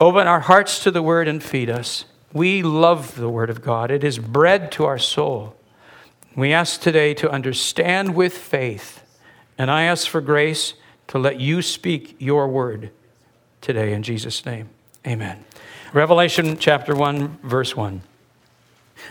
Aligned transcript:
Open 0.00 0.26
our 0.26 0.40
hearts 0.40 0.82
to 0.84 0.90
the 0.90 1.02
word 1.02 1.28
and 1.28 1.42
feed 1.42 1.68
us. 1.68 2.06
We 2.32 2.62
love 2.62 3.16
the 3.16 3.28
word 3.28 3.50
of 3.50 3.60
God, 3.60 3.90
it 3.90 4.02
is 4.02 4.18
bread 4.18 4.72
to 4.72 4.86
our 4.86 4.98
soul. 4.98 5.54
We 6.34 6.52
ask 6.52 6.80
today 6.80 7.12
to 7.14 7.30
understand 7.30 8.14
with 8.14 8.38
faith, 8.38 9.02
and 9.58 9.70
I 9.70 9.82
ask 9.82 10.08
for 10.08 10.20
grace 10.20 10.74
to 11.08 11.18
let 11.18 11.38
you 11.40 11.60
speak 11.60 12.16
your 12.18 12.48
word 12.48 12.92
today 13.60 13.92
in 13.92 14.02
Jesus' 14.02 14.46
name. 14.46 14.70
Amen. 15.06 15.44
Revelation 15.92 16.56
chapter 16.56 16.94
1, 16.94 17.40
verse 17.42 17.76
1. 17.76 18.00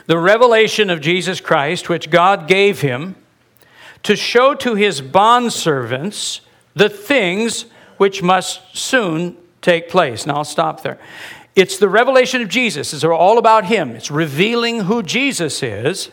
The 0.08 0.18
revelation 0.18 0.90
of 0.90 1.02
Jesus 1.02 1.42
Christ, 1.42 1.90
which 1.90 2.10
God 2.10 2.48
gave 2.48 2.82
him 2.82 3.16
to 4.04 4.16
show 4.16 4.56
to 4.56 4.76
his 4.76 5.02
bondservants 5.02 6.40
the 6.74 6.90
things 6.90 7.66
which 7.98 8.24
must 8.24 8.78
soon 8.78 9.36
take 9.62 9.90
place. 9.90 10.26
Now 10.26 10.38
I'll 10.38 10.44
stop 10.44 10.84
there. 10.84 11.00
It's 11.56 11.78
the 11.78 11.90
revelation 11.90 12.42
of 12.42 12.48
Jesus. 12.48 12.94
It's 12.94 13.04
all 13.04 13.38
about 13.38 13.66
Him. 13.66 13.92
It's 13.92 14.12
revealing 14.12 14.82
who 14.82 15.04
Jesus 15.04 15.62
is, 15.62 16.10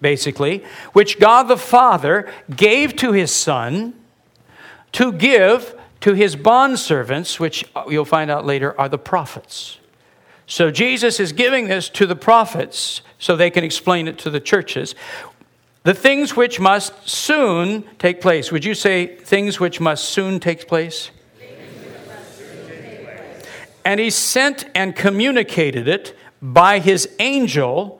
basically, 0.00 0.64
which 0.92 1.18
God 1.18 1.44
the 1.44 1.56
Father 1.56 2.30
gave 2.54 2.96
to 2.96 3.12
His 3.12 3.34
Son 3.34 3.94
to 4.92 5.12
give 5.12 5.74
to 6.00 6.14
His 6.14 6.36
bondservants, 6.36 7.38
which 7.38 7.64
you'll 7.88 8.04
find 8.04 8.30
out 8.30 8.44
later 8.44 8.78
are 8.78 8.88
the 8.88 8.98
prophets. 8.98 9.78
So 10.46 10.70
Jesus 10.70 11.20
is 11.20 11.32
giving 11.32 11.68
this 11.68 11.88
to 11.90 12.06
the 12.06 12.16
prophets 12.16 13.02
so 13.18 13.36
they 13.36 13.50
can 13.50 13.62
explain 13.62 14.08
it 14.08 14.18
to 14.18 14.30
the 14.30 14.40
churches. 14.40 14.96
The 15.84 15.94
things 15.94 16.36
which 16.36 16.58
must 16.58 17.08
soon 17.08 17.84
take 17.98 18.20
place. 18.20 18.50
Would 18.50 18.64
you 18.64 18.74
say 18.74 19.06
things 19.16 19.60
which 19.60 19.80
must 19.80 20.06
soon 20.06 20.40
take 20.40 20.66
place? 20.66 21.10
And 23.84 24.00
he 24.00 24.10
sent 24.10 24.66
and 24.74 24.94
communicated 24.94 25.88
it 25.88 26.16
by 26.42 26.78
his 26.78 27.08
angel 27.18 27.99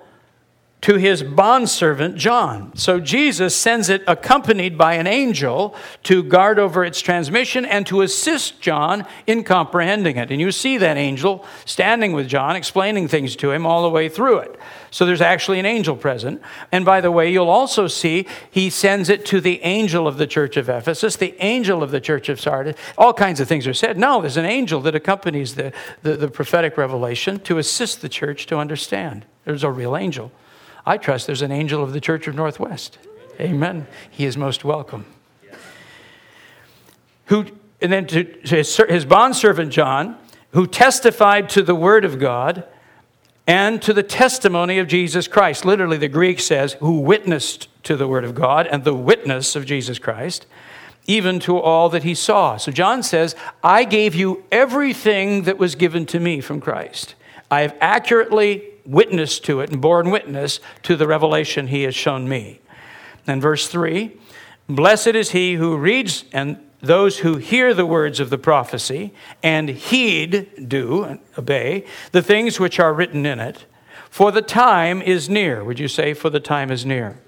to 0.82 0.94
his 0.96 1.22
bondservant 1.22 2.16
John. 2.16 2.74
So 2.74 3.00
Jesus 3.00 3.54
sends 3.54 3.90
it 3.90 4.02
accompanied 4.06 4.78
by 4.78 4.94
an 4.94 5.06
angel 5.06 5.74
to 6.04 6.22
guard 6.22 6.58
over 6.58 6.84
its 6.84 7.00
transmission 7.00 7.66
and 7.66 7.86
to 7.86 8.00
assist 8.00 8.60
John 8.62 9.06
in 9.26 9.44
comprehending 9.44 10.16
it. 10.16 10.30
And 10.30 10.40
you 10.40 10.50
see 10.50 10.78
that 10.78 10.96
angel 10.96 11.44
standing 11.66 12.12
with 12.12 12.28
John, 12.28 12.56
explaining 12.56 13.08
things 13.08 13.36
to 13.36 13.50
him 13.50 13.66
all 13.66 13.82
the 13.82 13.90
way 13.90 14.08
through 14.08 14.38
it. 14.38 14.58
So 14.90 15.04
there's 15.04 15.20
actually 15.20 15.60
an 15.60 15.66
angel 15.66 15.96
present. 15.96 16.40
And 16.72 16.84
by 16.84 17.00
the 17.00 17.12
way, 17.12 17.30
you'll 17.30 17.50
also 17.50 17.86
see 17.86 18.26
he 18.50 18.70
sends 18.70 19.08
it 19.08 19.26
to 19.26 19.40
the 19.40 19.62
angel 19.62 20.08
of 20.08 20.16
the 20.16 20.26
church 20.26 20.56
of 20.56 20.68
Ephesus, 20.68 21.16
the 21.16 21.36
angel 21.44 21.82
of 21.82 21.90
the 21.90 22.00
church 22.00 22.28
of 22.28 22.40
Sardis. 22.40 22.74
All 22.96 23.12
kinds 23.12 23.38
of 23.38 23.46
things 23.46 23.66
are 23.66 23.74
said. 23.74 23.98
No, 23.98 24.20
there's 24.20 24.38
an 24.38 24.46
angel 24.46 24.80
that 24.80 24.94
accompanies 24.94 25.54
the, 25.54 25.72
the, 26.02 26.16
the 26.16 26.28
prophetic 26.28 26.76
revelation 26.78 27.38
to 27.40 27.58
assist 27.58 28.00
the 28.00 28.08
church 28.08 28.46
to 28.46 28.56
understand. 28.56 29.26
There's 29.44 29.62
a 29.62 29.70
real 29.70 29.96
angel. 29.96 30.32
I 30.84 30.96
trust 30.96 31.26
there's 31.26 31.42
an 31.42 31.52
angel 31.52 31.82
of 31.82 31.92
the 31.92 32.00
Church 32.00 32.26
of 32.26 32.34
Northwest. 32.34 32.98
Amen. 33.38 33.86
He 34.10 34.24
is 34.24 34.36
most 34.36 34.64
welcome. 34.64 35.06
Who, 37.26 37.46
and 37.80 37.92
then 37.92 38.06
to 38.08 38.24
his, 38.42 38.76
his 38.76 39.04
bondservant 39.04 39.72
John, 39.72 40.16
who 40.52 40.66
testified 40.66 41.48
to 41.50 41.62
the 41.62 41.74
word 41.74 42.04
of 42.04 42.18
God 42.18 42.64
and 43.46 43.80
to 43.82 43.92
the 43.92 44.02
testimony 44.02 44.78
of 44.78 44.88
Jesus 44.88 45.26
Christ. 45.26 45.64
Literally, 45.64 45.96
the 45.96 46.08
Greek 46.08 46.40
says, 46.40 46.74
who 46.74 47.00
witnessed 47.00 47.68
to 47.84 47.96
the 47.96 48.06
word 48.08 48.24
of 48.24 48.34
God 48.34 48.66
and 48.66 48.84
the 48.84 48.94
witness 48.94 49.56
of 49.56 49.66
Jesus 49.66 49.98
Christ, 49.98 50.46
even 51.06 51.40
to 51.40 51.58
all 51.58 51.88
that 51.88 52.02
he 52.02 52.14
saw. 52.14 52.56
So 52.56 52.70
John 52.70 53.02
says, 53.02 53.34
I 53.64 53.84
gave 53.84 54.14
you 54.14 54.44
everything 54.52 55.42
that 55.44 55.58
was 55.58 55.74
given 55.74 56.06
to 56.06 56.20
me 56.20 56.40
from 56.40 56.60
Christ. 56.60 57.14
I 57.50 57.62
have 57.62 57.76
accurately 57.80 58.69
witness 58.90 59.38
to 59.40 59.60
it 59.60 59.70
and 59.70 59.80
borne 59.80 60.10
witness 60.10 60.60
to 60.82 60.96
the 60.96 61.06
revelation 61.06 61.68
he 61.68 61.84
has 61.84 61.94
shown 61.94 62.28
me. 62.28 62.60
And 63.26 63.40
verse 63.40 63.68
3 63.68 64.16
Blessed 64.68 65.08
is 65.08 65.30
he 65.30 65.54
who 65.54 65.76
reads 65.76 66.24
and 66.32 66.58
those 66.80 67.18
who 67.18 67.36
hear 67.36 67.74
the 67.74 67.86
words 67.86 68.20
of 68.20 68.30
the 68.30 68.38
prophecy 68.38 69.12
and 69.42 69.68
heed, 69.68 70.68
do, 70.68 71.04
and 71.04 71.20
obey 71.36 71.84
the 72.12 72.22
things 72.22 72.58
which 72.58 72.80
are 72.80 72.94
written 72.94 73.26
in 73.26 73.38
it, 73.38 73.66
for 74.08 74.32
the 74.32 74.42
time 74.42 75.02
is 75.02 75.28
near. 75.28 75.62
Would 75.62 75.78
you 75.78 75.88
say, 75.88 76.14
for 76.14 76.30
the 76.30 76.40
time 76.40 76.70
is 76.70 76.86
near? 76.86 77.20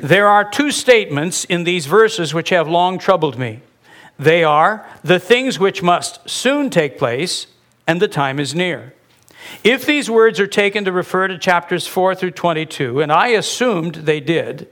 There 0.00 0.28
are 0.28 0.48
two 0.48 0.70
statements 0.70 1.44
in 1.44 1.64
these 1.64 1.86
verses 1.86 2.32
which 2.32 2.50
have 2.50 2.68
long 2.68 2.98
troubled 2.98 3.38
me. 3.38 3.60
They 4.18 4.44
are 4.44 4.86
the 5.02 5.18
things 5.18 5.58
which 5.58 5.82
must 5.82 6.28
soon 6.28 6.70
take 6.70 6.98
place, 6.98 7.46
and 7.86 8.00
the 8.00 8.08
time 8.08 8.38
is 8.38 8.54
near. 8.54 8.94
If 9.64 9.86
these 9.86 10.10
words 10.10 10.40
are 10.40 10.46
taken 10.46 10.84
to 10.84 10.92
refer 10.92 11.28
to 11.28 11.38
chapters 11.38 11.86
4 11.86 12.14
through 12.14 12.32
22, 12.32 13.00
and 13.00 13.12
I 13.12 13.28
assumed 13.28 13.96
they 13.96 14.20
did, 14.20 14.68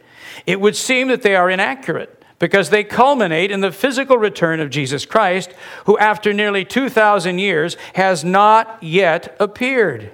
it 0.46 0.60
would 0.60 0.76
seem 0.76 1.08
that 1.08 1.22
they 1.22 1.36
are 1.36 1.50
inaccurate 1.50 2.18
because 2.38 2.70
they 2.70 2.84
culminate 2.84 3.50
in 3.50 3.60
the 3.60 3.72
physical 3.72 4.16
return 4.16 4.60
of 4.60 4.70
Jesus 4.70 5.04
Christ, 5.04 5.52
who, 5.86 5.98
after 5.98 6.32
nearly 6.32 6.64
2,000 6.64 7.38
years, 7.38 7.76
has 7.94 8.24
not 8.24 8.80
yet 8.82 9.36
appeared. 9.40 10.12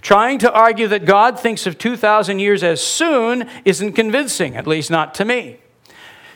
Trying 0.00 0.38
to 0.38 0.52
argue 0.52 0.88
that 0.88 1.04
God 1.04 1.38
thinks 1.38 1.66
of 1.66 1.78
2,000 1.78 2.38
years 2.38 2.62
as 2.62 2.84
soon 2.84 3.48
isn't 3.64 3.92
convincing, 3.92 4.56
at 4.56 4.66
least 4.66 4.90
not 4.90 5.14
to 5.16 5.24
me. 5.24 5.58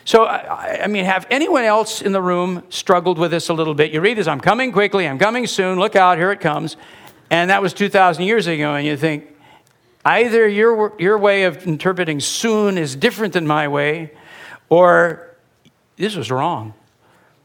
So, 0.05 0.23
I, 0.23 0.83
I, 0.83 0.87
mean, 0.87 1.03
have 1.03 1.27
anyone 1.29 1.65
else 1.65 2.01
in 2.01 2.13
the 2.13 2.21
room 2.21 2.63
struggled 2.69 3.17
with 3.17 3.31
this 3.31 3.49
a 3.49 3.53
little 3.53 3.73
bit? 3.73 3.91
You 3.91 3.99
read 3.99 4.17
this, 4.17 4.27
I'm 4.27 4.39
coming 4.39 4.71
quickly, 4.71 5.05
I'm 5.05 5.19
coming 5.19 5.47
soon, 5.47 5.79
look 5.79 5.97
out, 5.97 6.17
here 6.17 6.31
it 6.31 6.39
comes. 6.39 6.77
And 7.29 7.49
that 7.49 7.61
was 7.61 7.73
2,000 7.73 8.23
years 8.23 8.47
ago, 8.47 8.75
and 8.75 8.85
you 8.85 8.95
think, 8.95 9.27
either 10.05 10.47
your, 10.47 10.93
your 10.97 11.17
way 11.17 11.43
of 11.43 11.67
interpreting 11.67 12.19
soon 12.19 12.77
is 12.77 12.95
different 12.95 13.33
than 13.33 13.45
my 13.45 13.67
way, 13.67 14.11
or 14.69 15.35
this 15.97 16.15
was 16.15 16.31
wrong. 16.31 16.73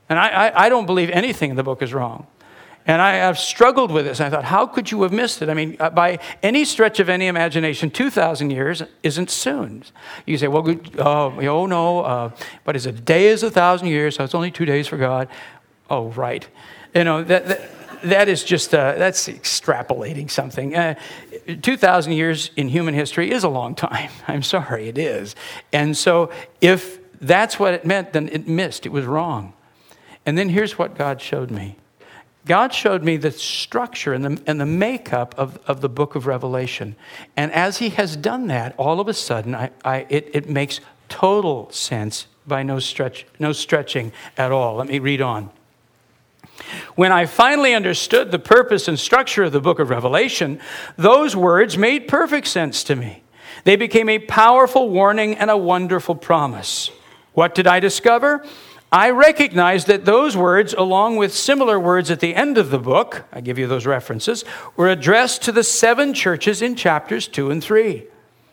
And 0.08 0.18
I, 0.18 0.28
I, 0.28 0.66
I 0.66 0.68
don't 0.68 0.86
believe 0.86 1.10
anything 1.10 1.50
in 1.50 1.56
the 1.56 1.62
book 1.62 1.82
is 1.82 1.92
wrong. 1.92 2.26
And 2.84 3.00
I 3.00 3.14
have 3.14 3.38
struggled 3.38 3.92
with 3.92 4.06
this. 4.06 4.20
I 4.20 4.28
thought, 4.28 4.44
how 4.44 4.66
could 4.66 4.90
you 4.90 5.02
have 5.02 5.12
missed 5.12 5.40
it? 5.40 5.48
I 5.48 5.54
mean, 5.54 5.76
uh, 5.78 5.90
by 5.90 6.18
any 6.42 6.64
stretch 6.64 6.98
of 6.98 7.08
any 7.08 7.28
imagination, 7.28 7.90
2,000 7.90 8.50
years 8.50 8.82
isn't 9.02 9.30
soon. 9.30 9.84
You 10.26 10.36
say, 10.36 10.48
well, 10.48 10.68
oh, 10.98 11.40
oh 11.40 11.66
no, 11.66 12.00
uh, 12.00 12.30
but 12.64 12.74
is 12.74 12.86
a 12.86 12.92
day 12.92 13.26
is 13.26 13.44
a 13.44 13.50
thousand 13.50 13.88
years, 13.88 14.16
so 14.16 14.24
it's 14.24 14.34
only 14.34 14.50
two 14.50 14.64
days 14.64 14.88
for 14.88 14.96
God. 14.96 15.28
Oh, 15.88 16.08
right. 16.08 16.46
You 16.92 17.04
know, 17.04 17.22
that, 17.22 17.46
that 17.46 17.60
that 18.04 18.28
is 18.28 18.44
just, 18.44 18.74
uh, 18.74 18.94
that's 18.94 19.28
extrapolating 19.28 20.30
something. 20.30 20.76
Uh, 20.76 20.94
2,000 21.62 22.12
years 22.12 22.50
in 22.56 22.68
human 22.68 22.94
history 22.94 23.30
is 23.30 23.44
a 23.44 23.48
long 23.48 23.74
time. 23.74 24.10
I'm 24.28 24.42
sorry, 24.42 24.88
it 24.88 24.98
is. 24.98 25.34
And 25.72 25.96
so 25.96 26.30
if 26.60 26.98
that's 27.20 27.58
what 27.58 27.74
it 27.74 27.84
meant, 27.84 28.12
then 28.12 28.28
it 28.28 28.48
missed. 28.48 28.86
It 28.86 28.90
was 28.90 29.06
wrong. 29.06 29.52
And 30.24 30.38
then 30.38 30.48
here's 30.48 30.78
what 30.78 30.96
God 30.96 31.20
showed 31.20 31.50
me 31.50 31.76
God 32.44 32.74
showed 32.74 33.04
me 33.04 33.16
the 33.16 33.30
structure 33.30 34.12
and 34.12 34.24
the, 34.24 34.42
and 34.46 34.60
the 34.60 34.66
makeup 34.66 35.34
of, 35.38 35.58
of 35.66 35.80
the 35.80 35.88
book 35.88 36.16
of 36.16 36.26
Revelation. 36.26 36.96
And 37.36 37.52
as 37.52 37.78
He 37.78 37.90
has 37.90 38.16
done 38.16 38.48
that, 38.48 38.74
all 38.76 38.98
of 38.98 39.06
a 39.06 39.14
sudden, 39.14 39.54
I, 39.54 39.70
I, 39.84 40.06
it, 40.08 40.30
it 40.32 40.48
makes 40.48 40.80
total 41.08 41.70
sense 41.70 42.26
by 42.46 42.64
no, 42.64 42.80
stretch, 42.80 43.26
no 43.38 43.52
stretching 43.52 44.12
at 44.36 44.50
all. 44.50 44.76
Let 44.76 44.88
me 44.88 44.98
read 44.98 45.20
on. 45.20 45.50
When 46.94 47.12
I 47.12 47.26
finally 47.26 47.74
understood 47.74 48.30
the 48.30 48.38
purpose 48.38 48.88
and 48.88 48.98
structure 48.98 49.44
of 49.44 49.52
the 49.52 49.60
book 49.60 49.78
of 49.78 49.90
Revelation, 49.90 50.60
those 50.96 51.34
words 51.34 51.78
made 51.78 52.08
perfect 52.08 52.46
sense 52.46 52.84
to 52.84 52.96
me. 52.96 53.22
They 53.64 53.76
became 53.76 54.08
a 54.08 54.18
powerful 54.18 54.90
warning 54.90 55.36
and 55.36 55.50
a 55.50 55.56
wonderful 55.56 56.14
promise. 56.14 56.90
What 57.32 57.54
did 57.54 57.66
I 57.66 57.80
discover? 57.80 58.44
I 58.90 59.08
recognized 59.08 59.86
that 59.86 60.04
those 60.04 60.36
words, 60.36 60.74
along 60.74 61.16
with 61.16 61.32
similar 61.32 61.80
words 61.80 62.10
at 62.10 62.20
the 62.20 62.34
end 62.34 62.58
of 62.58 62.70
the 62.70 62.78
book, 62.78 63.24
I 63.32 63.40
give 63.40 63.58
you 63.58 63.66
those 63.66 63.86
references, 63.86 64.44
were 64.76 64.88
addressed 64.88 65.42
to 65.42 65.52
the 65.52 65.64
seven 65.64 66.12
churches 66.12 66.60
in 66.60 66.76
chapters 66.76 67.26
2 67.26 67.50
and 67.50 67.64
3. 67.64 68.04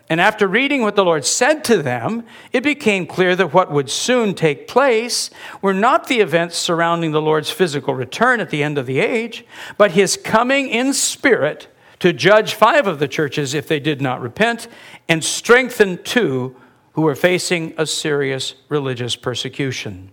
And 0.09 0.19
after 0.19 0.47
reading 0.47 0.81
what 0.81 0.95
the 0.95 1.05
Lord 1.05 1.23
said 1.23 1.63
to 1.65 1.83
them, 1.83 2.23
it 2.51 2.63
became 2.63 3.05
clear 3.05 3.35
that 3.35 3.53
what 3.53 3.71
would 3.71 3.91
soon 3.91 4.33
take 4.33 4.67
place 4.67 5.29
were 5.61 5.73
not 5.73 6.07
the 6.07 6.19
events 6.19 6.57
surrounding 6.57 7.11
the 7.11 7.21
Lord's 7.21 7.51
physical 7.51 7.93
return 7.93 8.39
at 8.39 8.49
the 8.49 8.63
end 8.63 8.79
of 8.79 8.87
the 8.87 8.99
age, 8.99 9.45
but 9.77 9.91
his 9.91 10.17
coming 10.17 10.67
in 10.67 10.93
spirit 10.93 11.67
to 11.99 12.11
judge 12.11 12.55
five 12.55 12.87
of 12.87 12.97
the 12.97 13.07
churches 13.07 13.53
if 13.53 13.67
they 13.67 13.79
did 13.79 14.01
not 14.01 14.21
repent, 14.21 14.67
and 15.07 15.23
strengthen 15.23 16.01
two 16.03 16.55
who 16.93 17.01
were 17.01 17.15
facing 17.15 17.73
a 17.77 17.85
serious 17.85 18.55
religious 18.67 19.15
persecution. 19.15 20.09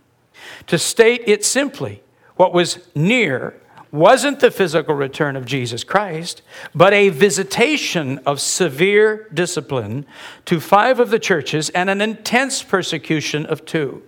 To 0.67 0.79
state 0.79 1.23
it 1.27 1.45
simply, 1.45 2.03
what 2.35 2.53
was 2.53 2.87
near 2.95 3.61
wasn't 3.97 4.41
the 4.41 4.51
physical 4.51 4.95
return 4.95 5.35
of 5.35 5.45
Jesus 5.45 5.83
Christ, 5.83 6.43
but 6.75 6.93
a 6.93 7.09
visitation 7.09 8.19
of 8.27 8.41
severe 8.41 9.29
discipline 9.35 10.07
to 10.45 10.61
five 10.61 11.01
of 11.01 11.11
the 11.11 11.19
churches 11.19 11.71
and 11.71 11.91
an 11.91 12.01
intense 12.01 12.63
persecution 12.63 13.47
of 13.47 13.65
two. 13.65 14.03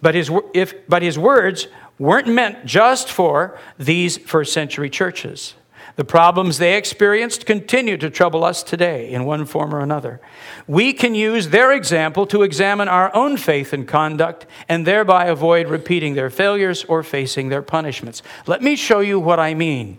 But 0.00 0.14
his, 0.14 0.30
if, 0.54 0.86
but 0.88 1.02
his 1.02 1.18
words 1.18 1.68
weren't 1.98 2.28
meant 2.28 2.66
just 2.66 3.10
for 3.10 3.58
these 3.78 4.18
first 4.18 4.52
century 4.52 4.90
churches. 4.90 5.54
The 5.96 6.04
problems 6.04 6.58
they 6.58 6.76
experienced 6.76 7.44
continue 7.44 7.96
to 7.98 8.08
trouble 8.08 8.44
us 8.44 8.62
today 8.62 9.10
in 9.10 9.24
one 9.24 9.44
form 9.44 9.74
or 9.74 9.80
another. 9.80 10.20
We 10.66 10.92
can 10.92 11.14
use 11.14 11.50
their 11.50 11.72
example 11.72 12.26
to 12.28 12.42
examine 12.42 12.88
our 12.88 13.14
own 13.14 13.36
faith 13.36 13.72
and 13.72 13.86
conduct 13.86 14.46
and 14.68 14.86
thereby 14.86 15.26
avoid 15.26 15.68
repeating 15.68 16.14
their 16.14 16.30
failures 16.30 16.84
or 16.84 17.02
facing 17.02 17.50
their 17.50 17.62
punishments. 17.62 18.22
Let 18.46 18.62
me 18.62 18.74
show 18.74 19.00
you 19.00 19.20
what 19.20 19.38
I 19.38 19.52
mean. 19.54 19.98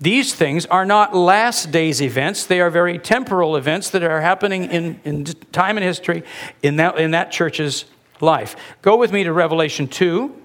These 0.00 0.34
things 0.34 0.66
are 0.66 0.84
not 0.84 1.14
last 1.14 1.70
days 1.70 2.02
events, 2.02 2.46
they 2.46 2.60
are 2.60 2.70
very 2.70 2.98
temporal 2.98 3.56
events 3.56 3.90
that 3.90 4.02
are 4.02 4.20
happening 4.20 4.64
in, 4.64 5.00
in 5.04 5.24
time 5.24 5.76
and 5.76 5.84
history 5.84 6.24
in 6.62 6.76
that, 6.76 6.98
in 6.98 7.12
that 7.12 7.30
church's 7.30 7.84
life. 8.20 8.56
Go 8.82 8.96
with 8.96 9.12
me 9.12 9.24
to 9.24 9.32
Revelation 9.32 9.88
2. 9.88 10.42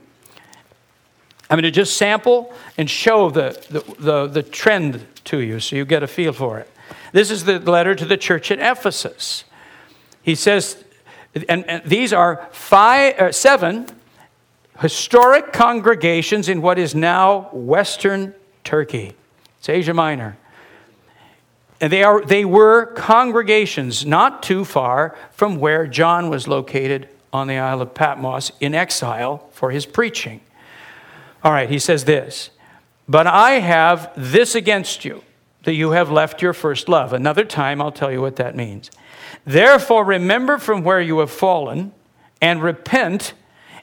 I'm 1.50 1.56
going 1.56 1.63
to 1.63 1.72
just 1.72 1.98
sample 1.98 2.54
and 2.78 2.90
show 2.90 3.31
the, 3.31 3.60
the, 3.69 3.96
the, 4.00 4.28
the, 4.28 4.44
trend 4.44 5.06
to 5.25 5.40
you 5.40 5.60
so 5.60 5.75
you 5.75 5.84
get 5.84 6.04
a 6.04 6.07
feel 6.07 6.31
for 6.31 6.60
it. 6.60 6.69
This 7.12 7.31
is 7.31 7.46
the 7.46 7.60
letter 7.60 7.96
to 7.96 8.06
the 8.06 8.18
church 8.18 8.51
at 8.51 8.60
Ephesus. 8.60 9.46
He 10.22 10.36
says, 10.36 10.84
and, 11.48 11.68
and 11.68 11.84
these 11.86 12.13
are 12.13 12.48
five, 12.51 13.19
uh, 13.19 13.31
seven 13.31 13.88
historic 14.80 15.51
congregations 15.51 16.50
in 16.50 16.62
what 16.62 16.78
is 16.78 16.94
now 16.94 17.50
Western 17.52 18.36
Turkey. 18.63 19.16
It's 19.57 19.69
Asia 19.69 19.94
Minor. 19.94 20.38
And 21.81 21.92
they, 21.92 22.04
are, 22.04 22.24
they 22.24 22.45
were 22.45 22.88
congregations 22.88 24.06
not 24.06 24.44
too 24.44 24.66
far 24.66 25.18
from 25.31 25.60
where 25.60 25.88
John 25.88 26.30
was 26.30 26.48
located 26.48 27.10
on 27.31 27.48
the 27.48 27.57
Isle 27.57 27.81
of 27.81 27.94
Patmos 27.94 28.52
in 28.60 28.75
exile 28.75 29.48
for 29.52 29.72
his 29.72 29.86
preaching. 29.86 30.42
All 31.44 31.52
right, 31.52 31.70
he 31.70 31.80
says 31.80 32.06
this 32.06 32.50
But 33.08 33.28
I 33.28 33.52
have 33.52 34.12
this 34.16 34.56
against 34.56 35.06
you, 35.06 35.24
that 35.64 35.74
you 35.74 35.92
have 35.92 36.12
left 36.12 36.42
your 36.42 36.54
first 36.54 36.90
love. 36.90 37.14
Another 37.14 37.46
time, 37.46 37.82
I'll 37.82 37.92
tell 37.92 38.12
you 38.12 38.22
what 38.22 38.36
that 38.38 38.56
means. 38.56 38.92
Therefore, 39.46 40.04
remember 40.04 40.58
from 40.58 40.84
where 40.84 41.02
you 41.02 41.20
have 41.20 41.32
fallen 41.32 41.94
and 42.42 42.62
repent 42.62 43.34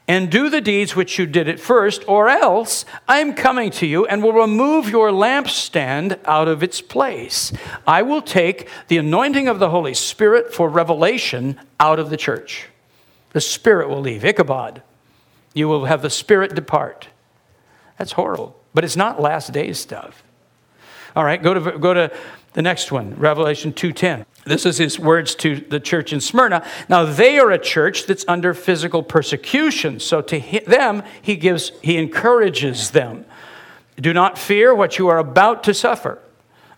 and 0.07 0.31
do 0.31 0.49
the 0.49 0.61
deeds 0.61 0.95
which 0.95 1.19
you 1.19 1.25
did 1.25 1.49
at 1.49 1.59
first, 1.59 2.07
or 2.07 2.29
else 2.29 2.85
I 3.07 3.19
am 3.19 3.33
coming 3.33 3.71
to 3.71 3.85
you 3.85 4.05
and 4.05 4.23
will 4.23 4.31
remove 4.31 4.89
your 4.89 5.09
lampstand 5.11 6.17
out 6.23 6.47
of 6.47 6.63
its 6.63 6.79
place. 6.79 7.51
I 7.85 8.03
will 8.03 8.21
take 8.21 8.69
the 8.87 8.97
anointing 8.97 9.49
of 9.49 9.59
the 9.59 9.69
Holy 9.69 9.93
Spirit 9.93 10.53
for 10.53 10.69
revelation 10.69 11.59
out 11.79 11.99
of 11.99 12.09
the 12.09 12.15
church. 12.15 12.67
The 13.33 13.41
Spirit 13.41 13.89
will 13.89 13.99
leave. 13.99 14.23
Ichabod. 14.23 14.81
You 15.53 15.67
will 15.67 15.85
have 15.85 16.01
the 16.01 16.09
Spirit 16.09 16.55
depart. 16.55 17.09
That's 17.97 18.13
horrible. 18.13 18.59
But 18.73 18.83
it's 18.83 18.95
not 18.95 19.21
last 19.21 19.51
days 19.51 19.79
stuff. 19.79 20.23
All 21.15 21.23
right, 21.23 21.41
go 21.41 21.53
to, 21.53 21.79
go 21.79 21.93
to 21.93 22.11
the 22.53 22.61
next 22.61 22.91
one, 22.91 23.15
Revelation 23.15 23.73
2.10. 23.73 24.25
This 24.45 24.65
is 24.65 24.77
his 24.77 24.99
words 24.99 25.35
to 25.35 25.59
the 25.59 25.79
church 25.79 26.13
in 26.13 26.21
Smyrna. 26.21 26.65
Now 26.87 27.05
they 27.05 27.37
are 27.39 27.51
a 27.51 27.59
church 27.59 28.05
that's 28.05 28.23
under 28.27 28.53
physical 28.53 29.03
persecution. 29.03 29.99
So 29.99 30.21
to 30.21 30.61
them, 30.65 31.03
he 31.21 31.35
gives, 31.35 31.71
he 31.81 31.97
encourages 31.97 32.91
them. 32.91 33.25
Do 33.99 34.13
not 34.13 34.37
fear 34.37 34.73
what 34.75 34.99
you 34.99 35.07
are 35.07 35.17
about 35.17 35.63
to 35.63 35.73
suffer. 35.73 36.19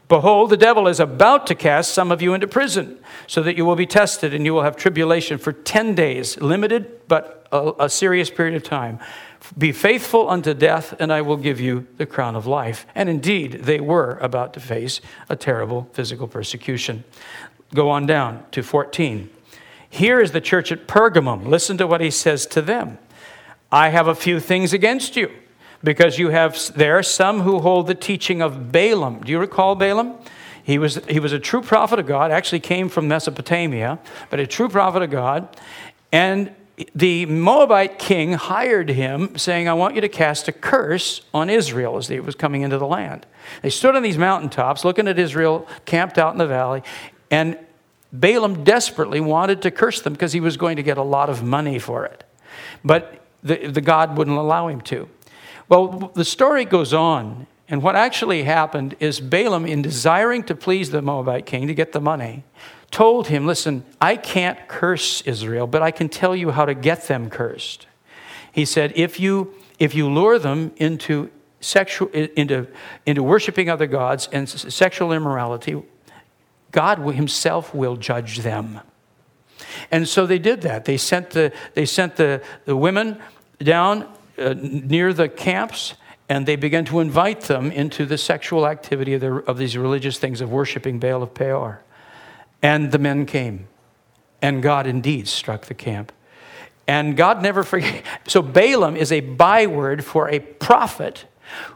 Behold, 0.08 0.50
the 0.50 0.58
devil 0.58 0.88
is 0.88 1.00
about 1.00 1.46
to 1.48 1.56
cast 1.56 1.94
some 1.94 2.12
of 2.12 2.22
you 2.22 2.34
into 2.34 2.48
prison, 2.48 2.98
so 3.28 3.44
that 3.44 3.56
you 3.56 3.64
will 3.64 3.76
be 3.76 3.86
tested 3.86 4.34
and 4.34 4.44
you 4.44 4.54
will 4.54 4.64
have 4.64 4.76
tribulation 4.76 5.38
for 5.38 5.54
10 5.54 5.94
days, 5.94 6.40
limited 6.42 7.08
but 7.08 7.48
a, 7.52 7.74
a 7.80 7.90
serious 7.90 8.30
period 8.32 8.56
of 8.56 8.64
time. 8.64 9.00
Be 9.58 9.72
faithful 9.72 10.30
unto 10.30 10.54
death, 10.54 10.94
and 11.00 11.12
I 11.12 11.22
will 11.22 11.38
give 11.38 11.60
you 11.60 11.88
the 11.98 12.06
crown 12.06 12.36
of 12.36 12.46
life. 12.46 12.86
And 12.94 13.10
indeed, 13.10 13.64
they 13.64 13.80
were 13.80 14.18
about 14.22 14.54
to 14.54 14.60
face 14.60 15.02
a 15.28 15.36
terrible 15.36 15.90
physical 15.94 16.28
persecution. 16.28 17.04
Go 17.74 17.90
on 17.90 18.06
down 18.06 18.46
to 18.52 18.62
14. 18.62 19.30
Here 19.90 20.20
is 20.20 20.32
the 20.32 20.42
church 20.42 20.72
at 20.72 20.88
Pergamum. 20.88 21.48
Listen 21.48 21.78
to 21.78 21.88
what 21.88 22.02
he 22.02 22.12
says 22.12 22.46
to 22.48 22.62
them 22.62 23.00
I 23.72 23.90
have 23.90 24.08
a 24.08 24.16
few 24.16 24.40
things 24.40 24.74
against 24.74 25.16
you, 25.16 25.32
because 25.84 26.20
you 26.20 26.30
have 26.30 26.58
there 26.76 27.02
some 27.04 27.42
who 27.42 27.60
hold 27.60 27.88
the 27.88 27.96
teaching 27.96 28.42
of 28.42 28.72
Balaam. 28.72 29.22
Do 29.22 29.32
you 29.32 29.40
recall 29.40 29.76
Balaam? 29.76 30.16
He 30.64 30.78
was, 30.78 31.00
he 31.10 31.20
was 31.20 31.34
a 31.34 31.40
true 31.40 31.62
prophet 31.62 31.98
of 31.98 32.06
God, 32.06 32.30
actually 32.30 32.60
came 32.60 32.90
from 32.90 33.08
Mesopotamia, 33.08 33.98
but 34.30 34.40
a 34.40 34.46
true 34.46 34.70
prophet 34.70 35.02
of 35.02 35.10
God. 35.10 35.58
And 36.12 36.54
the 36.96 37.26
Moabite 37.26 38.00
king 38.00 38.34
hired 38.34 38.90
him, 38.90 39.38
saying, 39.38 39.68
I 39.68 39.74
want 39.74 39.96
you 39.96 40.02
to 40.02 40.10
cast 40.10 40.48
a 40.48 40.52
curse 40.52 41.22
on 41.34 41.50
Israel 41.50 41.98
as 41.98 42.08
he 42.08 42.20
was 42.20 42.36
coming 42.36 42.62
into 42.62 42.78
the 42.78 42.88
land. 42.88 43.26
They 43.62 43.70
stood 43.70 43.96
on 43.96 44.04
these 44.04 44.18
mountaintops 44.18 44.86
looking 44.86 45.08
at 45.08 45.20
Israel 45.20 45.68
camped 45.86 46.18
out 46.18 46.34
in 46.34 46.38
the 46.38 46.48
valley, 46.48 46.84
and 47.32 47.58
Balaam 48.12 48.64
desperately 48.64 49.20
wanted 49.20 49.62
to 49.64 49.72
curse 49.72 50.02
them 50.02 50.14
because 50.14 50.34
he 50.34 50.40
was 50.40 50.58
going 50.58 50.78
to 50.78 50.84
get 50.84 50.98
a 50.98 51.04
lot 51.04 51.30
of 51.30 51.44
money 51.44 51.80
for 51.80 52.06
it. 52.06 52.24
But 52.84 53.22
the, 53.44 53.68
the 53.68 53.82
God 53.82 54.18
wouldn't 54.18 54.38
allow 54.38 54.68
him 54.68 54.82
to. 54.82 55.10
Well, 55.68 56.12
the 56.16 56.26
story 56.26 56.66
goes 56.66 56.94
on, 56.94 57.46
and 57.68 57.84
what 57.84 57.96
actually 57.96 58.44
happened 58.44 58.96
is 59.00 59.20
Balaam, 59.20 59.66
in 59.66 59.82
desiring 59.82 60.44
to 60.44 60.56
please 60.56 60.90
the 60.90 61.02
Moabite 61.02 61.46
king 61.46 61.68
to 61.68 61.74
get 61.74 61.92
the 61.92 62.02
money, 62.02 62.44
told 62.92 63.28
him, 63.28 63.46
Listen, 63.46 63.86
I 64.00 64.16
can't 64.16 64.68
curse 64.68 65.22
Israel, 65.22 65.68
but 65.68 65.82
I 65.82 65.92
can 65.92 66.10
tell 66.10 66.36
you 66.36 66.52
how 66.52 66.66
to 66.66 66.74
get 66.74 67.08
them 67.08 67.30
cursed. 67.30 67.88
He 68.52 68.66
said, 68.66 68.94
If 68.96 69.20
you, 69.20 69.54
if 69.78 69.96
you 69.96 70.10
lure 70.10 70.40
them 70.40 70.72
into, 70.78 71.30
sexual, 71.62 72.10
into, 72.10 72.68
into 73.06 73.24
worshiping 73.24 73.70
other 73.70 73.88
gods 73.88 74.30
and 74.32 74.48
sexual 74.50 75.12
immorality, 75.12 75.82
God 76.72 77.00
Himself 77.16 77.74
will 77.74 77.96
judge 77.96 78.40
them. 78.40 78.82
And 79.92 80.08
so 80.08 80.26
they 80.26 80.40
did 80.40 80.62
that. 80.62 80.86
They 80.86 80.98
sent 80.98 81.32
the, 81.32 81.52
they 81.74 81.86
sent 81.86 82.16
the, 82.16 82.42
the 82.66 82.76
women 82.76 83.20
down 83.60 84.08
uh, 84.38 84.56
near 84.58 85.14
the 85.14 85.28
camps 85.28 85.96
and 86.30 86.46
they 86.46 86.56
began 86.56 86.86
to 86.86 87.00
invite 87.00 87.42
them 87.42 87.72
into 87.72 88.06
the 88.06 88.18
sexual 88.18 88.68
activity 88.68 89.16
of, 89.16 89.22
their, 89.22 89.40
of 89.40 89.58
these 89.58 89.76
religious 89.76 90.20
things 90.20 90.42
of 90.42 90.52
worshiping 90.52 91.00
Baal 91.00 91.24
of 91.24 91.34
Peor. 91.34 91.82
And 92.62 92.92
the 92.92 93.00
men 93.00 93.26
came, 93.26 93.68
and 94.42 94.62
God 94.62 94.86
indeed 94.86 95.28
struck 95.28 95.66
the 95.66 95.74
camp. 95.74 96.12
And 96.88 97.16
God 97.16 97.42
never 97.42 97.64
forgave. 97.64 98.04
So 98.28 98.42
Balaam 98.42 98.96
is 98.96 99.12
a 99.12 99.22
byword 99.22 100.04
for 100.04 100.30
a 100.30 100.40
prophet 100.40 101.26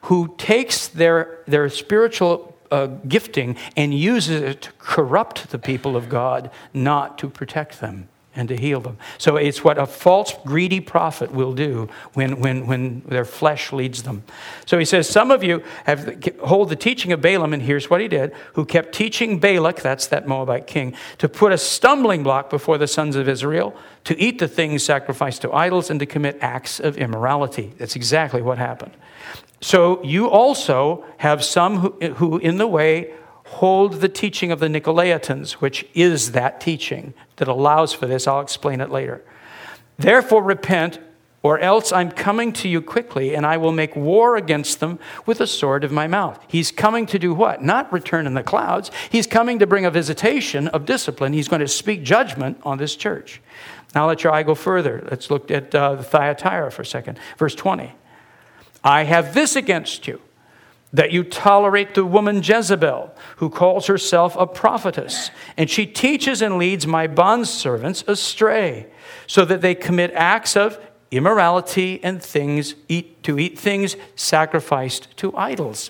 who 0.04 0.36
takes 0.38 0.88
their, 0.88 1.40
their 1.48 1.70
spiritual 1.70 2.56
uh, 2.70 2.88
gifting 3.08 3.56
and 3.78 3.94
uses 3.94 4.42
it 4.42 4.62
to 4.64 4.72
corrupt 4.80 5.52
the 5.52 5.60
people 5.60 5.96
of 5.96 6.10
God, 6.10 6.52
not 6.74 7.18
to 7.20 7.30
protect 7.30 7.80
them 7.80 8.10
and 8.36 8.48
to 8.50 8.58
heal 8.58 8.80
them. 8.80 8.98
So 9.18 9.36
it's 9.36 9.64
what 9.64 9.78
a 9.78 9.86
false, 9.86 10.34
greedy 10.46 10.80
prophet 10.80 11.32
will 11.32 11.54
do 11.54 11.90
when, 12.14 12.40
when, 12.40 12.66
when 12.66 13.02
their 13.02 13.26
flesh 13.26 13.72
leads 13.72 14.04
them. 14.04 14.24
So 14.66 14.80
he 14.80 14.86
says, 14.86 15.08
Some 15.08 15.32
of 15.32 15.44
you 15.44 15.64
have 15.86 16.24
hold 16.44 16.70
the 16.70 16.76
teaching 16.76 17.12
of 17.12 17.22
Balaam, 17.22 17.54
and 17.54 17.62
here's 17.62 17.90
what 17.90 18.02
he 18.02 18.08
did, 18.08 18.34
who 18.54 18.66
kept 18.66 18.94
teaching 18.94 19.40
Balak, 19.40 19.82
that's 19.82 20.08
that 20.08 20.28
Moabite 20.28 20.68
king, 20.68 20.96
to 21.20 21.30
put 21.30 21.52
a 21.52 21.58
stumbling 21.58 22.24
block 22.24 22.50
before 22.50 22.78
the 22.78 22.88
sons 22.88 23.16
of 23.16 23.30
Israel, 23.30 23.76
to 24.06 24.20
eat 24.20 24.40
the 24.40 24.48
things 24.48 24.84
sacrificed 24.84 25.42
to 25.44 25.52
idols, 25.52 25.90
and 25.90 26.00
to 26.00 26.06
commit 26.06 26.38
acts 26.42 26.80
of 26.80 26.98
immorality. 26.98 27.74
That's 27.78 27.96
exactly 27.96 28.42
what 28.42 28.58
happened. 28.58 28.94
So 29.62 30.04
you 30.04 30.30
also 30.30 31.06
have 31.18 31.44
some 31.44 31.78
who, 31.78 32.14
who 32.16 32.38
in 32.38 32.58
the 32.58 32.68
way, 32.68 33.14
hold 33.46 33.96
the 33.96 34.10
teaching 34.10 34.52
of 34.52 34.60
the 34.60 34.68
Nicolaitans, 34.68 35.54
which 35.54 35.86
is 35.94 36.32
that 36.32 36.62
teaching 36.62 37.14
that 37.38 37.48
allows 37.48 37.94
for 37.94 38.08
this. 38.08 38.28
I'll 38.28 38.42
explain 38.42 38.82
it 38.82 38.90
later. 38.90 39.24
Therefore, 39.98 40.44
repent 40.44 41.00
or 41.44 41.60
else 41.60 41.92
I'm 41.92 42.10
coming 42.10 42.54
to 42.54 42.70
you 42.70 42.82
quickly, 42.82 43.36
and 43.36 43.46
I 43.46 43.58
will 43.58 43.74
make 43.74 43.98
war 43.98 44.38
against 44.38 44.80
them 44.80 44.98
with 45.26 45.40
the 45.40 45.48
sword 45.48 45.84
of 45.84 45.92
my 45.92 46.08
mouth. 46.08 46.42
He's 46.48 46.72
coming 46.72 47.06
to 47.08 47.20
do 47.20 47.34
what? 47.34 47.62
Not 47.62 47.92
return 47.92 48.26
in 48.26 48.34
the 48.34 48.44
clouds. 48.44 48.90
He's 49.10 49.28
coming 49.28 49.60
to 49.60 49.68
bring 49.68 49.86
a 49.86 49.92
visitation 49.92 50.70
of 50.70 50.86
discipline. 50.86 51.34
He's 51.34 51.50
going 51.50 51.60
to 51.60 51.68
speak 51.68 52.02
judgment 52.04 52.60
on 52.64 52.78
this 52.78 52.96
church. 52.96 53.42
Now 53.94 54.08
let 54.08 54.24
your 54.24 54.32
eye 54.32 54.44
go 54.44 54.56
further. 54.56 55.06
Let's 55.12 55.30
look 55.30 55.52
at 55.52 55.76
uh, 55.76 56.02
Thyatira 56.02 56.72
for 56.72 56.82
a 56.82 56.86
second. 56.86 57.20
Verse 57.38 57.56
20. 57.56 57.92
I 58.82 59.04
have 59.04 59.34
this 59.34 59.58
against 59.58 60.08
you 60.08 60.22
that 60.94 61.12
you 61.12 61.24
tolerate 61.24 61.96
the 61.96 62.06
woman 62.06 62.42
Jezebel, 62.44 63.14
who 63.38 63.50
calls 63.50 63.88
herself 63.88 64.36
a 64.38 64.46
prophetess, 64.46 65.32
and 65.58 65.70
she 65.70 65.88
teaches 65.88 66.42
and 66.42 66.58
leads 66.58 66.86
my 66.86 67.08
bondservants 67.08 68.08
astray, 68.08 68.88
so 69.26 69.44
that 69.44 69.62
they 69.62 69.74
commit 69.74 70.12
acts 70.14 70.56
of 70.56 70.80
immorality 71.10 72.00
and 72.04 72.22
things 72.22 72.76
eat 72.88 73.22
to 73.24 73.40
eat 73.40 73.58
things 73.58 73.96
sacrificed 74.16 75.16
to 75.18 75.36
idols. 75.36 75.90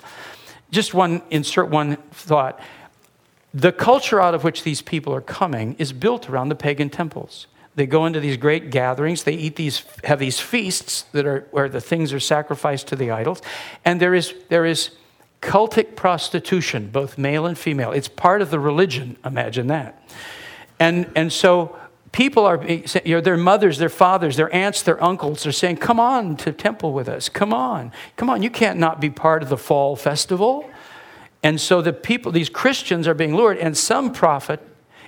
Just 0.72 0.94
one 0.94 1.22
insert 1.30 1.70
one 1.70 1.98
thought. 2.12 2.60
The 3.54 3.72
culture 3.72 4.20
out 4.20 4.34
of 4.34 4.44
which 4.44 4.64
these 4.64 4.82
people 4.82 5.14
are 5.14 5.22
coming 5.22 5.76
is 5.78 5.94
built 5.94 6.30
around 6.30 6.50
the 6.50 6.56
pagan 6.56 6.90
temples. 6.90 7.48
They 7.76 7.88
go 7.88 8.06
into 8.06 8.20
these 8.20 8.38
great 8.38 8.70
gatherings. 8.70 9.24
They 9.24 9.34
eat 9.34 9.56
these, 9.56 9.84
have 10.04 10.20
these 10.20 10.40
feasts 10.40 11.04
that 11.12 11.26
are 11.26 11.48
where 11.52 11.68
the 11.68 11.82
things 11.82 12.14
are 12.14 12.20
sacrificed 12.20 12.88
to 12.88 12.96
the 12.96 13.10
idols, 13.10 13.42
and 13.84 14.00
there 14.00 14.14
is 14.14 14.34
there 14.50 14.66
is 14.66 14.92
cultic 15.42 15.96
prostitution, 15.96 16.90
both 16.90 17.18
male 17.18 17.46
and 17.46 17.58
female. 17.58 17.92
It's 17.92 18.08
part 18.08 18.42
of 18.42 18.52
the 18.52 18.60
religion. 18.60 19.18
Imagine 19.26 19.68
that, 19.68 20.08
and 20.80 21.10
and 21.16 21.34
so 21.34 21.76
people 22.12 22.46
are 22.46 22.64
you 22.64 23.16
know, 23.16 23.22
their 23.22 23.38
mothers, 23.38 23.80
their 23.80 23.90
fathers, 23.90 24.36
their 24.36 24.54
aunts, 24.54 24.84
their 24.84 25.04
uncles 25.04 25.48
are 25.48 25.52
saying, 25.52 25.78
"Come 25.78 26.00
on 26.00 26.38
to 26.38 26.52
temple 26.52 26.94
with 26.94 27.10
us. 27.10 27.28
Come 27.28 27.54
on, 27.54 27.92
come 28.18 28.30
on. 28.30 28.44
You 28.44 28.52
can't 28.52 28.78
not 28.78 29.02
be 29.02 29.10
part 29.10 29.42
of 29.42 29.50
the 29.50 29.58
fall 29.58 29.96
festival." 29.96 30.70
And 31.42 31.60
so 31.60 31.82
the 31.82 31.92
people, 31.92 32.32
these 32.32 32.50
Christians, 32.50 33.08
are 33.08 33.16
being 33.16 33.36
lured, 33.36 33.58
and 33.58 33.76
some 33.76 34.14
prophet 34.14 34.62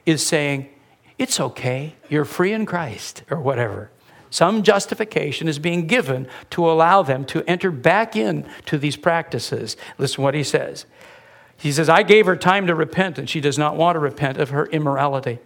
is 0.06 0.26
saying 0.26 0.70
it's 1.18 1.40
okay. 1.40 1.96
You're 2.10 2.26
free 2.26 2.52
in 2.52 2.66
Christ, 2.66 3.24
or 3.30 3.40
whatever. 3.40 3.90
Some 4.30 4.64
justification 4.64 5.48
is 5.48 5.60
being 5.60 5.88
given 5.88 6.28
to 6.50 6.70
allow 6.70 7.04
them 7.04 7.24
to 7.26 7.44
enter 7.50 7.72
back 7.72 8.16
into 8.16 8.78
these 8.78 8.98
practices. 8.98 9.78
Listen 9.98 10.24
what 10.24 10.34
he 10.34 10.44
says. 10.44 10.86
He 11.58 11.72
says, 11.72 11.88
I 11.88 12.04
gave 12.04 12.26
her 12.26 12.36
time 12.36 12.68
to 12.68 12.76
repent, 12.76 13.18
and 13.18 13.30
she 13.30 13.40
does 13.40 13.58
not 13.58 13.78
want 13.78 13.96
to 13.96 14.00
repent 14.00 14.38
of 14.38 14.50
her 14.50 14.66
immorality. 14.66 15.40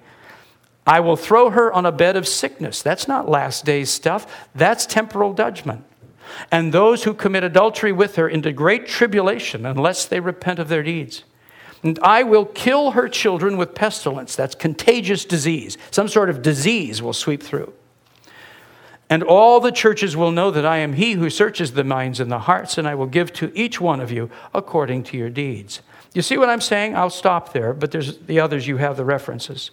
I 0.87 1.01
will 1.01 1.15
throw 1.15 1.51
her 1.51 1.71
on 1.71 1.85
a 1.85 1.91
bed 1.91 2.15
of 2.15 2.27
sickness. 2.27 2.81
That's 2.81 3.07
not 3.07 3.29
last 3.29 3.63
days 3.63 3.91
stuff, 3.91 4.47
that's 4.55 4.87
temporal 4.87 5.35
judgment. 5.35 5.85
And 6.51 6.73
those 6.73 7.03
who 7.03 7.13
commit 7.13 7.43
adultery 7.43 7.91
with 7.91 8.15
her 8.15 8.27
into 8.27 8.51
great 8.51 8.87
tribulation 8.87 9.65
unless 9.65 10.05
they 10.05 10.19
repent 10.19 10.57
of 10.57 10.67
their 10.67 10.83
deeds. 10.83 11.23
And 11.83 11.97
I 12.01 12.23
will 12.23 12.45
kill 12.45 12.91
her 12.91 13.07
children 13.07 13.57
with 13.57 13.73
pestilence. 13.73 14.35
That's 14.35 14.55
contagious 14.55 15.25
disease. 15.25 15.77
Some 15.91 16.07
sort 16.07 16.29
of 16.29 16.41
disease 16.41 17.01
will 17.01 17.13
sweep 17.13 17.41
through. 17.41 17.73
And 19.09 19.23
all 19.23 19.59
the 19.59 19.71
churches 19.71 20.15
will 20.15 20.31
know 20.31 20.51
that 20.51 20.65
I 20.65 20.77
am 20.77 20.93
he 20.93 21.13
who 21.13 21.29
searches 21.29 21.71
the 21.71 21.83
minds 21.83 22.19
and 22.19 22.31
the 22.31 22.39
hearts, 22.39 22.77
and 22.77 22.87
I 22.87 22.95
will 22.95 23.07
give 23.07 23.33
to 23.33 23.51
each 23.55 23.81
one 23.81 24.01
of 24.01 24.11
you 24.11 24.29
according 24.53 25.03
to 25.05 25.17
your 25.17 25.29
deeds. 25.29 25.81
You 26.13 26.21
see 26.21 26.37
what 26.37 26.49
I'm 26.49 26.61
saying? 26.61 26.95
I'll 26.95 27.09
stop 27.09 27.53
there, 27.53 27.73
but 27.73 27.91
there's 27.91 28.19
the 28.19 28.39
others, 28.39 28.67
you 28.67 28.77
have 28.77 28.97
the 28.97 29.05
references. 29.05 29.71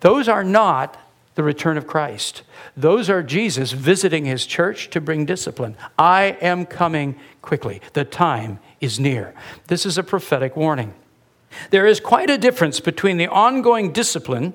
Those 0.00 0.28
are 0.28 0.44
not 0.44 0.98
the 1.36 1.42
return 1.42 1.78
of 1.78 1.86
Christ. 1.86 2.42
Those 2.76 3.08
are 3.08 3.22
Jesus 3.22 3.72
visiting 3.72 4.24
his 4.24 4.46
church 4.46 4.90
to 4.90 5.00
bring 5.00 5.24
discipline. 5.24 5.76
I 5.98 6.36
am 6.40 6.66
coming 6.66 7.16
quickly. 7.40 7.80
The 7.92 8.04
time 8.04 8.58
is 8.80 8.98
near. 8.98 9.34
This 9.68 9.86
is 9.86 9.96
a 9.96 10.02
prophetic 10.02 10.56
warning. 10.56 10.94
There 11.70 11.86
is 11.86 12.00
quite 12.00 12.30
a 12.30 12.38
difference 12.38 12.80
between 12.80 13.16
the 13.16 13.28
ongoing 13.28 13.92
discipline, 13.92 14.54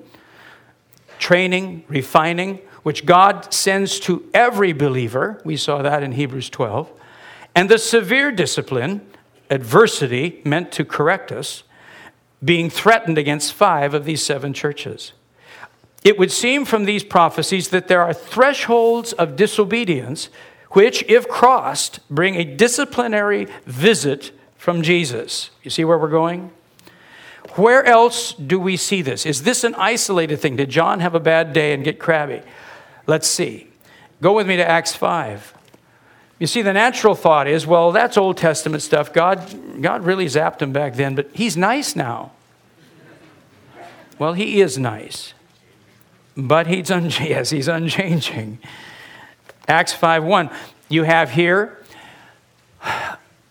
training, 1.18 1.84
refining, 1.88 2.60
which 2.82 3.06
God 3.06 3.52
sends 3.52 4.00
to 4.00 4.28
every 4.34 4.72
believer, 4.72 5.40
we 5.44 5.56
saw 5.56 5.82
that 5.82 6.02
in 6.02 6.12
Hebrews 6.12 6.50
12, 6.50 6.90
and 7.54 7.68
the 7.68 7.78
severe 7.78 8.32
discipline, 8.32 9.06
adversity 9.50 10.40
meant 10.44 10.72
to 10.72 10.84
correct 10.84 11.30
us, 11.30 11.62
being 12.42 12.70
threatened 12.70 13.18
against 13.18 13.52
five 13.52 13.94
of 13.94 14.04
these 14.04 14.24
seven 14.24 14.52
churches. 14.52 15.12
It 16.02 16.18
would 16.18 16.32
seem 16.32 16.64
from 16.64 16.84
these 16.84 17.04
prophecies 17.04 17.68
that 17.68 17.86
there 17.86 18.02
are 18.02 18.12
thresholds 18.12 19.12
of 19.12 19.36
disobedience 19.36 20.28
which, 20.70 21.04
if 21.06 21.28
crossed, 21.28 22.00
bring 22.08 22.34
a 22.34 22.44
disciplinary 22.44 23.46
visit 23.66 24.32
from 24.56 24.82
Jesus. 24.82 25.50
You 25.62 25.70
see 25.70 25.84
where 25.84 25.98
we're 25.98 26.08
going? 26.08 26.50
Where 27.56 27.84
else 27.84 28.32
do 28.32 28.58
we 28.58 28.76
see 28.76 29.02
this? 29.02 29.26
Is 29.26 29.42
this 29.42 29.64
an 29.64 29.74
isolated 29.74 30.38
thing? 30.38 30.56
Did 30.56 30.70
John 30.70 31.00
have 31.00 31.14
a 31.14 31.20
bad 31.20 31.52
day 31.52 31.74
and 31.74 31.84
get 31.84 31.98
crabby? 31.98 32.42
Let's 33.06 33.28
see. 33.28 33.68
Go 34.20 34.32
with 34.32 34.46
me 34.46 34.56
to 34.56 34.68
Acts 34.68 34.94
5. 34.94 35.54
You 36.38 36.46
see, 36.46 36.62
the 36.62 36.72
natural 36.72 37.14
thought 37.14 37.46
is, 37.46 37.66
well, 37.66 37.92
that's 37.92 38.16
Old 38.16 38.36
Testament 38.36 38.82
stuff. 38.82 39.12
God, 39.12 39.82
God 39.82 40.04
really 40.04 40.26
zapped 40.26 40.60
him 40.60 40.72
back 40.72 40.94
then, 40.94 41.14
but 41.14 41.30
he's 41.32 41.56
nice 41.56 41.94
now. 41.94 42.32
Well, 44.18 44.32
he 44.32 44.60
is 44.60 44.78
nice, 44.78 45.34
but 46.36 46.66
he's, 46.66 46.90
un- 46.90 47.04
yes, 47.20 47.50
he's 47.50 47.68
unchanging. 47.68 48.58
Acts 49.68 49.92
5 49.92 50.24
1. 50.24 50.50
You 50.88 51.04
have 51.04 51.30
here 51.30 51.78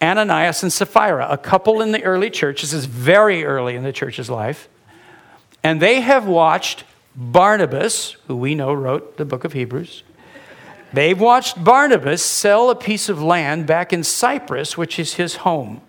Ananias 0.01 0.63
and 0.63 0.73
Sapphira, 0.73 1.27
a 1.29 1.37
couple 1.37 1.81
in 1.81 1.91
the 1.91 2.03
early 2.03 2.29
church. 2.29 2.61
This 2.61 2.73
is 2.73 2.85
very 2.85 3.43
early 3.45 3.75
in 3.75 3.83
the 3.83 3.93
church's 3.93 4.29
life. 4.29 4.67
And 5.63 5.81
they 5.81 6.01
have 6.01 6.25
watched 6.25 6.83
Barnabas, 7.15 8.13
who 8.27 8.35
we 8.35 8.55
know 8.55 8.73
wrote 8.73 9.17
the 9.17 9.25
book 9.25 9.43
of 9.43 9.53
Hebrews. 9.53 10.03
They've 10.93 11.19
watched 11.19 11.63
Barnabas 11.63 12.21
sell 12.21 12.69
a 12.69 12.75
piece 12.75 13.09
of 13.09 13.21
land 13.21 13.65
back 13.65 13.93
in 13.93 14.03
Cyprus, 14.03 14.77
which 14.77 14.99
is 14.99 15.13
his 15.13 15.37
home, 15.37 15.81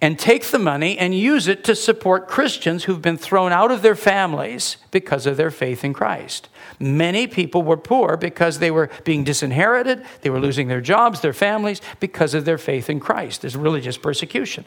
and 0.00 0.18
take 0.18 0.46
the 0.46 0.58
money 0.58 0.98
and 0.98 1.14
use 1.14 1.46
it 1.46 1.62
to 1.64 1.76
support 1.76 2.26
Christians 2.26 2.84
who've 2.84 3.02
been 3.02 3.16
thrown 3.18 3.52
out 3.52 3.70
of 3.70 3.82
their 3.82 3.94
families 3.94 4.78
because 4.90 5.26
of 5.26 5.36
their 5.36 5.50
faith 5.50 5.84
in 5.84 5.92
Christ. 5.92 6.48
Many 6.80 7.26
people 7.26 7.62
were 7.62 7.76
poor 7.76 8.16
because 8.16 8.58
they 8.58 8.70
were 8.70 8.88
being 9.04 9.22
disinherited, 9.22 10.02
they 10.22 10.30
were 10.30 10.40
losing 10.40 10.68
their 10.68 10.80
jobs, 10.80 11.20
their 11.20 11.34
families, 11.34 11.82
because 12.00 12.32
of 12.32 12.46
their 12.46 12.56
faith 12.56 12.88
in 12.88 13.00
Christ. 13.00 13.42
There's 13.42 13.54
religious 13.54 13.98
persecution. 13.98 14.64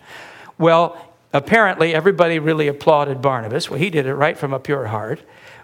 Well, 0.60 1.16
apparently 1.34 1.96
everybody 1.96 2.38
really 2.38 2.68
applauded 2.68 3.20
Barnabas. 3.20 3.68
Well, 3.68 3.80
he 3.80 3.90
did 3.90 4.06
it 4.06 4.14
right 4.14 4.38
from 4.38 4.54
a 4.54 4.60
pure 4.60 4.86
heart. 4.86 5.22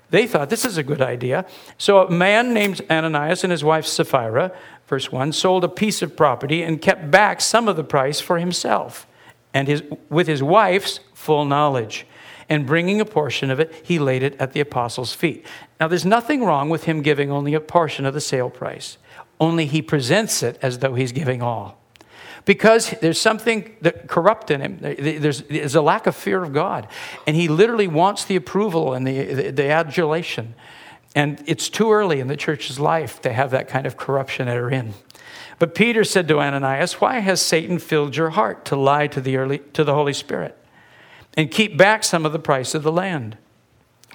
They 0.10 0.26
thought 0.26 0.50
this 0.50 0.66
is 0.66 0.78
a 0.78 0.84
good 0.84 1.02
idea. 1.04 1.46
So 1.78 2.08
a 2.08 2.10
man 2.10 2.52
named 2.52 2.82
Ananias 2.90 3.44
and 3.44 3.52
his 3.52 3.64
wife 3.64 3.86
Sapphira, 3.86 4.52
verse 4.88 5.12
1, 5.12 5.34
sold 5.34 5.64
a 5.64 5.70
piece 5.70 6.02
of 6.02 6.18
property 6.18 6.64
and 6.64 6.82
kept 6.82 7.12
back 7.12 7.42
some 7.42 7.68
of 7.68 7.76
the 7.76 7.84
price 7.84 8.20
for 8.20 8.40
himself 8.40 9.06
and 9.54 9.68
his, 9.68 9.84
with 10.10 10.26
his 10.26 10.42
wife's 10.42 11.00
full 11.14 11.46
knowledge 11.46 12.08
and 12.50 12.66
bringing 12.66 13.00
a 13.00 13.06
portion 13.06 13.52
of 13.52 13.60
it, 13.60 13.74
he 13.84 14.00
laid 14.00 14.24
it 14.24 14.36
at 14.40 14.54
the 14.54 14.60
apostles' 14.60 15.14
feet. 15.14 15.46
Now, 15.80 15.88
there's 15.88 16.06
nothing 16.06 16.44
wrong 16.44 16.70
with 16.70 16.86
him 16.86 17.02
giving 17.02 17.32
only 17.32 17.54
a 17.54 17.60
portion 17.60 18.06
of 18.06 18.14
the 18.14 18.22
sale 18.22 18.50
price, 18.50 18.98
only 19.40 19.66
he 19.66 19.82
presents 19.82 20.44
it 20.44 20.58
as 20.62 20.80
though 20.80 20.96
he's 20.96 21.12
giving 21.12 21.42
all. 21.42 21.80
Because 22.46 22.92
there's 23.02 23.22
something 23.22 23.76
that 23.82 24.08
corrupt 24.08 24.50
in 24.50 24.62
him. 24.62 24.80
There's, 24.82 25.44
there's 25.44 25.76
a 25.76 25.82
lack 25.82 26.08
of 26.08 26.16
fear 26.16 26.42
of 26.44 26.52
God. 26.52 26.88
And 27.28 27.36
he 27.36 27.48
literally 27.48 27.88
wants 27.88 28.26
the 28.26 28.36
approval 28.36 28.94
and 28.94 29.06
the, 29.06 29.34
the, 29.34 29.52
the 29.52 29.70
adulation. 29.70 30.56
And 31.16 31.44
it's 31.46 31.70
too 31.70 31.92
early 31.92 32.20
in 32.20 32.28
the 32.28 32.38
church's 32.38 32.80
life 32.80 33.22
to 33.22 33.34
have 33.34 33.52
that 33.52 33.68
kind 33.68 33.86
of 33.86 33.98
corruption 33.98 34.48
enter 34.48 34.70
in. 34.70 34.94
But 35.60 35.76
Peter 35.76 36.04
said 36.04 36.28
to 36.30 36.40
Ananias, 36.40 37.02
Why 37.02 37.20
has 37.20 37.42
Satan 37.42 37.80
filled 37.80 38.16
your 38.16 38.32
heart 38.32 38.66
to 38.66 38.76
lie 38.76 39.08
to 39.08 39.22
the, 39.22 39.38
early, 39.38 39.60
to 39.74 39.84
the 39.84 39.94
Holy 39.94 40.14
Spirit? 40.14 40.58
And 41.36 41.52
keep 41.52 41.78
back 41.78 42.04
some 42.04 42.26
of 42.26 42.34
the 42.34 42.40
price 42.40 42.74
of 42.74 42.84
the 42.84 42.92
land. 42.92 43.38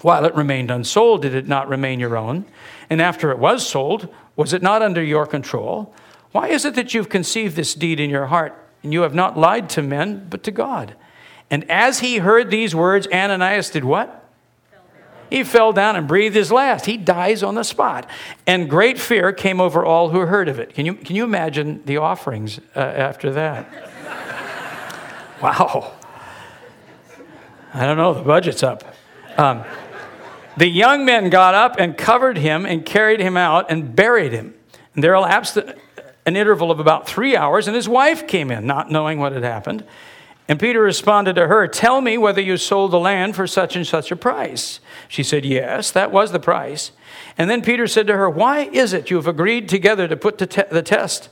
While 0.02 0.25
it 0.25 0.35
remained 0.35 0.71
unsold, 0.71 1.23
did 1.23 1.35
it 1.35 1.49
not 1.49 1.68
remain 1.68 2.00
your 2.00 2.16
own? 2.16 2.44
And 2.90 3.00
after 3.00 3.30
it 3.30 3.38
was 3.38 3.66
sold, 3.66 4.09
was 4.37 4.52
it 4.52 4.62
not 4.62 4.83
under 4.83 5.02
your 5.02 5.26
control? 5.26 5.94
Why 6.33 6.49
is 6.49 6.64
it 6.64 6.75
that 6.75 6.92
you've 6.92 7.09
conceived 7.09 7.56
this 7.56 7.75
deed 7.75 8.00
in 8.00 8.11
your 8.11 8.26
heart, 8.26 8.54
and 8.83 8.92
you 8.92 9.02
have 9.02 9.14
not 9.14 9.38
lied 9.38 9.71
to 9.71 9.83
men, 9.83 10.26
but 10.28 10.42
to 10.42 10.50
God? 10.50 10.94
And 11.50 11.71
as 11.71 12.00
he 12.00 12.18
heard 12.18 12.50
these 12.50 12.75
words, 12.75 13.06
Ananias 13.12 13.71
did 13.71 13.85
what? 13.85 14.25
He 15.30 15.42
fell 15.42 15.73
down 15.73 15.97
and 15.97 16.06
breathed 16.06 16.37
his 16.37 16.52
last. 16.52 16.87
He 16.87 16.97
dies 16.97 17.42
on 17.42 17.54
the 17.54 17.64
spot. 17.64 18.09
And 18.47 18.68
great 18.68 19.00
fear 19.00 19.33
came 19.33 19.61
over 19.61 19.85
all 19.85 20.11
who 20.11 20.21
heard 20.21 20.49
of 20.49 20.59
it. 20.59 20.75
Can 20.75 20.87
you, 20.87 20.94
can 20.94 21.16
you 21.16 21.25
imagine 21.25 21.83
the 21.87 21.97
offerings 21.97 22.61
uh, 22.76 22.80
after 22.80 23.33
that? 23.33 23.66
wow. 25.42 25.92
I 27.75 27.87
don't 27.87 27.97
know, 27.97 28.14
the 28.14 28.23
budget's 28.23 28.62
up. 28.62 28.85
Um, 29.37 29.64
the 30.57 30.69
young 30.69 31.04
men 31.04 31.28
got 31.28 31.54
up 31.54 31.75
and 31.78 31.97
covered 31.97 32.38
him 32.38 32.64
and 32.64 32.87
carried 32.87 33.19
him 33.19 33.37
out 33.37 33.69
and 33.69 33.97
buried 33.97 34.33
him. 34.33 34.54
And 34.95 35.02
there 35.02 35.12
elapsed 35.12 35.59
an 36.25 36.37
interval 36.37 36.71
of 36.71 36.78
about 36.78 37.09
three 37.09 37.37
hours, 37.37 37.66
and 37.66 37.75
his 37.75 37.88
wife 37.88 38.28
came 38.28 38.52
in, 38.52 38.64
not 38.64 38.93
knowing 38.93 39.19
what 39.19 39.33
had 39.33 39.43
happened. 39.43 39.85
And 40.47 40.61
Peter 40.61 40.81
responded 40.81 41.35
to 41.35 41.49
her, 41.49 41.66
Tell 41.66 42.00
me 42.00 42.16
whether 42.16 42.40
you 42.40 42.59
sold 42.59 42.93
the 42.93 43.00
land 43.00 43.35
for 43.35 43.49
such 43.49 43.75
and 43.75 43.85
such 43.85 44.12
a 44.12 44.16
price. 44.16 44.78
She 45.09 45.25
said, 45.25 45.45
Yes, 45.45 45.90
that 45.90 46.12
was 46.12 46.31
the 46.31 46.38
price. 46.38 46.93
And 47.37 47.50
then 47.50 47.61
Peter 47.61 47.88
said 47.88 48.07
to 48.07 48.16
her, 48.16 48.31
Why 48.31 48.66
is 48.66 48.93
it 48.93 49.11
you 49.11 49.16
have 49.16 49.26
agreed 49.26 49.69
together 49.69 50.07
to 50.07 50.16
put 50.16 50.38
the, 50.38 50.47
te- 50.47 50.62
the 50.71 50.83
test, 50.83 51.28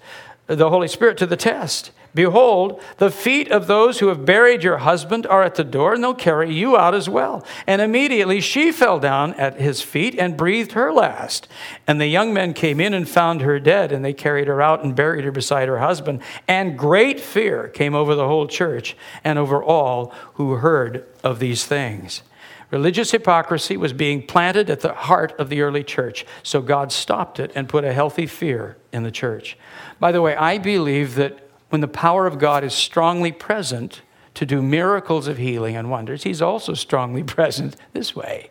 the 0.48 0.70
Holy 0.70 0.88
Spirit 0.88 1.18
to 1.18 1.26
the 1.26 1.36
test? 1.36 1.92
Behold, 2.14 2.82
the 2.98 3.10
feet 3.10 3.50
of 3.50 3.66
those 3.66 3.98
who 3.98 4.08
have 4.08 4.26
buried 4.26 4.62
your 4.62 4.78
husband 4.78 5.26
are 5.26 5.42
at 5.42 5.54
the 5.54 5.64
door, 5.64 5.94
and 5.94 6.04
they'll 6.04 6.12
carry 6.12 6.52
you 6.52 6.76
out 6.76 6.94
as 6.94 7.08
well. 7.08 7.44
And 7.66 7.80
immediately 7.80 8.40
she 8.40 8.70
fell 8.70 8.98
down 8.98 9.32
at 9.34 9.58
his 9.58 9.80
feet 9.80 10.18
and 10.18 10.36
breathed 10.36 10.72
her 10.72 10.92
last. 10.92 11.48
And 11.86 11.98
the 11.98 12.06
young 12.06 12.34
men 12.34 12.52
came 12.52 12.80
in 12.80 12.92
and 12.92 13.08
found 13.08 13.40
her 13.40 13.58
dead, 13.58 13.92
and 13.92 14.04
they 14.04 14.12
carried 14.12 14.48
her 14.48 14.60
out 14.60 14.84
and 14.84 14.94
buried 14.94 15.24
her 15.24 15.32
beside 15.32 15.68
her 15.68 15.78
husband. 15.78 16.20
And 16.46 16.78
great 16.78 17.18
fear 17.18 17.68
came 17.68 17.94
over 17.94 18.14
the 18.14 18.28
whole 18.28 18.46
church 18.46 18.94
and 19.24 19.38
over 19.38 19.62
all 19.62 20.12
who 20.34 20.56
heard 20.56 21.06
of 21.24 21.38
these 21.38 21.64
things. 21.64 22.22
Religious 22.70 23.10
hypocrisy 23.10 23.76
was 23.76 23.92
being 23.92 24.26
planted 24.26 24.68
at 24.70 24.80
the 24.80 24.94
heart 24.94 25.34
of 25.38 25.48
the 25.50 25.60
early 25.60 25.84
church, 25.84 26.26
so 26.42 26.60
God 26.60 26.90
stopped 26.90 27.38
it 27.38 27.52
and 27.54 27.68
put 27.68 27.84
a 27.84 27.92
healthy 27.92 28.26
fear 28.26 28.76
in 28.92 29.02
the 29.02 29.10
church. 29.10 29.58
By 30.00 30.10
the 30.10 30.22
way, 30.22 30.34
I 30.36 30.56
believe 30.56 31.14
that 31.16 31.48
when 31.72 31.80
the 31.80 31.88
power 31.88 32.26
of 32.26 32.38
God 32.38 32.64
is 32.64 32.74
strongly 32.74 33.32
present 33.32 34.02
to 34.34 34.44
do 34.44 34.60
miracles 34.60 35.26
of 35.26 35.38
healing 35.38 35.74
and 35.74 35.90
wonders, 35.90 36.22
He's 36.22 36.42
also 36.42 36.74
strongly 36.74 37.22
present 37.38 37.76
this 37.94 38.14
way. 38.14 38.50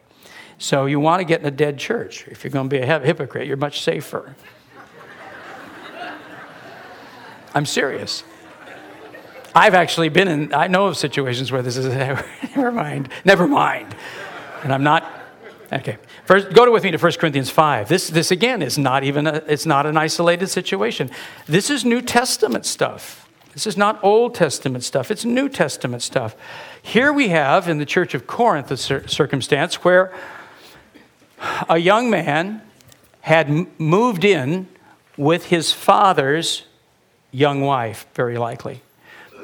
So 0.58 0.88
you 0.88 1.00
want 1.00 1.20
to 1.20 1.24
get 1.24 1.42
in 1.42 1.46
a 1.46 1.52
dead 1.52 1.78
church. 1.78 2.28
If 2.28 2.44
you're 2.44 2.50
going 2.50 2.68
to 2.68 2.76
be 2.76 2.82
a 2.82 3.00
hypocrite, 3.00 3.46
you're 3.46 3.58
much 3.58 3.82
safer. 3.82 4.36
I'm 7.54 7.68
serious. 7.68 8.24
I've 9.54 9.76
actually 9.76 10.10
been 10.10 10.28
in, 10.28 10.54
I 10.56 10.66
know 10.66 10.88
of 10.88 10.98
situations 10.98 11.52
where 11.52 11.62
this 11.62 11.78
is, 11.78 11.86
never 12.56 12.72
mind, 12.72 13.10
never 13.24 13.48
mind. 13.48 13.96
And 14.64 14.74
I'm 14.74 14.84
not, 14.84 15.08
okay. 15.72 16.00
First, 16.32 16.54
go 16.54 16.72
with 16.72 16.86
me 16.86 16.92
to 16.92 16.98
1 16.98 17.12
Corinthians 17.20 17.50
5. 17.50 17.90
This, 17.90 18.08
this 18.08 18.32
again 18.32 18.62
is 18.62 18.78
not 18.78 19.04
even, 19.04 19.28
a, 19.28 19.44
it's 19.50 19.66
not 19.66 19.86
an 19.86 19.98
isolated 19.98 20.48
situation. 20.48 21.12
This 21.46 21.70
is 21.70 21.84
New 21.84 22.02
Testament 22.02 22.66
stuff. 22.66 23.28
This 23.52 23.68
is 23.68 23.76
not 23.76 24.02
Old 24.02 24.34
Testament 24.34 24.86
stuff. 24.86 25.12
It's 25.12 25.26
New 25.26 25.50
Testament 25.50 26.02
stuff. 26.02 26.38
Here 26.82 27.12
we 27.12 27.28
have 27.28 27.68
in 27.68 27.80
the 27.80 27.86
church 27.86 28.14
of 28.14 28.28
Corinth 28.28 28.72
a 28.72 28.78
circumstance 28.78 29.84
where 29.84 30.14
a 31.68 31.80
young 31.80 32.10
man 32.10 32.62
had 33.20 33.68
moved 33.78 34.24
in 34.24 34.70
with 35.18 35.48
his 35.48 35.74
father's 35.74 36.64
young 37.34 37.60
wife, 37.60 38.06
very 38.14 38.38
likely 38.38 38.82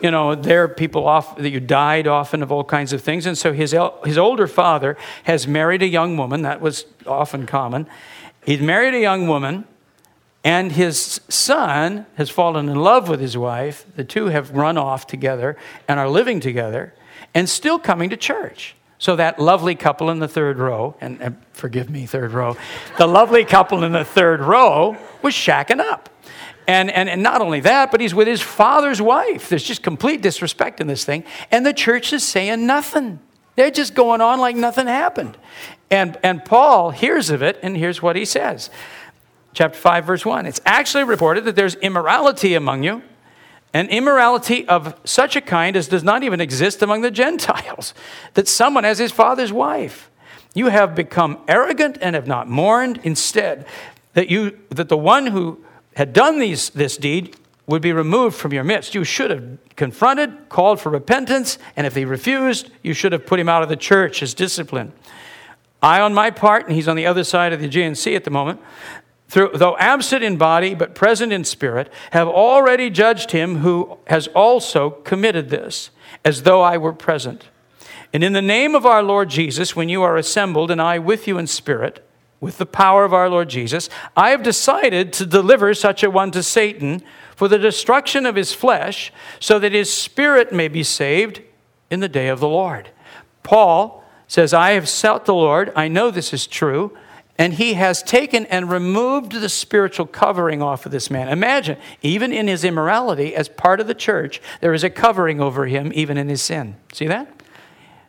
you 0.01 0.12
know, 0.12 0.36
there 0.36 0.63
are 0.63 0.68
people 0.68 1.08
off, 1.08 1.38
that 1.38 1.50
you 1.50 1.60
died 1.60 2.08
often 2.08 2.44
of 2.44 2.51
all 2.51 2.63
kinds 2.63 2.94
of 2.94 3.01
things. 3.01 3.25
And 3.25 3.38
so 3.38 3.54
his, 3.54 3.75
his 4.06 4.18
older 4.18 4.48
father 4.48 4.98
has 5.24 5.48
married 5.48 5.82
a 5.82 5.88
young 5.88 6.18
woman. 6.18 6.42
That 6.44 6.62
was 6.62 6.86
often 7.06 7.46
common. 7.46 7.88
He's 8.46 8.62
married 8.62 8.94
a 8.94 9.00
young 9.00 9.27
woman, 9.27 9.66
and 10.44 10.72
his 10.72 11.20
son 11.27 12.06
has 12.16 12.30
fallen 12.30 12.70
in 12.70 12.77
love 12.77 13.10
with 13.10 13.20
his 13.20 13.38
wife. 13.38 13.86
The 13.96 14.04
two 14.04 14.27
have 14.27 14.51
run 14.51 14.77
off 14.77 15.08
together 15.08 15.58
and 15.88 16.00
are 16.00 16.10
living 16.10 16.39
together 16.39 16.94
and 17.34 17.50
still 17.50 17.80
coming 17.80 18.10
to 18.10 18.18
church. 18.18 18.75
So 19.00 19.16
that 19.18 19.39
lovely 19.39 19.75
couple 19.75 20.10
in 20.10 20.20
the 20.20 20.27
third 20.27 20.58
row, 20.58 20.96
and, 21.00 21.22
and 21.22 21.38
forgive 21.51 21.89
me, 21.89 22.06
third 22.06 22.32
row, 22.32 22.58
the 22.98 23.06
lovely 23.08 23.46
couple 23.46 23.84
in 23.84 23.92
the 23.92 24.06
third 24.06 24.42
row 24.42 24.98
was 25.22 25.34
shacking 25.34 25.80
up. 25.80 26.10
And, 26.68 26.92
and, 26.92 27.08
and 27.10 27.24
not 27.24 27.42
only 27.42 27.62
that, 27.62 27.92
but 27.92 28.02
he's 28.02 28.14
with 28.14 28.28
his 28.28 28.42
father's 28.42 29.02
wife. 29.02 29.48
There's 29.48 29.64
just 29.64 29.82
complete 29.82 30.22
disrespect 30.22 30.82
in 30.82 30.88
this 30.88 31.06
thing. 31.06 31.24
And 31.50 31.66
the 31.66 31.74
church 31.74 32.12
is 32.12 32.24
saying 32.24 32.68
nothing. 32.68 33.20
They're 33.56 33.72
just 33.72 33.96
going 33.96 34.20
on 34.20 34.40
like 34.40 34.58
nothing 34.58 34.88
happened. 34.88 35.38
And, 35.90 36.18
and 36.22 36.44
Paul 36.44 36.92
hears 36.92 37.30
of 37.30 37.42
it, 37.42 37.58
and 37.64 37.78
here's 37.78 38.02
what 38.02 38.18
he 38.18 38.26
says. 38.26 38.70
Chapter 39.54 39.80
5, 39.80 40.06
verse 40.06 40.26
1. 40.26 40.46
It's 40.46 40.62
actually 40.66 41.06
reported 41.06 41.46
that 41.46 41.56
there's 41.56 41.76
immorality 41.76 42.54
among 42.54 42.84
you, 42.84 43.02
an 43.74 43.88
immorality 43.88 44.68
of 44.68 45.00
such 45.06 45.36
a 45.36 45.42
kind 45.42 45.76
as 45.78 45.88
does 45.88 46.04
not 46.04 46.22
even 46.24 46.42
exist 46.42 46.82
among 46.84 47.02
the 47.02 47.12
Gentiles, 47.24 47.94
that 48.34 48.48
someone 48.48 48.84
has 48.84 49.00
his 49.00 49.12
father's 49.12 49.54
wife. 49.54 50.12
You 50.54 50.68
have 50.68 50.96
become 50.96 51.39
arrogant 51.48 51.98
and 52.02 52.15
have 52.15 52.28
not 52.28 52.50
mourned. 52.50 53.00
Instead, 53.04 53.65
that, 54.13 54.30
you, 54.30 54.58
that 54.70 54.89
the 54.89 54.98
one 54.98 55.28
who 55.28 55.63
had 55.98 56.14
done 56.14 56.38
these, 56.38 56.70
this 56.70 56.96
deed 56.96 57.36
would 57.66 57.82
be 57.82 57.92
removed 57.92 58.38
from 58.38 58.54
your 58.54 58.64
midst. 58.64 58.94
You 58.94 59.04
should 59.04 59.32
have 59.32 59.58
confronted, 59.76 60.48
called 60.48 60.80
for 60.80 60.92
repentance, 60.92 61.58
and 61.76 61.88
if 61.88 61.96
he 61.96 62.06
refused, 62.06 62.70
you 62.84 62.94
should 62.94 63.14
have 63.14 63.26
put 63.26 63.40
him 63.40 63.50
out 63.50 63.64
of 63.64 63.70
the 63.70 63.76
church 63.76 64.22
as 64.22 64.36
discipline. 64.36 64.94
I, 65.82 66.00
on 66.02 66.14
my 66.14 66.30
part, 66.30 66.68
and 66.68 66.76
he's 66.76 66.88
on 66.88 66.98
the 66.98 67.08
other 67.08 67.24
side 67.24 67.52
of 67.52 67.60
the 67.60 67.66
Aegean 67.66 67.96
Sea 67.96 68.16
at 68.16 68.26
the 68.26 68.30
moment, 68.30 68.62
through, 69.28 69.54
though 69.56 69.76
absent 69.78 70.24
in 70.24 70.38
body 70.38 70.76
but 70.76 70.94
present 70.94 71.34
in 71.34 71.44
spirit, 71.44 71.92
have 72.12 72.28
already 72.28 72.92
judged 72.92 73.32
him 73.32 73.58
who 73.58 73.98
has 74.06 74.28
also 74.28 74.92
committed 74.92 75.50
this, 75.50 75.90
as 76.24 76.44
though 76.44 76.62
I 76.62 76.78
were 76.78 76.94
present. 76.94 77.46
And 78.14 78.24
in 78.24 78.34
the 78.34 78.42
name 78.44 78.76
of 78.76 78.86
our 78.86 79.02
Lord 79.02 79.30
Jesus, 79.30 79.76
when 79.76 79.90
you 79.90 80.04
are 80.04 80.16
assembled, 80.16 80.70
and 80.70 80.80
I 80.80 81.00
with 81.00 81.28
you 81.28 81.40
in 81.40 81.48
spirit, 81.48 82.07
with 82.39 82.58
the 82.58 82.65
power 82.65 83.04
of 83.04 83.13
our 83.13 83.30
Lord 83.30 83.50
Jesus, 83.50 83.89
I 84.15 84.30
have 84.30 84.43
decided 84.43 85.12
to 85.13 85.26
deliver 85.26 85.73
such 85.73 86.04
a 86.04 86.12
one 86.12 86.32
to 86.32 86.43
Satan 86.43 87.02
for 87.36 87.47
the 87.47 87.58
destruction 87.58 88.26
of 88.26 88.36
his 88.36 88.54
flesh, 88.54 89.12
so 89.39 89.60
that 89.60 89.71
his 89.71 89.93
spirit 89.93 90.52
may 90.52 90.67
be 90.67 90.84
saved 90.84 91.41
in 91.89 92.00
the 92.00 92.10
day 92.10 92.28
of 92.28 92.39
the 92.39 92.47
Lord. 92.47 92.89
Paul 93.43 94.04
says, 94.28 94.54
I 94.54 94.71
have 94.71 94.89
sought 94.89 95.26
the 95.26 95.34
Lord, 95.34 95.71
I 95.76 95.88
know 95.88 96.12
this 96.12 96.34
is 96.34 96.47
true, 96.47 96.97
and 97.38 97.54
he 97.54 97.76
has 97.76 98.02
taken 98.02 98.47
and 98.47 98.69
removed 98.69 99.34
the 99.34 99.50
spiritual 99.50 100.08
covering 100.08 100.62
off 100.62 100.86
of 100.86 100.91
this 100.91 101.12
man. 101.12 101.30
Imagine, 101.30 101.78
even 102.02 102.34
in 102.34 102.47
his 102.47 102.63
immorality, 102.63 103.36
as 103.36 103.47
part 103.47 103.80
of 103.80 103.88
the 103.88 103.93
church, 103.93 104.41
there 104.60 104.73
is 104.73 104.84
a 104.84 104.89
covering 104.89 105.39
over 105.39 105.67
him, 105.67 105.91
even 105.93 106.17
in 106.17 106.30
his 106.30 106.41
sin. 106.41 106.76
See 106.91 107.06
that? 107.06 107.32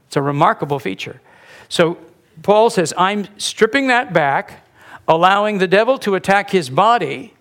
It's 0.07 0.17
a 0.17 0.23
remarkable 0.23 0.79
feature. 0.79 1.21
So 1.69 1.99
Paul 2.43 2.71
says, 2.71 2.95
I'm 2.97 3.27
stripping 3.39 3.89
that 3.89 4.13
back, 4.13 4.67
allowing 5.07 5.59
the 5.59 5.67
devil 5.67 5.99
to 5.99 6.15
attack 6.15 6.51
his 6.51 6.71
body 6.71 7.35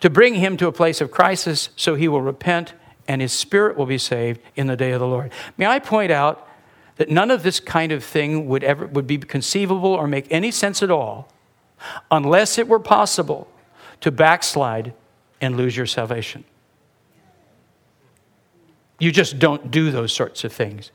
to 0.00 0.10
bring 0.10 0.34
him 0.34 0.56
to 0.58 0.66
a 0.66 0.72
place 0.72 1.00
of 1.00 1.10
crisis 1.10 1.70
so 1.76 1.94
he 1.94 2.08
will 2.08 2.22
repent 2.22 2.74
and 3.08 3.20
his 3.20 3.32
spirit 3.32 3.76
will 3.76 3.86
be 3.86 3.98
saved 3.98 4.40
in 4.56 4.66
the 4.66 4.76
day 4.76 4.92
of 4.92 5.00
the 5.00 5.06
Lord. 5.06 5.32
May 5.56 5.66
I 5.66 5.78
point 5.78 6.10
out 6.10 6.48
that 6.96 7.08
none 7.08 7.30
of 7.30 7.42
this 7.42 7.60
kind 7.60 7.92
of 7.92 8.02
thing 8.02 8.48
would 8.48 8.64
ever 8.64 8.86
would 8.86 9.06
be 9.06 9.18
conceivable 9.18 9.92
or 9.92 10.06
make 10.06 10.26
any 10.30 10.50
sense 10.50 10.82
at 10.82 10.90
all 10.90 11.28
unless 12.10 12.58
it 12.58 12.68
were 12.68 12.80
possible 12.80 13.48
to 14.00 14.10
backslide 14.10 14.92
and 15.40 15.56
lose 15.56 15.76
your 15.76 15.86
salvation. 15.86 16.44
You 18.98 19.12
just 19.12 19.38
don't 19.38 19.70
do 19.70 19.90
those 19.90 20.12
sorts 20.12 20.42
of 20.44 20.52
things. 20.52 20.90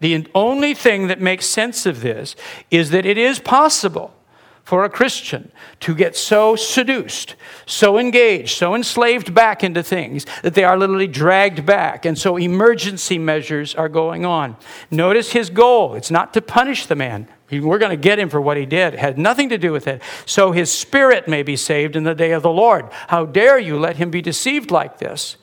The 0.00 0.26
only 0.34 0.74
thing 0.74 1.08
that 1.08 1.20
makes 1.20 1.46
sense 1.46 1.86
of 1.86 2.00
this 2.00 2.34
is 2.70 2.90
that 2.90 3.06
it 3.06 3.18
is 3.18 3.38
possible 3.38 4.14
for 4.64 4.84
a 4.84 4.88
Christian 4.88 5.50
to 5.80 5.94
get 5.94 6.14
so 6.14 6.54
seduced, 6.54 7.34
so 7.66 7.98
engaged, 7.98 8.56
so 8.56 8.74
enslaved 8.74 9.34
back 9.34 9.64
into 9.64 9.82
things 9.82 10.24
that 10.42 10.54
they 10.54 10.62
are 10.62 10.78
literally 10.78 11.08
dragged 11.08 11.66
back. 11.66 12.04
And 12.04 12.16
so 12.16 12.36
emergency 12.36 13.18
measures 13.18 13.74
are 13.74 13.88
going 13.88 14.24
on. 14.24 14.56
Notice 14.90 15.32
his 15.32 15.50
goal 15.50 15.94
it's 15.94 16.10
not 16.10 16.32
to 16.34 16.40
punish 16.40 16.86
the 16.86 16.94
man. 16.94 17.26
We're 17.50 17.78
going 17.78 17.90
to 17.90 17.96
get 17.96 18.20
him 18.20 18.28
for 18.28 18.40
what 18.40 18.56
he 18.56 18.64
did. 18.64 18.94
It 18.94 19.00
had 19.00 19.18
nothing 19.18 19.48
to 19.48 19.58
do 19.58 19.72
with 19.72 19.88
it. 19.88 20.02
So 20.24 20.52
his 20.52 20.72
spirit 20.72 21.26
may 21.26 21.42
be 21.42 21.56
saved 21.56 21.96
in 21.96 22.04
the 22.04 22.14
day 22.14 22.30
of 22.30 22.42
the 22.42 22.50
Lord. 22.50 22.86
How 23.08 23.26
dare 23.26 23.58
you 23.58 23.76
let 23.76 23.96
him 23.96 24.12
be 24.12 24.22
deceived 24.22 24.70
like 24.70 24.98
this? 24.98 25.36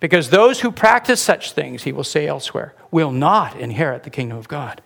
Because 0.00 0.28
those 0.28 0.60
who 0.60 0.70
practice 0.70 1.22
such 1.22 1.52
things, 1.52 1.84
he 1.84 1.92
will 1.92 2.04
say 2.04 2.26
elsewhere, 2.26 2.74
will 2.94 3.10
not 3.10 3.58
inherit 3.58 4.04
the 4.04 4.08
kingdom 4.08 4.38
of 4.38 4.46
God. 4.46 4.80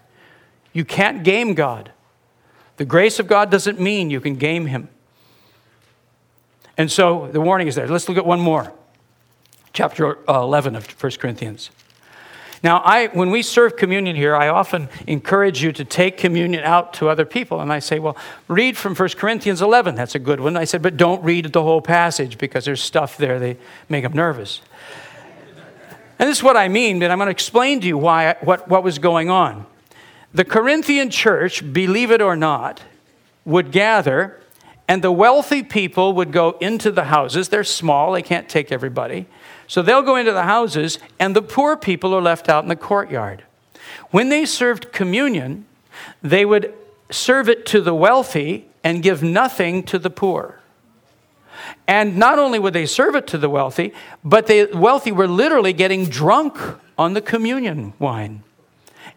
You 0.73 0.83
can't 0.83 1.23
game 1.23 1.53
God. 1.53 1.93
The 2.79 2.87
grace 2.87 3.19
of 3.19 3.27
God 3.27 3.51
doesn't 3.51 3.79
mean 3.79 4.09
you 4.09 4.19
can 4.19 4.37
game 4.37 4.65
him. 4.65 4.89
And 6.79 6.91
so 6.91 7.29
the 7.31 7.41
warning 7.43 7.69
is 7.69 7.75
there. 7.75 7.87
Let's 7.87 8.09
look 8.09 8.17
at 8.17 8.25
one 8.25 8.41
more. 8.41 8.73
Chapter 9.75 10.19
uh, 10.27 10.41
11 10.41 10.75
of 10.75 10.91
1 10.91 11.13
Corinthians. 11.19 11.69
Now, 12.63 12.79
I, 12.79 13.09
when 13.09 13.31
we 13.31 13.43
serve 13.43 13.77
communion 13.77 14.17
here, 14.17 14.35
I 14.35 14.49
often 14.49 14.89
encourage 15.07 15.63
you 15.63 15.71
to 15.73 15.85
take 15.85 16.17
communion 16.17 16.65
out 16.65 16.95
to 16.95 17.11
other 17.11 17.27
people. 17.27 17.61
And 17.61 17.71
I 17.71 17.79
say, 17.79 17.99
well, 17.99 18.17
read 18.49 18.79
from 18.79 18.95
1 18.95 19.11
Corinthians 19.11 19.61
11. 19.61 19.97
That's 19.97 20.15
a 20.15 20.19
good 20.19 20.41
one. 20.41 20.57
I 20.57 20.65
said, 20.65 20.81
but 20.81 20.97
don't 20.97 21.23
read 21.23 21.53
the 21.53 21.63
whole 21.63 21.83
passage 21.83 22.39
because 22.39 22.65
there's 22.65 22.83
stuff 22.83 23.19
there 23.19 23.39
that 23.39 23.59
make 23.91 24.05
them 24.05 24.15
nervous. 24.15 24.63
And 26.19 26.29
this 26.29 26.39
is 26.39 26.43
what 26.43 26.57
I 26.57 26.69
mean, 26.69 26.99
but 26.99 27.11
I'm 27.11 27.19
going 27.19 27.27
to 27.27 27.31
explain 27.31 27.81
to 27.81 27.87
you 27.87 27.97
why, 27.97 28.37
what, 28.41 28.69
what 28.69 28.83
was 28.83 28.99
going 28.99 29.31
on. 29.31 29.67
The 30.35 30.45
Corinthian 30.45 31.11
church, 31.11 31.73
believe 31.73 32.11
it 32.11 32.21
or 32.21 32.37
not, 32.37 32.83
would 33.45 33.71
gather 33.73 34.41
And 34.89 35.03
the 35.03 35.13
wealthy 35.13 35.63
people 35.63 36.15
would 36.15 36.33
go 36.33 36.57
into 36.61 36.91
the 36.91 37.05
houses. 37.05 37.51
They're 37.51 37.63
small, 37.63 38.13
they 38.13 38.23
can't 38.23 38.49
take 38.49 38.73
everybody. 38.73 39.27
So 39.67 39.83
they'll 39.83 40.03
go 40.03 40.17
into 40.17 40.33
the 40.33 40.45
houses, 40.45 40.99
and 41.19 41.37
the 41.37 41.43
poor 41.43 41.77
people 41.77 42.15
are 42.15 42.23
left 42.23 42.49
out 42.49 42.65
in 42.65 42.71
the 42.71 42.77
courtyard. 42.77 43.45
When 44.11 44.31
they 44.31 44.47
served 44.47 44.91
communion, 44.93 45.67
they 46.23 46.47
would 46.47 46.73
serve 47.11 47.51
it 47.51 47.67
to 47.67 47.83
the 47.83 47.95
wealthy 47.95 48.67
and 48.83 49.03
give 49.03 49.23
nothing 49.23 49.83
to 49.85 49.99
the 49.99 50.09
poor. 50.09 50.58
And 51.87 52.17
not 52.17 52.39
only 52.39 52.59
would 52.59 52.75
they 52.75 52.87
serve 52.87 53.15
it 53.15 53.27
to 53.29 53.39
the 53.39 53.49
wealthy, 53.49 53.93
but 54.25 54.47
the 54.47 54.71
wealthy 54.75 55.13
were 55.13 55.29
literally 55.29 55.73
getting 55.73 56.07
drunk 56.07 56.59
on 56.97 57.15
the 57.15 57.21
communion 57.21 57.95
wine 57.99 58.43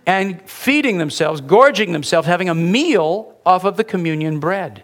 and 0.06 0.42
feeding 0.50 0.98
themselves, 0.98 1.42
gorging 1.42 1.92
themselves, 1.92 2.28
having 2.28 2.50
a 2.50 2.56
meal 2.56 3.36
off 3.46 3.64
of 3.64 3.78
the 3.78 3.84
communion 3.84 4.40
bread. 4.40 4.84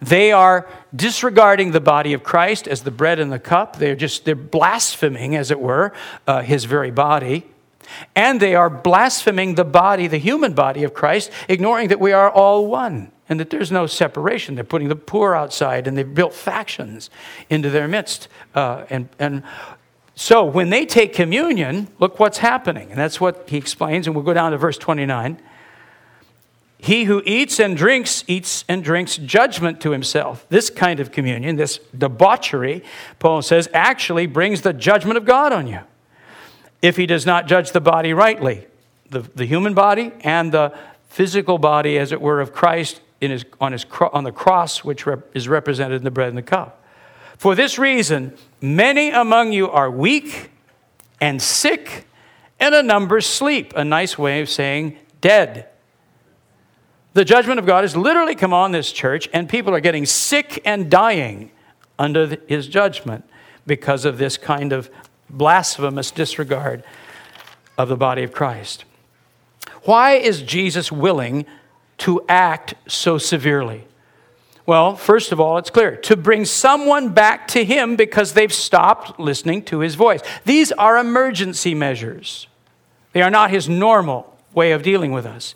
They 0.00 0.32
are 0.32 0.68
disregarding 0.94 1.72
the 1.72 1.80
body 1.80 2.12
of 2.12 2.22
Christ 2.22 2.68
as 2.68 2.82
the 2.82 2.90
bread 2.90 3.18
and 3.18 3.32
the 3.32 3.38
cup. 3.38 3.76
They're 3.76 3.96
just 3.96 4.24
they're 4.24 4.34
blaspheming, 4.34 5.34
as 5.34 5.50
it 5.50 5.60
were, 5.60 5.92
uh, 6.26 6.42
his 6.42 6.64
very 6.64 6.90
body. 6.90 7.46
And 8.14 8.40
they 8.40 8.54
are 8.54 8.70
blaspheming 8.70 9.54
the 9.54 9.64
body, 9.64 10.06
the 10.06 10.18
human 10.18 10.52
body 10.52 10.84
of 10.84 10.94
Christ, 10.94 11.30
ignoring 11.48 11.88
that 11.88 12.00
we 12.00 12.12
are 12.12 12.30
all 12.30 12.66
one 12.66 13.10
and 13.32 13.40
that 13.40 13.48
there's 13.48 13.72
no 13.72 13.86
separation. 13.86 14.56
They're 14.56 14.62
putting 14.62 14.88
the 14.88 14.94
poor 14.94 15.34
outside 15.34 15.86
and 15.86 15.96
they've 15.96 16.14
built 16.14 16.34
factions 16.34 17.08
into 17.48 17.70
their 17.70 17.88
midst. 17.88 18.28
Uh, 18.54 18.84
and, 18.90 19.08
and 19.18 19.42
so 20.14 20.44
when 20.44 20.68
they 20.68 20.84
take 20.84 21.14
communion, 21.14 21.88
look 21.98 22.20
what's 22.20 22.38
happening. 22.38 22.90
And 22.90 23.00
that's 23.00 23.22
what 23.22 23.48
he 23.48 23.56
explains. 23.56 24.06
And 24.06 24.14
we'll 24.14 24.24
go 24.24 24.34
down 24.34 24.52
to 24.52 24.58
verse 24.58 24.76
29. 24.76 25.40
He 26.76 27.04
who 27.04 27.22
eats 27.24 27.58
and 27.58 27.74
drinks, 27.74 28.22
eats 28.26 28.66
and 28.68 28.84
drinks 28.84 29.16
judgment 29.16 29.80
to 29.80 29.92
himself. 29.92 30.46
This 30.50 30.68
kind 30.68 31.00
of 31.00 31.10
communion, 31.10 31.56
this 31.56 31.78
debauchery, 31.96 32.84
Paul 33.18 33.40
says, 33.40 33.66
actually 33.72 34.26
brings 34.26 34.60
the 34.60 34.74
judgment 34.74 35.16
of 35.16 35.24
God 35.24 35.54
on 35.54 35.66
you. 35.66 35.80
If 36.82 36.98
he 36.98 37.06
does 37.06 37.24
not 37.24 37.46
judge 37.46 37.72
the 37.72 37.80
body 37.80 38.12
rightly, 38.12 38.66
the, 39.08 39.20
the 39.20 39.46
human 39.46 39.72
body 39.72 40.12
and 40.20 40.52
the 40.52 40.76
physical 41.08 41.56
body, 41.58 41.98
as 41.98 42.10
it 42.10 42.20
were, 42.20 42.40
of 42.40 42.52
Christ 42.52 43.00
his, 43.30 43.44
on, 43.60 43.72
his, 43.72 43.86
on 44.12 44.24
the 44.24 44.32
cross, 44.32 44.84
which 44.84 45.06
rep, 45.06 45.34
is 45.34 45.48
represented 45.48 45.96
in 45.96 46.04
the 46.04 46.10
bread 46.10 46.28
and 46.28 46.38
the 46.38 46.42
cup. 46.42 46.84
For 47.38 47.54
this 47.54 47.78
reason, 47.78 48.36
many 48.60 49.10
among 49.10 49.52
you 49.52 49.70
are 49.70 49.90
weak 49.90 50.50
and 51.20 51.40
sick, 51.40 52.06
and 52.58 52.74
a 52.74 52.82
number 52.82 53.20
sleep. 53.20 53.72
A 53.76 53.84
nice 53.84 54.18
way 54.18 54.40
of 54.40 54.48
saying 54.48 54.98
dead. 55.20 55.68
The 57.14 57.24
judgment 57.24 57.58
of 57.58 57.66
God 57.66 57.84
has 57.84 57.96
literally 57.96 58.34
come 58.34 58.52
on 58.52 58.72
this 58.72 58.90
church, 58.90 59.28
and 59.32 59.48
people 59.48 59.74
are 59.74 59.80
getting 59.80 60.06
sick 60.06 60.60
and 60.64 60.90
dying 60.90 61.50
under 61.98 62.38
his 62.46 62.68
judgment 62.68 63.24
because 63.66 64.04
of 64.04 64.18
this 64.18 64.36
kind 64.36 64.72
of 64.72 64.90
blasphemous 65.28 66.10
disregard 66.10 66.82
of 67.76 67.88
the 67.88 67.96
body 67.96 68.22
of 68.22 68.32
Christ. 68.32 68.84
Why 69.82 70.14
is 70.14 70.42
Jesus 70.42 70.90
willing 70.92 71.46
to 72.02 72.24
act 72.28 72.74
so 72.86 73.18
severely? 73.18 73.86
Well, 74.66 74.94
first 74.96 75.32
of 75.32 75.40
all, 75.40 75.58
it's 75.58 75.70
clear 75.70 75.96
to 75.96 76.16
bring 76.16 76.44
someone 76.44 77.10
back 77.10 77.48
to 77.48 77.64
him 77.64 77.96
because 77.96 78.34
they've 78.34 78.52
stopped 78.52 79.18
listening 79.18 79.62
to 79.64 79.80
his 79.80 79.96
voice. 79.96 80.20
These 80.44 80.70
are 80.72 80.98
emergency 80.98 81.74
measures, 81.74 82.46
they 83.12 83.22
are 83.22 83.30
not 83.30 83.50
his 83.50 83.68
normal 83.68 84.36
way 84.54 84.72
of 84.72 84.82
dealing 84.82 85.12
with 85.12 85.26
us. 85.26 85.54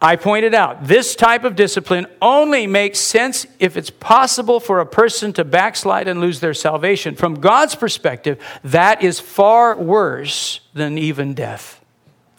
I 0.00 0.16
pointed 0.16 0.54
out 0.54 0.86
this 0.86 1.16
type 1.16 1.44
of 1.44 1.56
discipline 1.56 2.06
only 2.20 2.66
makes 2.66 2.98
sense 2.98 3.46
if 3.58 3.74
it's 3.78 3.88
possible 3.88 4.60
for 4.60 4.80
a 4.80 4.86
person 4.86 5.32
to 5.32 5.44
backslide 5.44 6.08
and 6.08 6.20
lose 6.20 6.40
their 6.40 6.52
salvation. 6.52 7.14
From 7.14 7.36
God's 7.36 7.74
perspective, 7.74 8.38
that 8.64 9.02
is 9.02 9.18
far 9.18 9.74
worse 9.76 10.60
than 10.74 10.98
even 10.98 11.32
death. 11.32 11.82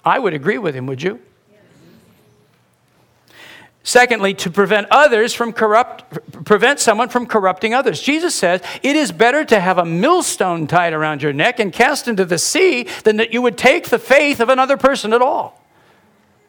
I 0.03 0.19
would 0.19 0.35
agree 0.35 0.59
with 0.59 0.75
him, 0.75 0.85
would 0.85 1.01
you? 1.01 1.19
Secondly, 3.87 4.33
to 4.33 4.49
prevent 4.49 4.87
others 4.89 5.35
from 5.35 5.53
corrupt, 5.53 6.43
prevent 6.43 6.79
someone 6.79 7.07
from 7.07 7.27
corrupting 7.27 7.75
others. 7.75 8.01
Jesus 8.01 8.33
says, 8.33 8.61
it 8.81 8.95
is 8.95 9.11
better 9.11 9.45
to 9.45 9.59
have 9.59 9.77
a 9.77 9.85
millstone 9.85 10.65
tied 10.65 10.91
around 10.91 11.21
your 11.21 11.33
neck 11.33 11.59
and 11.59 11.71
cast 11.71 12.07
into 12.07 12.25
the 12.25 12.39
sea 12.39 12.87
than 13.03 13.17
that 13.17 13.31
you 13.31 13.43
would 13.43 13.59
take 13.59 13.89
the 13.89 13.99
faith 13.99 14.39
of 14.39 14.49
another 14.49 14.75
person 14.75 15.13
at 15.13 15.21
all. 15.21 15.63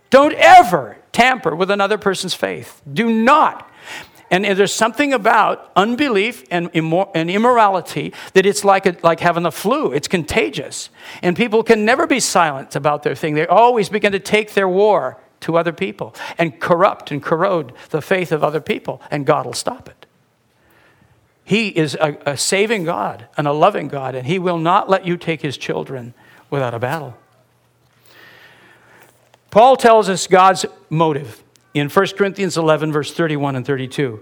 Don't 0.09 0.33
ever 0.33 0.97
tamper 1.13 1.55
with 1.55 1.71
another 1.71 1.99
person's 1.99 2.33
faith. 2.33 2.81
Do 2.91 3.13
not. 3.13 3.71
And 4.31 4.47
there's 4.47 4.73
something 4.73 5.13
about 5.13 5.71
unbelief 5.77 6.43
and, 6.51 6.73
immor- 6.73 7.11
and 7.15 7.31
immorality 7.31 8.15
that 8.33 8.47
it's 8.47 8.65
like, 8.65 8.87
a, 8.87 8.97
like 9.03 9.21
having 9.21 9.43
the 9.43 9.53
flu. 9.53 9.93
It's 9.93 10.09
contagious. 10.09 10.89
And 11.23 11.37
people 11.37 11.63
can 11.63 11.85
never 11.85 12.07
be 12.07 12.19
silent 12.19 12.75
about 12.77 13.03
their 13.03 13.15
thing. 13.15 13.35
They 13.35 13.47
always 13.47 13.91
begin 13.91 14.13
to 14.13 14.21
take 14.21 14.55
their 14.55 14.69
war 14.71 15.19
to 15.47 15.57
other 15.57 15.73
people 15.73 16.13
and 16.37 16.61
corrupt 16.61 17.13
and 17.13 17.23
corrode 17.23 17.73
the 17.91 18.03
faith 18.03 18.33
of 18.33 18.43
other 18.43 18.61
people, 18.61 19.01
and 19.13 19.25
God 19.25 19.47
will 19.47 19.53
stop 19.53 19.89
it. 19.89 20.07
He 21.45 21.69
is 21.69 21.95
a, 21.95 22.19
a 22.27 22.37
saving 22.37 22.83
God 22.85 23.29
and 23.37 23.47
a 23.47 23.53
loving 23.53 23.87
God, 23.87 24.17
and 24.17 24.27
He 24.27 24.41
will 24.41 24.59
not 24.59 24.91
let 24.91 25.07
you 25.07 25.17
take 25.17 25.43
His 25.43 25.57
children 25.57 26.15
without 26.51 26.75
a 26.75 26.81
battle. 26.81 27.17
Paul 29.51 29.77
tells 29.77 30.09
us 30.09 30.27
God's 30.27 30.67
motive 30.91 31.45
in 31.73 31.89
1 31.89 32.07
Corinthians 32.19 32.57
11, 32.57 32.93
verse 32.93 33.13
31 33.13 33.55
and 33.55 33.65
32. 33.65 34.21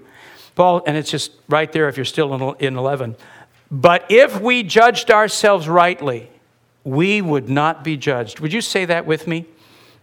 Paul, 0.54 0.82
and 0.86 0.98
it's 0.98 1.10
just 1.10 1.32
right 1.48 1.72
there 1.72 1.88
if 1.88 1.96
you're 1.96 2.04
still 2.04 2.54
in 2.56 2.76
11. 2.76 3.16
But 3.70 4.04
if 4.10 4.38
we 4.42 4.62
judged 4.62 5.10
ourselves 5.10 5.66
rightly, 5.66 6.28
we 6.84 7.22
would 7.22 7.48
not 7.48 7.82
be 7.82 7.96
judged. 7.96 8.40
Would 8.40 8.52
you 8.52 8.60
say 8.60 8.84
that 8.84 9.06
with 9.06 9.26
me? 9.26 9.46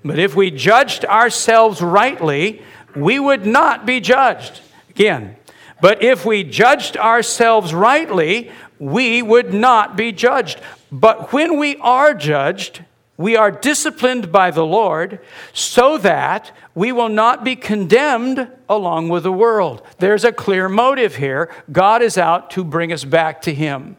But 0.03 0.19
if 0.19 0.35
we 0.35 0.51
judged 0.51 1.05
ourselves 1.05 1.81
rightly, 1.81 2.61
we 2.95 3.19
would 3.19 3.45
not 3.45 3.85
be 3.85 3.99
judged. 3.99 4.61
Again, 4.89 5.35
but 5.79 6.03
if 6.03 6.25
we 6.25 6.43
judged 6.43 6.97
ourselves 6.97 7.73
rightly, 7.73 8.51
we 8.79 9.21
would 9.21 9.53
not 9.53 9.95
be 9.95 10.11
judged. 10.11 10.59
But 10.91 11.31
when 11.31 11.57
we 11.57 11.77
are 11.77 12.13
judged, 12.13 12.83
we 13.17 13.35
are 13.35 13.51
disciplined 13.51 14.31
by 14.31 14.49
the 14.49 14.65
Lord 14.65 15.19
so 15.53 15.97
that 15.99 16.51
we 16.73 16.91
will 16.91 17.09
not 17.09 17.43
be 17.43 17.55
condemned 17.55 18.47
along 18.67 19.09
with 19.09 19.23
the 19.23 19.31
world. 19.31 19.83
There's 19.99 20.23
a 20.23 20.31
clear 20.31 20.67
motive 20.67 21.17
here. 21.17 21.49
God 21.71 22.01
is 22.01 22.17
out 22.17 22.49
to 22.51 22.63
bring 22.63 22.91
us 22.91 23.03
back 23.03 23.41
to 23.43 23.53
Him, 23.53 23.97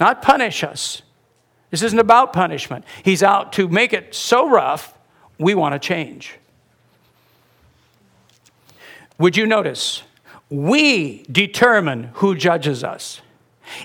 not 0.00 0.22
punish 0.22 0.64
us. 0.64 1.02
This 1.70 1.82
isn't 1.82 1.98
about 1.98 2.32
punishment. 2.32 2.84
He's 3.02 3.22
out 3.22 3.52
to 3.54 3.68
make 3.68 3.92
it 3.92 4.14
so 4.14 4.48
rough, 4.48 4.93
we 5.38 5.54
want 5.54 5.74
to 5.74 5.78
change. 5.78 6.36
Would 9.18 9.36
you 9.36 9.46
notice? 9.46 10.02
We 10.50 11.24
determine 11.30 12.10
who 12.14 12.34
judges 12.34 12.84
us. 12.84 13.20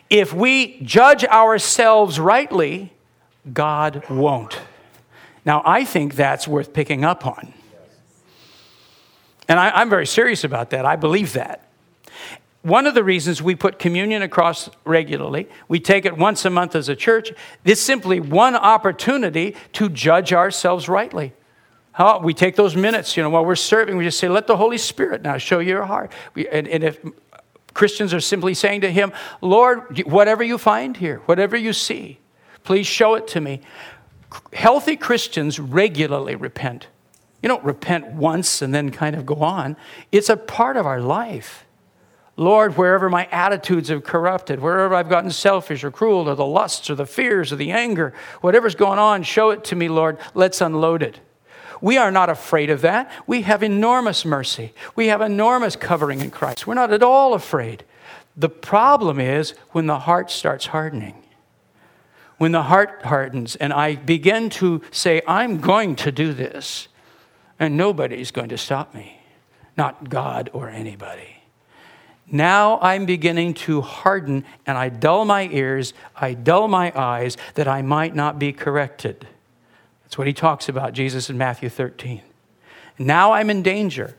If 0.10 0.34
we 0.34 0.80
judge 0.82 1.24
ourselves 1.26 2.20
rightly, 2.20 2.94
God 3.52 4.08
won't. 4.10 4.60
Now, 5.46 5.62
I 5.66 5.86
think 5.86 6.16
that's 6.16 6.48
worth 6.48 6.74
picking 6.74 7.06
up 7.06 7.26
on. 7.26 7.54
And 9.48 9.60
I, 9.60 9.82
am 9.82 9.90
very 9.90 10.06
serious 10.06 10.44
about 10.44 10.70
that. 10.72 10.86
I 10.86 10.96
believe 10.96 11.34
that. 11.34 11.66
One 12.62 12.86
of 12.86 12.94
the 12.94 13.04
reasons 13.04 13.42
we 13.42 13.56
put 13.56 13.80
communion 13.80 14.22
across 14.22 14.70
regularly, 14.84 15.48
we 15.68 15.80
take 15.80 16.06
it 16.06 16.18
once 16.18 16.44
a 16.44 16.50
month 16.50 16.76
as 16.76 16.90
a 16.90 16.96
church, 16.96 17.32
is 17.64 17.82
simply 17.82 18.20
one 18.20 18.56
opportunity 18.56 19.56
to 19.74 19.90
judge 19.90 20.34
ourselves 20.34 20.90
rightly. 20.90 21.34
We 22.22 22.34
take 22.34 22.56
those 22.56 22.76
minutes, 22.76 23.18
you 23.18 23.24
know, 23.24 23.30
while 23.30 23.46
we're 23.46 23.56
serving, 23.56 23.98
we 23.98 24.06
just 24.06 24.20
say, 24.20 24.30
let 24.30 24.48
the 24.48 24.56
Holy 24.56 24.78
Spirit 24.78 25.22
now 25.22 25.38
show 25.38 25.60
your 25.60 25.84
heart. 25.84 26.14
We, 26.34 26.48
and, 26.48 26.68
and 26.68 26.84
if 26.84 27.00
Christians 27.74 28.14
are 28.14 28.22
simply 28.22 28.54
saying 28.54 28.82
to 28.82 28.92
Him, 28.92 29.12
Lord, 29.42 30.04
whatever 30.06 30.42
you 30.42 30.58
find 30.58 30.96
here, 30.96 31.18
whatever 31.26 31.58
you 31.58 31.74
see, 31.74 32.20
please 32.64 32.88
show 32.88 33.16
it 33.16 33.28
to 33.30 33.42
me. 33.42 33.62
Healthy 34.54 34.96
Christians 34.96 35.60
regularly 35.60 36.36
repent. 36.36 36.88
You 37.42 37.50
don't 37.50 37.64
repent 37.64 38.14
once 38.14 38.62
and 38.62 38.74
then 38.74 38.92
kind 38.92 39.16
of 39.16 39.26
go 39.26 39.36
on, 39.36 39.76
it's 40.12 40.30
a 40.30 40.38
part 40.38 40.78
of 40.78 40.86
our 40.86 41.02
life. 41.02 41.66
Lord, 42.38 42.78
wherever 42.78 43.10
my 43.10 43.26
attitudes 43.32 43.90
have 43.90 44.06
corrupted, 44.06 44.62
wherever 44.62 44.96
I've 44.96 45.10
gotten 45.10 45.32
selfish 45.32 45.84
or 45.84 45.92
cruel, 45.92 46.30
or 46.30 46.36
the 46.36 46.46
lusts 46.46 46.90
or 46.90 46.96
the 46.96 47.06
fears 47.06 47.52
or 47.52 47.58
the 47.58 47.72
anger, 47.72 48.14
whatever's 48.40 48.76
going 48.76 49.00
on, 49.00 49.24
show 49.24 49.50
it 49.50 49.66
to 49.66 49.76
me, 49.76 49.90
Lord. 49.90 50.18
Let's 50.34 50.62
unload 50.62 51.04
it. 51.04 51.20
We 51.82 51.98
are 51.98 52.12
not 52.12 52.30
afraid 52.30 52.70
of 52.70 52.82
that. 52.82 53.12
We 53.26 53.44
have 53.44 53.63
enormous 53.63 54.26
mercy. 54.26 54.74
We 54.96 55.08
have 55.08 55.22
enormous 55.22 55.76
covering 55.76 56.22
in 56.22 56.32
Christ. 56.32 56.68
We're 56.68 56.74
not 56.74 56.92
at 56.92 57.04
all 57.04 57.34
afraid. 57.34 57.86
The 58.36 58.50
problem 58.50 59.20
is 59.20 59.52
when 59.72 59.88
the 59.88 60.00
heart 60.00 60.32
starts 60.32 60.68
hardening. 60.68 61.24
When 62.38 62.52
the 62.54 62.63
heart 62.63 63.02
hardens 63.04 63.56
and 63.56 63.74
I 63.74 63.96
begin 63.96 64.50
to 64.52 64.82
say, 64.92 65.22
I'm 65.28 65.60
going 65.60 65.96
to 65.98 66.12
do 66.12 66.34
this, 66.34 66.88
and 67.60 67.76
nobody's 67.76 68.32
going 68.32 68.50
to 68.50 68.58
stop 68.58 68.94
me. 68.94 69.22
not 69.80 70.10
God 70.10 70.50
or 70.52 70.70
anybody. 70.70 71.38
Now 72.28 72.80
I'm 72.82 73.06
beginning 73.06 73.54
to 73.65 73.82
harden 73.82 74.44
and 74.68 74.78
I 74.78 74.89
dull 74.89 75.24
my 75.24 75.48
ears, 75.48 75.94
I 76.15 76.34
dull 76.34 76.68
my 76.68 76.92
eyes 76.94 77.38
that 77.56 77.68
I 77.68 77.82
might 77.82 78.13
not 78.13 78.38
be 78.38 78.52
corrected. 78.52 79.26
That's 80.10 80.17
what 80.17 80.28
he 80.28 80.34
talks 80.34 80.67
about, 80.67 80.93
Jesus 80.93 81.30
in 81.30 81.38
Matthew 81.38 81.69
13. 81.69 82.22
Now 82.98 83.32
I'm 83.34 83.50
in 83.50 83.62
danger. 83.62 84.15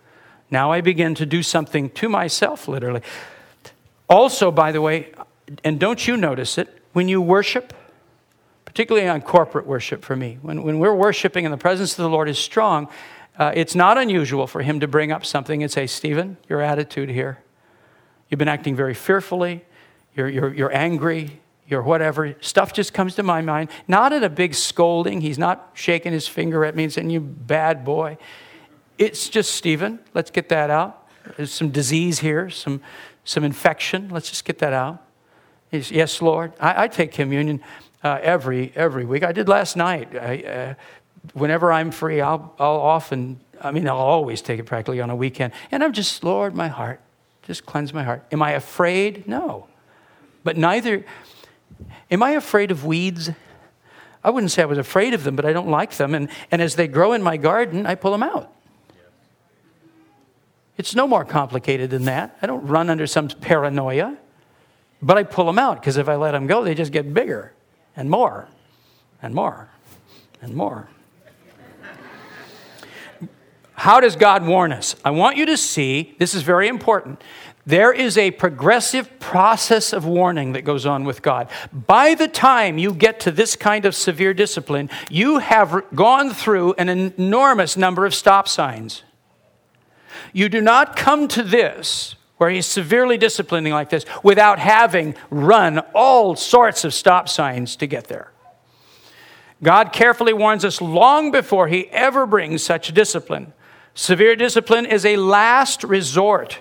Now 0.50 0.72
I 0.72 0.80
begin 0.80 1.14
to 1.16 1.26
do 1.26 1.42
something 1.42 1.90
to 1.90 2.08
myself, 2.08 2.68
literally. 2.68 3.02
Also, 4.08 4.50
by 4.50 4.72
the 4.72 4.80
way, 4.80 5.12
and 5.64 5.78
don't 5.78 6.06
you 6.06 6.16
notice 6.16 6.58
it, 6.58 6.68
when 6.92 7.08
you 7.08 7.20
worship, 7.20 7.74
particularly 8.64 9.08
on 9.08 9.20
corporate 9.20 9.66
worship 9.66 10.04
for 10.04 10.16
me, 10.16 10.38
when, 10.42 10.62
when 10.62 10.78
we're 10.78 10.94
worshiping 10.94 11.44
and 11.44 11.52
the 11.52 11.58
presence 11.58 11.92
of 11.92 11.98
the 11.98 12.08
Lord 12.08 12.28
is 12.28 12.38
strong, 12.38 12.88
uh, 13.38 13.52
it's 13.54 13.74
not 13.74 13.98
unusual 13.98 14.46
for 14.46 14.62
him 14.62 14.80
to 14.80 14.88
bring 14.88 15.12
up 15.12 15.26
something 15.26 15.62
and 15.62 15.70
say, 15.70 15.86
Stephen, 15.86 16.36
your 16.48 16.60
attitude 16.60 17.10
here 17.10 17.38
You've 18.30 18.38
been 18.38 18.48
acting 18.48 18.76
very 18.76 18.94
fearfully. 18.94 19.64
You're, 20.14 20.28
you're, 20.28 20.54
you're 20.54 20.74
angry. 20.74 21.40
You're 21.70 21.82
whatever. 21.82 22.34
Stuff 22.40 22.72
just 22.72 22.92
comes 22.92 23.14
to 23.14 23.22
my 23.22 23.40
mind. 23.40 23.70
Not 23.86 24.12
in 24.12 24.24
a 24.24 24.28
big 24.28 24.54
scolding. 24.54 25.20
He's 25.20 25.38
not 25.38 25.70
shaking 25.72 26.12
his 26.12 26.26
finger 26.26 26.64
at 26.64 26.74
me 26.74 26.82
and 26.82 26.92
saying, 26.92 27.10
You 27.10 27.20
bad 27.20 27.84
boy. 27.84 28.18
It's 28.98 29.28
just, 29.28 29.52
Stephen, 29.52 30.00
let's 30.12 30.32
get 30.32 30.48
that 30.48 30.68
out. 30.68 31.08
There's 31.36 31.52
some 31.52 31.70
disease 31.70 32.18
here, 32.18 32.50
some, 32.50 32.82
some 33.24 33.44
infection. 33.44 34.08
Let's 34.10 34.28
just 34.28 34.44
get 34.44 34.58
that 34.58 34.72
out. 34.72 35.02
He's, 35.70 35.92
yes, 35.92 36.20
Lord. 36.20 36.52
I, 36.58 36.84
I 36.84 36.88
take 36.88 37.12
communion 37.12 37.62
uh, 38.02 38.18
every, 38.20 38.72
every 38.74 39.04
week. 39.04 39.22
I 39.22 39.30
did 39.30 39.48
last 39.48 39.76
night. 39.76 40.14
I, 40.16 40.42
uh, 40.42 40.74
whenever 41.34 41.72
I'm 41.72 41.92
free, 41.92 42.20
I'll, 42.20 42.52
I'll 42.58 42.80
often, 42.80 43.40
I 43.60 43.70
mean, 43.70 43.88
I'll 43.88 43.96
always 43.96 44.42
take 44.42 44.58
it 44.58 44.64
practically 44.64 45.00
on 45.00 45.08
a 45.08 45.16
weekend. 45.16 45.52
And 45.70 45.84
I'm 45.84 45.92
just, 45.92 46.24
Lord, 46.24 46.54
my 46.54 46.68
heart. 46.68 47.00
Just 47.42 47.64
cleanse 47.64 47.94
my 47.94 48.02
heart. 48.02 48.26
Am 48.32 48.42
I 48.42 48.52
afraid? 48.52 49.28
No. 49.28 49.68
But 50.42 50.56
neither, 50.56 51.04
am 52.10 52.22
I 52.22 52.30
afraid 52.32 52.70
of 52.70 52.84
weeds? 52.84 53.30
I 54.22 54.30
wouldn't 54.30 54.50
say 54.50 54.62
I 54.62 54.66
was 54.66 54.78
afraid 54.78 55.14
of 55.14 55.24
them, 55.24 55.36
but 55.36 55.44
I 55.44 55.52
don't 55.52 55.68
like 55.68 55.96
them. 55.96 56.14
And, 56.14 56.28
and 56.50 56.60
as 56.60 56.76
they 56.76 56.88
grow 56.88 57.12
in 57.12 57.22
my 57.22 57.36
garden, 57.36 57.86
I 57.86 57.94
pull 57.94 58.12
them 58.12 58.22
out. 58.22 58.52
It's 60.76 60.94
no 60.94 61.06
more 61.06 61.24
complicated 61.24 61.90
than 61.90 62.04
that. 62.04 62.38
I 62.40 62.46
don't 62.46 62.66
run 62.66 62.88
under 62.88 63.06
some 63.06 63.28
paranoia, 63.28 64.16
but 65.02 65.18
I 65.18 65.24
pull 65.24 65.44
them 65.44 65.58
out 65.58 65.80
because 65.80 65.96
if 65.96 66.08
I 66.08 66.16
let 66.16 66.32
them 66.32 66.46
go, 66.46 66.64
they 66.64 66.74
just 66.74 66.92
get 66.92 67.12
bigger 67.12 67.52
and 67.96 68.08
more 68.08 68.48
and 69.22 69.34
more 69.34 69.68
and 70.40 70.54
more. 70.54 70.88
How 73.74 74.00
does 74.00 74.14
God 74.14 74.46
warn 74.46 74.72
us? 74.72 74.94
I 75.04 75.10
want 75.10 75.38
you 75.38 75.46
to 75.46 75.56
see, 75.56 76.14
this 76.18 76.34
is 76.34 76.42
very 76.42 76.68
important. 76.68 77.22
There 77.70 77.92
is 77.92 78.18
a 78.18 78.32
progressive 78.32 79.20
process 79.20 79.92
of 79.92 80.04
warning 80.04 80.54
that 80.54 80.62
goes 80.62 80.86
on 80.86 81.04
with 81.04 81.22
God. 81.22 81.48
By 81.72 82.16
the 82.16 82.26
time 82.26 82.78
you 82.78 82.92
get 82.92 83.20
to 83.20 83.30
this 83.30 83.54
kind 83.54 83.84
of 83.84 83.94
severe 83.94 84.34
discipline, 84.34 84.90
you 85.08 85.38
have 85.38 85.84
gone 85.94 86.30
through 86.30 86.74
an 86.78 86.88
enormous 86.88 87.76
number 87.76 88.04
of 88.06 88.12
stop 88.12 88.48
signs. 88.48 89.04
You 90.32 90.48
do 90.48 90.60
not 90.60 90.96
come 90.96 91.28
to 91.28 91.44
this, 91.44 92.16
where 92.38 92.50
he's 92.50 92.66
severely 92.66 93.16
disciplining 93.16 93.72
like 93.72 93.90
this, 93.90 94.04
without 94.24 94.58
having 94.58 95.14
run 95.30 95.78
all 95.94 96.34
sorts 96.34 96.84
of 96.84 96.92
stop 96.92 97.28
signs 97.28 97.76
to 97.76 97.86
get 97.86 98.08
there. 98.08 98.32
God 99.62 99.92
carefully 99.92 100.32
warns 100.32 100.64
us 100.64 100.80
long 100.80 101.30
before 101.30 101.68
he 101.68 101.86
ever 101.90 102.26
brings 102.26 102.64
such 102.64 102.92
discipline. 102.92 103.52
Severe 103.94 104.34
discipline 104.34 104.86
is 104.86 105.06
a 105.06 105.14
last 105.18 105.84
resort. 105.84 106.58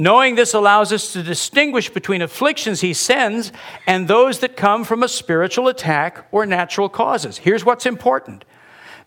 Knowing 0.00 0.34
this 0.34 0.54
allows 0.54 0.92
us 0.92 1.12
to 1.12 1.22
distinguish 1.22 1.90
between 1.90 2.22
afflictions 2.22 2.80
he 2.80 2.94
sends 2.94 3.52
and 3.86 4.08
those 4.08 4.38
that 4.38 4.56
come 4.56 4.82
from 4.82 5.02
a 5.02 5.08
spiritual 5.08 5.68
attack 5.68 6.26
or 6.32 6.46
natural 6.46 6.88
causes. 6.88 7.36
Here's 7.36 7.64
what's 7.64 7.84
important 7.84 8.44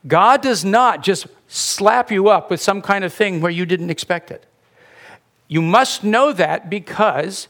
God 0.06 0.42
does 0.42 0.64
not 0.64 1.02
just 1.02 1.26
slap 1.48 2.12
you 2.12 2.30
up 2.30 2.52
with 2.52 2.62
some 2.62 2.82
kind 2.82 3.04
of 3.04 3.12
thing 3.12 3.42
where 3.42 3.52
you 3.52 3.66
didn't 3.66 3.90
expect 3.90 4.30
it. 4.30 4.46
You 5.48 5.62
must 5.64 6.04
know 6.04 6.32
that 6.34 6.70
because 6.70 7.48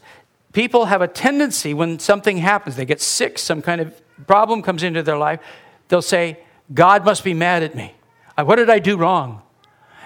people 0.54 0.86
have 0.86 1.02
a 1.02 1.08
tendency 1.08 1.74
when 1.74 1.98
something 1.98 2.38
happens, 2.38 2.76
they 2.76 2.86
get 2.86 3.02
sick, 3.02 3.38
some 3.38 3.60
kind 3.60 3.80
of 3.82 4.00
problem 4.26 4.62
comes 4.62 4.82
into 4.82 5.02
their 5.02 5.18
life, 5.18 5.40
they'll 5.88 6.00
say, 6.00 6.38
God 6.72 7.04
must 7.04 7.22
be 7.22 7.34
mad 7.34 7.62
at 7.62 7.74
me. 7.74 7.94
What 8.38 8.56
did 8.56 8.70
I 8.70 8.78
do 8.78 8.96
wrong? 8.96 9.42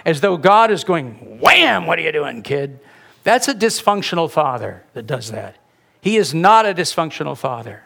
as 0.09 0.23
though 0.23 0.39
God 0.39 0.71
is 0.71 0.85
going, 0.85 1.39
wham, 1.39 1.87
what 1.87 1.99
are 1.99 2.03
you 2.03 2.13
doing, 2.13 2.43
kid? 2.43 2.81
That's 3.25 3.49
a 3.49 3.55
dysfunctional 3.55 4.31
father 4.31 4.85
that 4.95 5.07
does 5.07 5.31
that. 5.31 5.57
He 6.01 6.17
is 6.17 6.35
not 6.35 6.67
a 6.67 6.75
dysfunctional 6.75 7.37
father. 7.37 7.85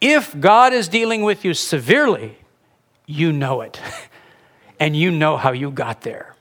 If 0.00 0.38
God 0.38 0.72
is 0.72 0.88
dealing 0.88 1.22
with 1.22 1.44
you 1.44 1.54
severely, 1.54 2.38
you 3.06 3.32
know 3.32 3.60
it. 3.60 3.80
and 4.80 4.96
you 4.96 5.10
know 5.10 5.36
how 5.36 5.52
you 5.52 5.70
got 5.70 6.00
there. 6.00 6.34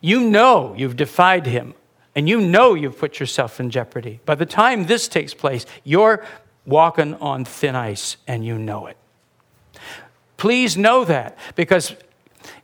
You 0.00 0.20
know 0.20 0.74
you've 0.76 0.96
defied 0.96 1.46
him, 1.46 1.74
and 2.14 2.28
you 2.28 2.40
know 2.40 2.74
you've 2.74 2.98
put 2.98 3.18
yourself 3.18 3.58
in 3.58 3.70
jeopardy. 3.70 4.20
By 4.26 4.34
the 4.34 4.46
time 4.46 4.86
this 4.86 5.08
takes 5.08 5.32
place, 5.32 5.64
you're 5.82 6.24
walking 6.66 7.14
on 7.14 7.44
thin 7.44 7.74
ice, 7.74 8.18
and 8.28 8.44
you 8.44 8.58
know 8.58 8.86
it. 8.86 8.96
Please 10.36 10.76
know 10.76 11.04
that 11.04 11.38
because 11.54 11.96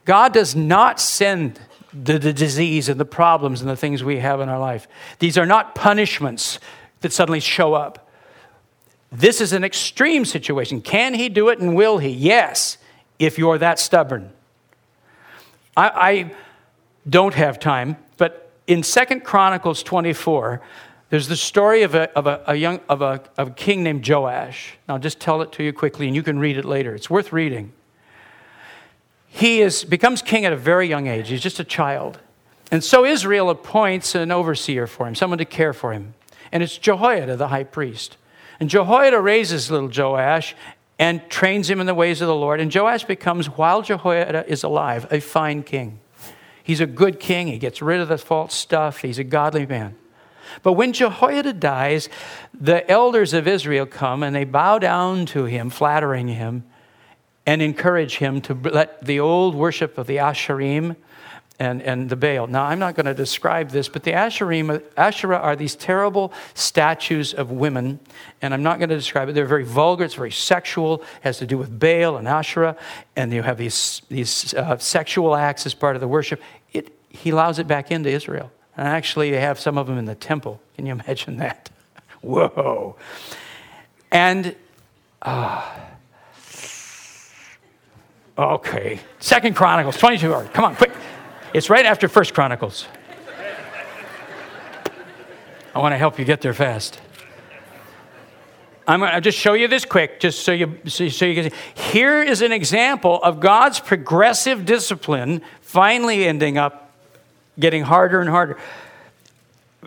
God 0.04 0.32
does 0.32 0.54
not 0.54 1.00
send 1.00 1.58
the, 1.92 2.18
the, 2.18 2.32
disease 2.32 2.88
and 2.88 3.00
the 3.00 3.04
problems 3.04 3.60
and 3.60 3.70
the 3.70 3.76
things 3.76 4.04
we 4.04 4.18
have 4.18 4.40
in 4.40 4.48
our 4.48 4.58
life. 4.58 4.86
These 5.18 5.38
are 5.38 5.46
not 5.46 5.74
punishments 5.74 6.58
that 7.00 7.12
suddenly 7.12 7.40
show 7.40 7.74
up. 7.74 8.08
This 9.10 9.40
is 9.40 9.52
an 9.52 9.64
extreme 9.64 10.24
situation. 10.24 10.82
Can 10.82 11.14
he 11.14 11.28
do 11.28 11.48
it 11.48 11.60
and 11.60 11.74
will 11.74 11.98
he? 11.98 12.10
Yes, 12.10 12.76
if 13.18 13.38
you're 13.38 13.58
that 13.58 13.78
stubborn. 13.78 14.30
I, 15.76 15.88
I 15.88 16.34
don't 17.08 17.34
have 17.34 17.58
time, 17.58 17.96
but 18.16 18.50
in 18.66 18.82
Second 18.82 19.24
Chronicles 19.24 19.82
24, 19.82 20.60
there's 21.10 21.28
the 21.28 21.36
story 21.36 21.82
of 21.82 21.94
a, 21.94 22.12
of 22.16 22.26
a, 22.26 22.42
a 22.46 22.54
young 22.54 22.80
of 22.88 23.00
a, 23.00 23.22
of 23.38 23.48
a 23.48 23.50
king 23.52 23.82
named 23.82 24.06
Joash. 24.06 24.76
I'll 24.88 24.98
just 24.98 25.20
tell 25.20 25.40
it 25.40 25.52
to 25.52 25.62
you 25.62 25.72
quickly, 25.72 26.06
and 26.06 26.14
you 26.14 26.22
can 26.22 26.38
read 26.38 26.58
it 26.58 26.66
later. 26.66 26.94
It's 26.94 27.08
worth 27.08 27.32
reading 27.32 27.72
he 29.28 29.60
is, 29.60 29.84
becomes 29.84 30.22
king 30.22 30.44
at 30.44 30.52
a 30.52 30.56
very 30.56 30.88
young 30.88 31.06
age. 31.06 31.28
He's 31.28 31.40
just 31.40 31.60
a 31.60 31.64
child. 31.64 32.18
And 32.70 32.82
so 32.82 33.04
Israel 33.04 33.50
appoints 33.50 34.14
an 34.14 34.30
overseer 34.30 34.86
for 34.86 35.06
him, 35.06 35.14
someone 35.14 35.38
to 35.38 35.44
care 35.44 35.72
for 35.72 35.92
him. 35.92 36.14
And 36.52 36.62
it's 36.62 36.76
Jehoiada, 36.76 37.36
the 37.36 37.48
high 37.48 37.64
priest. 37.64 38.16
And 38.60 38.68
Jehoiada 38.68 39.20
raises 39.20 39.70
little 39.70 39.90
Joash 39.94 40.54
and 40.98 41.28
trains 41.30 41.70
him 41.70 41.80
in 41.80 41.86
the 41.86 41.94
ways 41.94 42.20
of 42.20 42.26
the 42.26 42.34
Lord. 42.34 42.60
And 42.60 42.74
Joash 42.74 43.04
becomes, 43.04 43.46
while 43.46 43.82
Jehoiada 43.82 44.44
is 44.48 44.64
alive, 44.64 45.06
a 45.10 45.20
fine 45.20 45.62
king. 45.62 46.00
He's 46.62 46.80
a 46.80 46.86
good 46.86 47.20
king. 47.20 47.46
He 47.46 47.58
gets 47.58 47.80
rid 47.80 48.00
of 48.00 48.08
the 48.08 48.18
false 48.18 48.54
stuff. 48.54 48.98
He's 48.98 49.18
a 49.18 49.24
godly 49.24 49.64
man. 49.64 49.96
But 50.62 50.72
when 50.72 50.92
Jehoiada 50.92 51.52
dies, 51.52 52.08
the 52.58 52.90
elders 52.90 53.32
of 53.32 53.46
Israel 53.46 53.86
come 53.86 54.22
and 54.22 54.34
they 54.34 54.44
bow 54.44 54.78
down 54.78 55.26
to 55.26 55.44
him, 55.44 55.70
flattering 55.70 56.28
him 56.28 56.64
and 57.48 57.62
encourage 57.62 58.18
him 58.18 58.42
to 58.42 58.52
let 58.52 59.02
the 59.02 59.18
old 59.18 59.54
worship 59.54 59.96
of 59.96 60.06
the 60.06 60.16
Asherim 60.16 60.94
and, 61.58 61.80
and 61.80 62.10
the 62.10 62.14
Baal. 62.14 62.46
Now, 62.46 62.64
I'm 62.64 62.78
not 62.78 62.94
going 62.94 63.06
to 63.06 63.14
describe 63.14 63.70
this, 63.70 63.88
but 63.88 64.02
the 64.02 64.10
Asherim, 64.10 64.82
Asherah 64.98 65.38
are 65.38 65.56
these 65.56 65.74
terrible 65.74 66.30
statues 66.52 67.32
of 67.32 67.50
women, 67.50 68.00
and 68.42 68.52
I'm 68.52 68.62
not 68.62 68.78
going 68.78 68.90
to 68.90 68.96
describe 68.96 69.30
it. 69.30 69.32
They're 69.32 69.46
very 69.46 69.64
vulgar, 69.64 70.04
it's 70.04 70.12
very 70.12 70.30
sexual, 70.30 71.02
has 71.22 71.38
to 71.38 71.46
do 71.46 71.56
with 71.56 71.80
Baal 71.80 72.18
and 72.18 72.28
Asherah, 72.28 72.76
and 73.16 73.32
you 73.32 73.40
have 73.40 73.56
these, 73.56 74.02
these 74.10 74.52
uh, 74.52 74.76
sexual 74.76 75.34
acts 75.34 75.64
as 75.64 75.72
part 75.72 75.96
of 75.96 76.00
the 76.00 76.08
worship. 76.08 76.42
It, 76.74 76.92
he 77.08 77.30
allows 77.30 77.58
it 77.58 77.66
back 77.66 77.90
into 77.90 78.10
Israel. 78.10 78.52
And 78.76 78.86
actually, 78.86 79.30
they 79.30 79.40
have 79.40 79.58
some 79.58 79.78
of 79.78 79.86
them 79.86 79.96
in 79.96 80.04
the 80.04 80.14
temple. 80.14 80.60
Can 80.76 80.84
you 80.84 80.92
imagine 80.92 81.38
that? 81.38 81.70
Whoa. 82.20 82.96
And. 84.12 84.54
Uh, 85.22 85.66
Okay. 88.38 89.00
Second 89.18 89.56
Chronicles, 89.56 89.96
22 89.96 90.32
hours. 90.32 90.48
Come 90.52 90.64
on, 90.64 90.76
quick. 90.76 90.92
It's 91.52 91.68
right 91.68 91.84
after 91.84 92.08
First 92.08 92.34
Chronicles. 92.34 92.86
I 95.74 95.80
want 95.80 95.92
to 95.92 95.98
help 95.98 96.18
you 96.18 96.24
get 96.24 96.40
there 96.40 96.54
fast. 96.54 97.00
I'm 98.86 99.00
going 99.00 99.12
to 99.12 99.20
just 99.20 99.36
show 99.36 99.52
you 99.52 99.68
this 99.68 99.84
quick, 99.84 100.18
just 100.20 100.44
so 100.44 100.52
you, 100.52 100.78
so 100.86 101.04
you 101.04 101.34
can 101.34 101.50
see. 101.50 101.56
Here 101.74 102.22
is 102.22 102.40
an 102.40 102.52
example 102.52 103.20
of 103.22 103.40
God's 103.40 103.80
progressive 103.80 104.64
discipline 104.64 105.42
finally 105.60 106.26
ending 106.26 106.56
up 106.56 106.94
getting 107.58 107.82
harder 107.82 108.20
and 108.20 108.30
harder. 108.30 108.56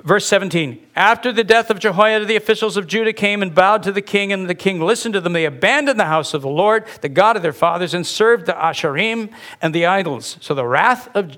Verse 0.04 0.26
17 0.26 0.86
After 0.96 1.32
the 1.32 1.44
death 1.44 1.70
of 1.70 1.80
Jehoiada, 1.80 2.26
the 2.26 2.36
officials 2.36 2.78
of 2.78 2.88
Judah 2.88 3.14
came 3.14 3.42
and 3.42 3.54
bowed 3.54 3.84
to 3.84 3.92
the 3.92 4.02
king, 4.02 4.34
and 4.34 4.50
the 4.50 4.56
king 4.56 4.82
listened 4.82 5.14
to 5.14 5.22
them. 5.22 5.34
They 5.34 5.46
abandoned 5.46 6.00
the 6.00 6.06
house 6.06 6.34
of 6.34 6.42
the 6.42 6.50
Lord, 6.50 6.86
the 7.02 7.10
God 7.10 7.36
of 7.36 7.42
their 7.42 7.54
fathers, 7.54 7.94
and 7.94 8.06
served 8.06 8.46
the 8.46 8.54
Asherim 8.54 9.32
and 9.62 9.74
the 9.76 9.86
idols. 9.86 10.38
So 10.42 10.54
the 10.54 10.66
wrath 10.66 11.10
of 11.16 11.38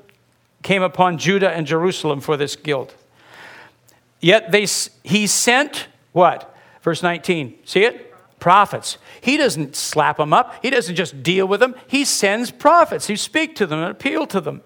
came 0.61 0.81
upon 0.81 1.17
Judah 1.17 1.51
and 1.51 1.67
Jerusalem 1.67 2.21
for 2.21 2.37
this 2.37 2.55
guilt. 2.55 2.95
Yet 4.21 4.51
they, 4.51 4.65
he 5.03 5.27
sent 5.27 5.87
what? 6.13 6.55
Verse 6.81 7.03
19. 7.03 7.59
See 7.65 7.83
it? 7.83 8.13
Prophets. 8.39 8.97
He 9.19 9.35
doesn't 9.35 9.75
slap 9.75 10.17
them 10.17 10.33
up. 10.33 10.55
He 10.61 10.69
doesn't 10.69 10.95
just 10.95 11.21
deal 11.21 11.45
with 11.45 11.59
them. 11.59 11.75
He 11.87 12.05
sends 12.05 12.49
prophets 12.49 13.07
who 13.07 13.17
speak 13.17 13.55
to 13.57 13.65
them 13.67 13.79
and 13.79 13.91
appeal 13.91 14.25
to 14.27 14.39
them. 14.39 14.61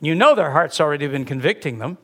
You 0.00 0.14
know 0.14 0.34
their 0.34 0.50
heart's 0.52 0.80
already 0.80 1.06
been 1.06 1.24
convicting 1.24 1.78
them. 1.78 1.98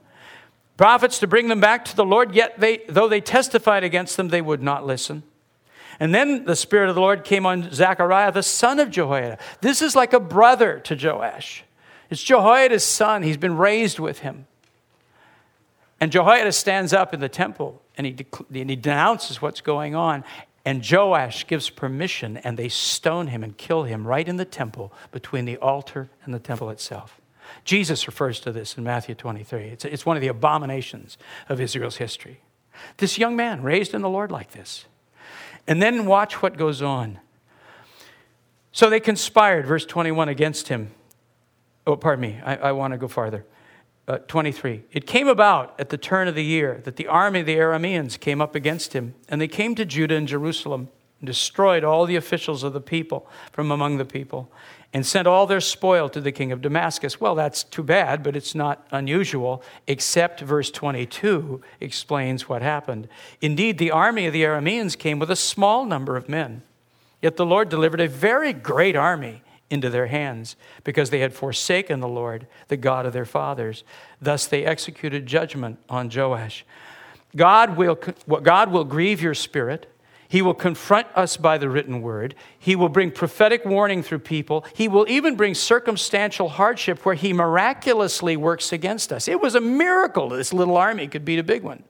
Prophets 0.81 1.19
to 1.19 1.27
bring 1.27 1.49
them 1.49 1.61
back 1.61 1.85
to 1.85 1.95
the 1.95 2.07
Lord, 2.07 2.35
yet 2.35 2.59
they, 2.59 2.79
though 2.89 3.07
they 3.07 3.21
testified 3.21 3.85
against 3.85 4.17
them, 4.17 4.29
they 4.29 4.41
would 4.41 4.63
not 4.63 4.87
listen. 4.87 5.25
And 6.01 6.15
then 6.15 6.47
the 6.47 6.57
Spirit 6.57 6.89
of 6.89 6.95
the 6.95 7.03
Lord 7.03 7.23
came 7.23 7.45
on 7.45 7.71
Zechariah, 7.71 8.33
the 8.33 8.43
son 8.43 8.79
of 8.79 8.91
Jehoiada. 8.91 9.37
This 9.61 9.83
is 9.83 9.95
like 9.95 10.15
a 10.15 10.19
brother 10.19 10.79
to 10.85 10.95
Joash. 10.97 11.65
It's 12.09 12.23
Jehoiada's 12.23 12.83
son. 12.83 13.23
He's 13.23 13.37
been 13.37 13.59
raised 13.59 13.99
with 13.99 14.21
him. 14.21 14.47
And 16.01 16.11
Jehoiada 16.11 16.51
stands 16.51 16.95
up 16.95 17.13
in 17.13 17.21
the 17.21 17.29
temple 17.29 17.83
and 17.99 18.07
he, 18.07 18.17
and 18.55 18.71
he 18.71 18.77
denounces 18.77 19.43
what's 19.43 19.61
going 19.61 19.95
on. 19.95 20.25
And 20.65 20.83
Joash 20.91 21.47
gives 21.47 21.69
permission, 21.69 22.39
and 22.39 22.57
they 22.57 22.71
stone 22.71 23.27
him 23.27 23.45
and 23.45 23.55
kill 23.55 23.83
him 23.83 24.07
right 24.07 24.27
in 24.27 24.39
the 24.39 24.47
temple 24.47 24.95
between 25.13 25.45
the 25.45 25.59
altar 25.59 26.09
and 26.25 26.33
the 26.33 26.39
temple 26.39 26.71
itself. 26.71 27.20
Jesus 27.65 28.07
refers 28.07 28.41
to 28.41 28.53
this 28.53 28.77
in 28.77 28.85
Matthew 28.85 29.15
23. 29.15 29.65
It's, 29.65 29.85
it's 29.85 30.07
one 30.07 30.17
of 30.17 30.21
the 30.21 30.29
abominations 30.29 31.19
of 31.49 31.61
Israel's 31.61 31.97
history. 31.97 32.41
This 32.97 33.19
young 33.19 33.37
man 33.37 33.63
raised 33.63 33.95
in 33.95 34.03
the 34.03 34.09
Lord 34.09 34.31
like 34.31 34.53
this. 34.53 34.87
And 35.67 35.83
then 35.83 36.07
watch 36.07 36.43
what 36.43 36.57
goes 36.57 36.83
on. 36.83 37.21
So 38.73 38.89
they 38.89 39.01
conspired, 39.01 39.67
verse 39.67 39.85
21, 39.85 40.29
against 40.29 40.69
him. 40.69 40.93
Oh, 41.87 41.97
pardon 41.97 42.23
me, 42.23 42.41
I, 42.45 42.57
I 42.57 42.73
want 42.73 42.93
to 42.93 42.99
go 42.99 43.09
farther. 43.09 43.45
Uh, 44.09 44.19
23. 44.19 44.83
It 44.91 45.07
came 45.07 45.29
about 45.29 45.79
at 45.79 45.91
the 45.91 45.99
turn 45.99 46.27
of 46.27 46.35
the 46.35 46.45
year 46.45 46.81
that 46.85 46.97
the 46.97 47.07
army 47.07 47.41
of 47.41 47.47
the 47.47 47.57
Arameans 47.57 48.19
came 48.19 48.41
up 48.41 48.55
against 48.55 48.93
him, 48.93 49.15
and 49.29 49.41
they 49.41 49.49
came 49.49 49.75
to 49.77 49.85
Judah 49.85 50.17
and 50.17 50.27
Jerusalem 50.27 50.89
and 51.21 51.27
destroyed 51.27 51.85
all 51.85 52.07
the 52.07 52.17
officials 52.17 52.65
of 52.65 52.73
the 52.73 52.81
people 52.81 53.29
from 53.53 53.71
among 53.71 53.99
the 53.99 54.05
people 54.05 54.51
and 54.93 55.07
sent 55.07 55.27
all 55.27 55.47
their 55.47 55.61
spoil 55.61 56.09
to 56.09 56.21
the 56.21 56.33
king 56.33 56.51
of 56.51 56.63
Damascus. 56.63 57.21
Well, 57.21 57.35
that's 57.35 57.63
too 57.63 57.83
bad, 57.83 58.23
but 58.23 58.37
it's 58.37 58.55
not 58.55 58.87
unusual, 58.91 59.63
except 59.87 60.41
verse 60.41 60.71
22 60.71 61.61
explains 61.79 62.49
what 62.49 62.63
happened. 62.63 63.09
Indeed, 63.41 63.79
the 63.79 63.93
army 63.93 64.27
of 64.27 64.33
the 64.33 64.43
Arameans 64.43 64.99
came 64.99 65.19
with 65.19 65.31
a 65.31 65.37
small 65.37 65.85
number 65.85 66.17
of 66.17 66.29
men, 66.29 66.63
yet 67.23 67.37
the 67.37 67.47
Lord 67.47 67.69
delivered 67.69 68.01
a 68.01 68.09
very 68.09 68.53
great 68.53 68.97
army 68.97 69.43
into 69.71 69.89
their 69.89 70.09
hands 70.09 70.57
because 70.83 71.11
they 71.11 71.21
had 71.21 71.33
forsaken 71.33 72.01
the 72.01 72.09
Lord, 72.09 72.49
the 72.67 72.77
God 72.77 73.07
of 73.07 73.13
their 73.13 73.25
fathers. 73.25 73.85
Thus 74.21 74.47
they 74.47 74.65
executed 74.65 75.27
judgment 75.27 75.79
on 75.89 76.11
Joash. 76.13 76.65
God 77.37 77.77
will, 77.77 77.95
God 78.43 78.73
will 78.73 78.85
grieve 78.85 79.23
your 79.23 79.35
spirit 79.35 79.87
he 80.31 80.43
will 80.43 80.55
confront 80.55 81.09
us 81.17 81.37
by 81.37 81.59
the 81.59 81.69
written 81.69 82.03
word. 82.03 82.37
He 82.57 82.77
will 82.77 82.89
bring 82.89 83.11
prophetic 83.11 83.65
warning 83.65 84.01
through 84.01 84.21
people. 84.21 84.65
He 84.75 84.87
will 84.87 85.05
even 85.09 85.35
bring 85.35 85.55
circumstantial 85.55 86.51
hardship 86.51 87.05
where 87.05 87.17
he 87.17 87.33
miraculously 87.33 88.37
works 88.37 88.73
against 88.73 89.13
us. 89.13 89.27
It 89.27 89.41
was 89.41 89.57
a 89.57 89.61
miracle 89.61 90.29
this 90.29 90.53
little 90.53 90.77
army 90.77 91.09
could 91.09 91.25
beat 91.25 91.41
a 91.41 91.43
big 91.43 91.65
one. 91.65 91.83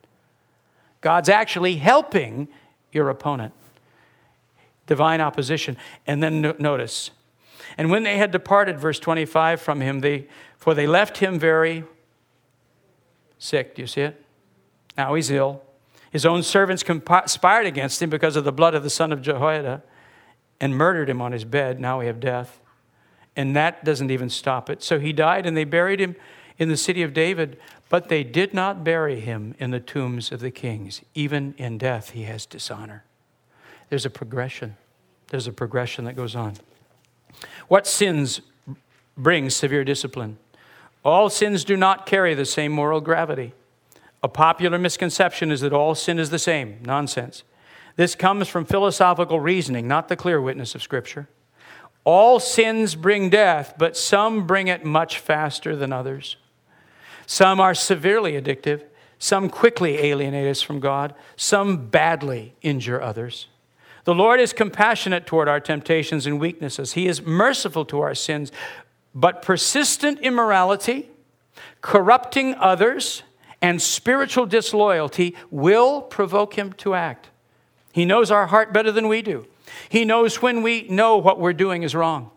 God's 1.02 1.28
actually 1.28 1.76
helping 1.76 2.48
your 2.92 3.10
opponent. 3.10 3.52
Divine 4.86 5.20
opposition. 5.20 5.76
And 6.06 6.22
then 6.22 6.40
notice, 6.58 7.10
and 7.76 7.90
when 7.90 8.04
they 8.04 8.16
had 8.16 8.30
departed, 8.30 8.80
verse 8.80 8.98
25, 8.98 9.60
from 9.60 9.82
him, 9.82 10.00
they, 10.00 10.28
for 10.56 10.72
they 10.72 10.86
left 10.86 11.18
him 11.18 11.38
very 11.38 11.84
sick. 13.38 13.74
Do 13.74 13.82
you 13.82 13.86
see 13.86 14.00
it? 14.00 14.24
Now 14.96 15.12
he's 15.12 15.30
ill. 15.30 15.60
His 16.10 16.26
own 16.26 16.42
servants 16.42 16.82
conspired 16.82 17.66
against 17.66 18.02
him 18.02 18.10
because 18.10 18.36
of 18.36 18.44
the 18.44 18.52
blood 18.52 18.74
of 18.74 18.82
the 18.82 18.90
son 18.90 19.12
of 19.12 19.22
Jehoiada 19.22 19.82
and 20.60 20.76
murdered 20.76 21.08
him 21.08 21.22
on 21.22 21.32
his 21.32 21.44
bed. 21.44 21.80
Now 21.80 22.00
we 22.00 22.06
have 22.06 22.20
death. 22.20 22.60
And 23.36 23.54
that 23.54 23.84
doesn't 23.84 24.10
even 24.10 24.28
stop 24.28 24.68
it. 24.68 24.82
So 24.82 24.98
he 24.98 25.12
died, 25.12 25.46
and 25.46 25.56
they 25.56 25.64
buried 25.64 26.00
him 26.00 26.16
in 26.58 26.68
the 26.68 26.76
city 26.76 27.02
of 27.02 27.14
David, 27.14 27.58
but 27.88 28.08
they 28.08 28.24
did 28.24 28.52
not 28.52 28.84
bury 28.84 29.20
him 29.20 29.54
in 29.58 29.70
the 29.70 29.80
tombs 29.80 30.32
of 30.32 30.40
the 30.40 30.50
kings. 30.50 31.00
Even 31.14 31.54
in 31.56 31.78
death, 31.78 32.10
he 32.10 32.24
has 32.24 32.44
dishonor. 32.44 33.04
There's 33.88 34.04
a 34.04 34.10
progression. 34.10 34.76
There's 35.28 35.46
a 35.46 35.52
progression 35.52 36.04
that 36.04 36.16
goes 36.16 36.34
on. 36.34 36.54
What 37.68 37.86
sins 37.86 38.40
bring 39.16 39.48
severe 39.48 39.84
discipline? 39.84 40.38
All 41.04 41.30
sins 41.30 41.64
do 41.64 41.76
not 41.76 42.04
carry 42.04 42.34
the 42.34 42.44
same 42.44 42.72
moral 42.72 43.00
gravity. 43.00 43.54
A 44.22 44.28
popular 44.28 44.78
misconception 44.78 45.50
is 45.50 45.60
that 45.62 45.72
all 45.72 45.94
sin 45.94 46.18
is 46.18 46.30
the 46.30 46.38
same. 46.38 46.78
Nonsense. 46.84 47.42
This 47.96 48.14
comes 48.14 48.48
from 48.48 48.64
philosophical 48.64 49.40
reasoning, 49.40 49.88
not 49.88 50.08
the 50.08 50.16
clear 50.16 50.40
witness 50.40 50.74
of 50.74 50.82
Scripture. 50.82 51.28
All 52.04 52.40
sins 52.40 52.94
bring 52.94 53.30
death, 53.30 53.74
but 53.76 53.96
some 53.96 54.46
bring 54.46 54.68
it 54.68 54.84
much 54.84 55.18
faster 55.18 55.76
than 55.76 55.92
others. 55.92 56.36
Some 57.26 57.60
are 57.60 57.74
severely 57.74 58.32
addictive, 58.32 58.84
some 59.18 59.50
quickly 59.50 59.98
alienate 59.98 60.48
us 60.48 60.62
from 60.62 60.80
God, 60.80 61.14
some 61.36 61.88
badly 61.88 62.54
injure 62.62 63.00
others. 63.02 63.48
The 64.04 64.14
Lord 64.14 64.40
is 64.40 64.52
compassionate 64.52 65.26
toward 65.26 65.46
our 65.46 65.60
temptations 65.60 66.26
and 66.26 66.40
weaknesses. 66.40 66.94
He 66.94 67.06
is 67.06 67.22
merciful 67.22 67.84
to 67.86 68.00
our 68.00 68.14
sins, 68.14 68.50
but 69.14 69.42
persistent 69.42 70.20
immorality, 70.20 71.10
corrupting 71.82 72.54
others, 72.54 73.22
and 73.62 73.80
spiritual 73.80 74.46
disloyalty 74.46 75.34
will 75.50 76.02
provoke 76.02 76.54
him 76.54 76.72
to 76.74 76.94
act. 76.94 77.30
He 77.92 78.04
knows 78.04 78.30
our 78.30 78.46
heart 78.46 78.72
better 78.72 78.92
than 78.92 79.08
we 79.08 79.22
do. 79.22 79.46
He 79.88 80.04
knows 80.04 80.40
when 80.40 80.62
we 80.62 80.82
know 80.88 81.16
what 81.16 81.38
we're 81.38 81.52
doing 81.52 81.82
is 81.82 81.94
wrong. 81.94 82.30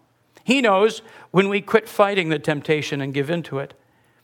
He 0.44 0.62
knows 0.62 1.02
when 1.32 1.50
we 1.50 1.62
quit 1.62 1.88
fighting 1.88 2.30
the 2.30 2.40
temptation 2.40 3.02
and 3.02 3.14
give 3.14 3.30
in 3.30 3.44
to 3.44 3.60
it. 3.60 3.74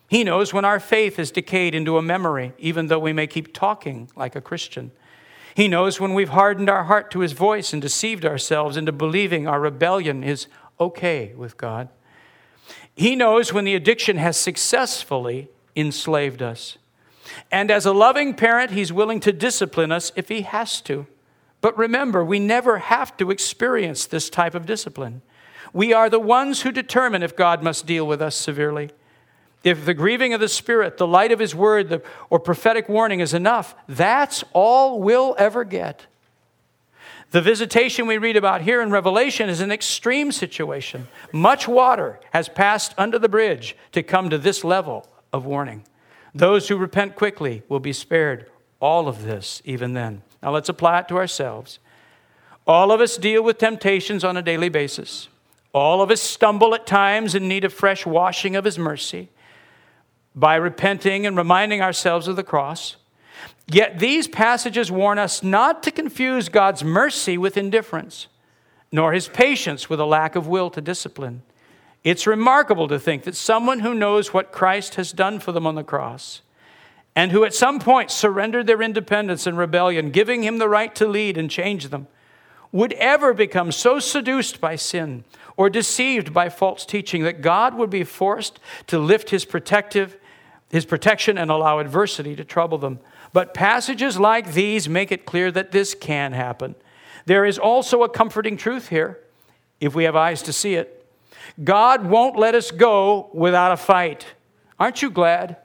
He 0.09 0.23
knows 0.23 0.53
when 0.53 0.65
our 0.65 0.79
faith 0.79 1.17
has 1.17 1.31
decayed 1.31 1.75
into 1.75 1.97
a 1.97 2.01
memory, 2.01 2.53
even 2.57 2.87
though 2.87 2.99
we 2.99 3.13
may 3.13 3.27
keep 3.27 3.53
talking 3.53 4.09
like 4.15 4.35
a 4.35 4.41
Christian. 4.41 4.91
He 5.53 5.67
knows 5.67 5.99
when 5.99 6.13
we've 6.13 6.29
hardened 6.29 6.69
our 6.69 6.85
heart 6.85 7.11
to 7.11 7.19
his 7.19 7.33
voice 7.33 7.73
and 7.73 7.81
deceived 7.81 8.25
ourselves 8.25 8.75
into 8.75 8.91
believing 8.91 9.47
our 9.47 9.59
rebellion 9.59 10.23
is 10.23 10.47
okay 10.79 11.33
with 11.35 11.57
God. 11.57 11.89
He 12.95 13.15
knows 13.15 13.53
when 13.53 13.65
the 13.65 13.75
addiction 13.75 14.17
has 14.17 14.37
successfully 14.37 15.49
enslaved 15.75 16.41
us. 16.41 16.77
And 17.51 17.71
as 17.71 17.85
a 17.85 17.93
loving 17.93 18.33
parent, 18.33 18.71
He's 18.71 18.93
willing 18.93 19.19
to 19.21 19.31
discipline 19.31 19.91
us 19.91 20.11
if 20.15 20.29
He 20.29 20.41
has 20.41 20.81
to. 20.81 21.07
But 21.61 21.77
remember, 21.77 22.23
we 22.23 22.39
never 22.39 22.79
have 22.79 23.15
to 23.17 23.31
experience 23.31 24.05
this 24.05 24.29
type 24.29 24.55
of 24.55 24.65
discipline. 24.65 25.21
We 25.73 25.93
are 25.93 26.09
the 26.09 26.19
ones 26.19 26.61
who 26.61 26.71
determine 26.71 27.21
if 27.21 27.35
God 27.35 27.61
must 27.61 27.85
deal 27.85 28.07
with 28.07 28.21
us 28.21 28.35
severely. 28.35 28.91
If 29.63 29.85
the 29.85 29.93
grieving 29.93 30.33
of 30.33 30.39
the 30.39 30.47
Spirit, 30.47 30.97
the 30.97 31.07
light 31.07 31.31
of 31.31 31.39
His 31.39 31.53
Word, 31.53 31.89
the, 31.89 32.01
or 32.29 32.39
prophetic 32.39 32.87
warning 32.87 33.19
is 33.19 33.33
enough, 33.33 33.75
that's 33.87 34.43
all 34.53 35.01
we'll 35.01 35.35
ever 35.37 35.63
get. 35.63 36.07
The 37.31 37.41
visitation 37.41 38.07
we 38.07 38.17
read 38.17 38.37
about 38.37 38.61
here 38.61 38.81
in 38.81 38.89
Revelation 38.89 39.49
is 39.49 39.61
an 39.61 39.71
extreme 39.71 40.31
situation. 40.31 41.07
Much 41.31 41.67
water 41.67 42.19
has 42.31 42.49
passed 42.49 42.95
under 42.97 43.19
the 43.19 43.29
bridge 43.29 43.75
to 43.91 44.01
come 44.01 44.29
to 44.29 44.37
this 44.37 44.63
level 44.63 45.07
of 45.31 45.45
warning. 45.45 45.83
Those 46.33 46.67
who 46.67 46.77
repent 46.77 47.15
quickly 47.15 47.63
will 47.67 47.79
be 47.79 47.93
spared 47.93 48.49
all 48.79 49.07
of 49.07 49.23
this, 49.23 49.61
even 49.65 49.93
then. 49.93 50.21
Now 50.41 50.51
let's 50.51 50.69
apply 50.69 50.99
it 50.99 51.07
to 51.09 51.17
ourselves. 51.17 51.79
All 52.65 52.91
of 52.91 53.01
us 53.01 53.17
deal 53.17 53.43
with 53.43 53.57
temptations 53.57 54.23
on 54.23 54.37
a 54.37 54.41
daily 54.41 54.69
basis. 54.69 55.27
All 55.73 56.01
of 56.01 56.11
us 56.11 56.21
stumble 56.21 56.73
at 56.75 56.87
times 56.87 57.35
in 57.35 57.47
need 57.47 57.63
of 57.63 57.73
fresh 57.73 58.05
washing 58.05 58.55
of 58.55 58.65
His 58.65 58.79
mercy 58.79 59.29
by 60.35 60.55
repenting 60.55 61.25
and 61.25 61.35
reminding 61.35 61.81
ourselves 61.81 62.27
of 62.27 62.35
the 62.35 62.43
cross. 62.43 62.95
Yet 63.67 63.99
these 63.99 64.27
passages 64.27 64.91
warn 64.91 65.19
us 65.19 65.43
not 65.43 65.83
to 65.83 65.91
confuse 65.91 66.49
God's 66.49 66.83
mercy 66.83 67.37
with 67.37 67.57
indifference, 67.57 68.27
nor 68.91 69.13
His 69.13 69.27
patience 69.27 69.89
with 69.89 69.99
a 69.99 70.05
lack 70.05 70.35
of 70.35 70.47
will 70.47 70.69
to 70.71 70.81
discipline. 70.81 71.43
It's 72.03 72.27
remarkable 72.27 72.87
to 72.87 72.99
think 72.99 73.23
that 73.23 73.35
someone 73.35 73.79
who 73.79 73.93
knows 73.93 74.33
what 74.33 74.51
Christ 74.51 74.95
has 74.95 75.11
done 75.11 75.39
for 75.39 75.51
them 75.51 75.67
on 75.67 75.75
the 75.75 75.83
cross 75.83 76.41
and 77.15 77.31
who 77.31 77.43
at 77.43 77.53
some 77.53 77.79
point 77.79 78.11
surrendered 78.11 78.67
their 78.67 78.81
independence 78.81 79.45
and 79.45 79.57
rebellion, 79.57 80.11
giving 80.11 80.43
him 80.43 80.57
the 80.57 80.69
right 80.69 80.93
to 80.95 81.07
lead 81.07 81.37
and 81.37 81.51
change 81.51 81.89
them, 81.89 82.07
would 82.71 82.93
ever 82.93 83.33
become 83.33 83.71
so 83.71 83.99
seduced 83.99 84.61
by 84.61 84.75
sin 84.75 85.23
or 85.57 85.69
deceived 85.69 86.33
by 86.33 86.47
false 86.47 86.85
teaching 86.85 87.23
that 87.23 87.41
God 87.41 87.73
would 87.73 87.89
be 87.89 88.03
forced 88.03 88.59
to 88.87 88.99
lift 88.99 89.31
his 89.31 89.43
protective 89.43 90.17
his 90.69 90.85
protection 90.85 91.37
and 91.37 91.49
allow 91.49 91.79
adversity 91.79 92.35
to 92.35 92.43
trouble 92.43 92.77
them. 92.77 92.99
But 93.33 93.53
passages 93.53 94.19
like 94.19 94.53
these 94.53 94.87
make 94.87 95.11
it 95.11 95.25
clear 95.25 95.51
that 95.51 95.71
this 95.71 95.93
can 95.95 96.33
happen. 96.33 96.75
There 97.25 97.45
is 97.45 97.57
also 97.57 98.03
a 98.03 98.09
comforting 98.09 98.57
truth 98.57 98.89
here 98.89 99.19
if 99.79 99.95
we 99.95 100.03
have 100.03 100.15
eyes 100.15 100.41
to 100.43 100.53
see 100.53 100.75
it. 100.75 100.98
God 101.63 102.05
won't 102.05 102.37
let 102.37 102.55
us 102.55 102.71
go 102.71 103.29
without 103.33 103.71
a 103.71 103.77
fight. 103.77 104.25
Aren't 104.79 105.01
you 105.01 105.09
glad? 105.09 105.57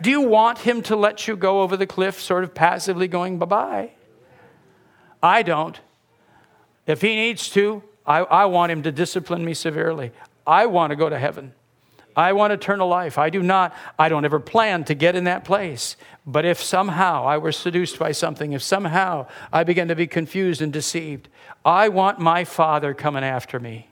Do 0.00 0.10
you 0.10 0.22
want 0.22 0.58
him 0.58 0.82
to 0.82 0.96
let 0.96 1.28
you 1.28 1.36
go 1.36 1.62
over 1.62 1.76
the 1.76 1.86
cliff, 1.86 2.20
sort 2.20 2.44
of 2.44 2.54
passively 2.54 3.08
going 3.08 3.38
bye 3.38 3.46
bye? 3.46 3.90
I 5.22 5.42
don't. 5.42 5.78
If 6.86 7.00
he 7.00 7.14
needs 7.14 7.48
to, 7.50 7.82
I, 8.06 8.18
I 8.20 8.44
want 8.46 8.72
him 8.72 8.82
to 8.82 8.92
discipline 8.92 9.44
me 9.44 9.54
severely. 9.54 10.12
I 10.46 10.66
want 10.66 10.90
to 10.90 10.96
go 10.96 11.08
to 11.08 11.18
heaven. 11.18 11.54
I 12.16 12.32
want 12.32 12.52
eternal 12.52 12.86
life. 12.86 13.18
I 13.18 13.30
do 13.30 13.42
not, 13.42 13.74
I 13.98 14.08
don't 14.08 14.24
ever 14.24 14.38
plan 14.38 14.84
to 14.84 14.94
get 14.94 15.16
in 15.16 15.24
that 15.24 15.44
place. 15.44 15.96
But 16.26 16.44
if 16.44 16.62
somehow 16.62 17.26
I 17.26 17.38
were 17.38 17.52
seduced 17.52 17.98
by 17.98 18.12
something, 18.12 18.52
if 18.52 18.62
somehow 18.62 19.26
I 19.52 19.64
began 19.64 19.88
to 19.88 19.96
be 19.96 20.06
confused 20.06 20.62
and 20.62 20.72
deceived, 20.72 21.28
I 21.64 21.88
want 21.88 22.18
my 22.20 22.44
Father 22.44 22.94
coming 22.94 23.24
after 23.24 23.58
me. 23.58 23.88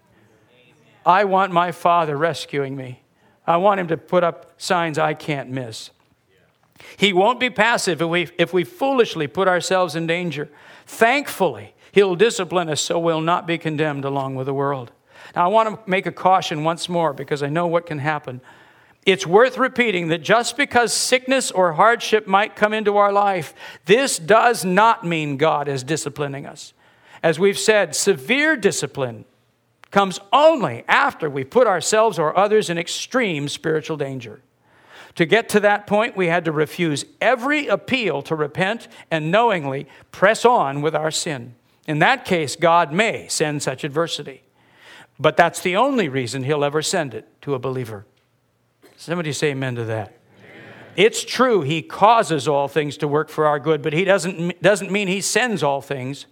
I 1.05 1.25
want 1.25 1.53
my 1.53 1.73
Father 1.73 2.17
rescuing 2.17 2.77
me. 2.77 3.03
I 3.47 3.57
want 3.57 3.81
him 3.81 3.89
to 3.89 3.97
put 3.97 4.23
up 4.23 4.53
signs 4.57 4.99
I 4.99 5.15
can't 5.15 5.51
miss. 5.51 5.91
He 6.97 7.13
won't 7.13 7.41
be 7.41 7.51
passive 7.51 8.01
if 8.01 8.09
we, 8.09 8.29
if 8.39 8.53
we 8.53 8.65
foolishly 8.65 9.27
put 9.27 9.49
ourselves 9.49 9.95
in 9.95 10.07
danger. 10.07 10.49
Thankfully, 10.87 11.75
he'll 11.93 12.17
discipline 12.17 12.69
us 12.69 12.81
so 12.81 12.99
we'll 12.99 13.21
not 13.21 13.47
be 13.47 13.59
condemned 13.59 14.05
along 14.05 14.37
with 14.37 14.47
the 14.47 14.55
world. 14.55 14.93
Now, 15.35 15.45
I 15.45 15.49
want 15.49 15.69
to 15.69 15.91
make 15.91 16.07
a 16.07 16.13
caution 16.13 16.65
once 16.65 16.89
more 16.89 17.13
because 17.13 17.43
I 17.43 17.49
know 17.49 17.67
what 17.67 17.87
can 17.87 17.99
happen. 17.99 18.41
It's 19.05 19.27
worth 19.27 19.59
repeating 19.59 20.09
that 20.09 20.19
just 20.19 20.57
because 20.57 20.93
sickness 20.93 21.51
or 21.51 21.73
hardship 21.73 22.27
might 22.27 22.55
come 22.55 22.73
into 22.73 22.97
our 22.97 23.13
life, 23.13 23.55
this 23.87 24.19
does 24.19 24.65
not 24.65 25.05
mean 25.05 25.37
God 25.37 25.69
is 25.69 25.83
disciplining 25.83 26.47
us. 26.47 26.73
As 27.23 27.39
we've 27.39 27.59
said, 27.59 27.97
severe 27.97 28.57
discipline 28.57 29.25
comes 29.93 30.19
only 30.33 30.83
after 30.89 31.31
we 31.31 31.45
put 31.45 31.69
ourselves 31.69 32.19
or 32.19 32.37
others 32.37 32.69
in 32.69 32.79
extreme 32.79 33.49
spiritual 33.49 33.97
danger. 33.97 34.41
To 35.15 35.27
get 35.27 35.49
to 35.51 35.61
that 35.61 35.87
point, 35.87 36.17
we 36.17 36.27
had 36.27 36.45
to 36.47 36.53
refuse 36.53 37.05
every 37.21 37.69
appeal 37.69 38.23
to 38.23 38.35
repent 38.35 38.89
and 39.11 39.31
knowingly 39.31 39.87
press 40.11 40.45
on 40.45 40.83
with 40.83 40.97
our 40.97 41.11
sin. 41.11 41.55
In 41.87 41.99
that 41.99 42.25
case, 42.25 42.57
God 42.57 42.93
may 42.93 43.29
send 43.29 43.63
such 43.63 43.85
adversity. 43.85 44.43
But 45.21 45.37
that's 45.37 45.61
the 45.61 45.77
only 45.77 46.09
reason 46.09 46.45
he'll 46.45 46.65
ever 46.65 46.83
send 46.83 47.13
it 47.13 47.29
to 47.43 47.55
a 47.55 47.59
believer. 47.59 48.07
Somebody 48.97 49.33
say 49.33 49.51
amen 49.51 49.75
to 49.77 49.85
that. 49.85 50.17
It's 50.97 51.25
true, 51.25 51.63
he 51.63 51.83
causes 51.83 52.47
all 52.49 52.69
things 52.69 52.97
to 52.99 53.09
work 53.09 53.29
for 53.29 53.47
our 53.47 53.59
good, 53.59 53.83
but 53.83 53.93
he 53.93 54.05
doesn't, 54.05 54.61
doesn't 54.63 54.91
mean 54.91 55.09
he 55.09 55.21
sends 55.21 55.63
all 55.63 55.81
things. 55.81 56.27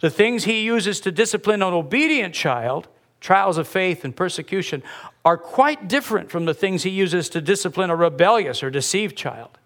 The 0.00 0.10
things 0.10 0.44
he 0.44 0.62
uses 0.62 1.00
to 1.00 1.12
discipline 1.12 1.62
an 1.62 1.72
obedient 1.72 2.34
child, 2.34 2.88
trials 3.20 3.58
of 3.58 3.66
faith 3.66 4.04
and 4.04 4.14
persecution, 4.14 4.82
are 5.24 5.38
quite 5.38 5.88
different 5.88 6.30
from 6.30 6.44
the 6.44 6.54
things 6.54 6.82
he 6.82 6.90
uses 6.90 7.28
to 7.30 7.40
discipline 7.40 7.90
a 7.90 7.96
rebellious 7.96 8.62
or 8.62 8.70
deceived 8.70 9.16
child. 9.16 9.58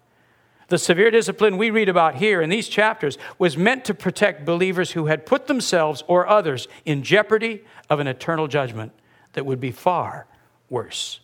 The 0.69 0.77
severe 0.77 1.11
discipline 1.11 1.57
we 1.57 1.69
read 1.69 1.89
about 1.89 2.15
here 2.15 2.41
in 2.41 2.49
these 2.49 2.69
chapters 2.69 3.17
was 3.37 3.57
meant 3.57 3.83
to 3.85 3.93
protect 3.93 4.45
believers 4.45 4.91
who 4.91 5.07
had 5.07 5.25
put 5.25 5.47
themselves 5.47 6.01
or 6.07 6.25
others 6.25 6.69
in 6.85 7.03
jeopardy 7.03 7.65
of 7.89 7.99
an 7.99 8.07
eternal 8.07 8.47
judgment 8.47 8.93
that 9.33 9.45
would 9.45 9.59
be 9.59 9.71
far 9.71 10.27
worse. 10.69 11.19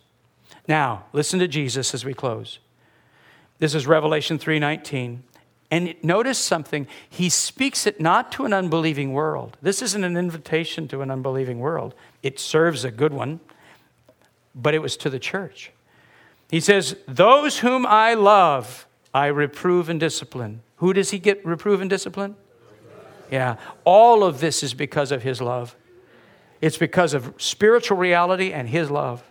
Now, 0.68 1.06
listen 1.14 1.38
to 1.38 1.48
Jesus 1.48 1.94
as 1.94 2.04
we 2.04 2.12
close. 2.12 2.58
This 3.58 3.74
is 3.74 3.86
Revelation 3.86 4.38
3:19. 4.38 5.22
And 5.70 5.94
notice 6.02 6.38
something, 6.38 6.86
he 7.08 7.28
speaks 7.28 7.86
it 7.86 8.00
not 8.00 8.32
to 8.32 8.46
an 8.46 8.52
unbelieving 8.54 9.12
world. 9.12 9.58
This 9.60 9.82
isn't 9.82 10.02
an 10.02 10.16
invitation 10.16 10.88
to 10.88 11.02
an 11.02 11.10
unbelieving 11.10 11.58
world. 11.58 11.94
It 12.22 12.38
serves 12.38 12.84
a 12.84 12.90
good 12.90 13.12
one, 13.12 13.40
but 14.54 14.74
it 14.74 14.80
was 14.80 14.96
to 14.98 15.10
the 15.10 15.18
church. 15.18 15.72
He 16.50 16.60
says, 16.60 16.96
"Those 17.06 17.58
whom 17.58 17.84
I 17.86 18.14
love, 18.14 18.86
I 19.12 19.26
reprove 19.26 19.88
and 19.88 20.00
discipline. 20.00 20.62
Who 20.76 20.92
does 20.92 21.10
he 21.10 21.18
get 21.18 21.44
reprove 21.44 21.80
and 21.80 21.90
discipline? 21.90 22.36
Yeah. 23.30 23.56
All 23.84 24.24
of 24.24 24.40
this 24.40 24.62
is 24.62 24.74
because 24.74 25.12
of 25.12 25.22
his 25.22 25.40
love. 25.40 25.76
It's 26.60 26.78
because 26.78 27.14
of 27.14 27.34
spiritual 27.36 27.98
reality 27.98 28.52
and 28.52 28.68
his 28.68 28.90
love. 28.90 29.22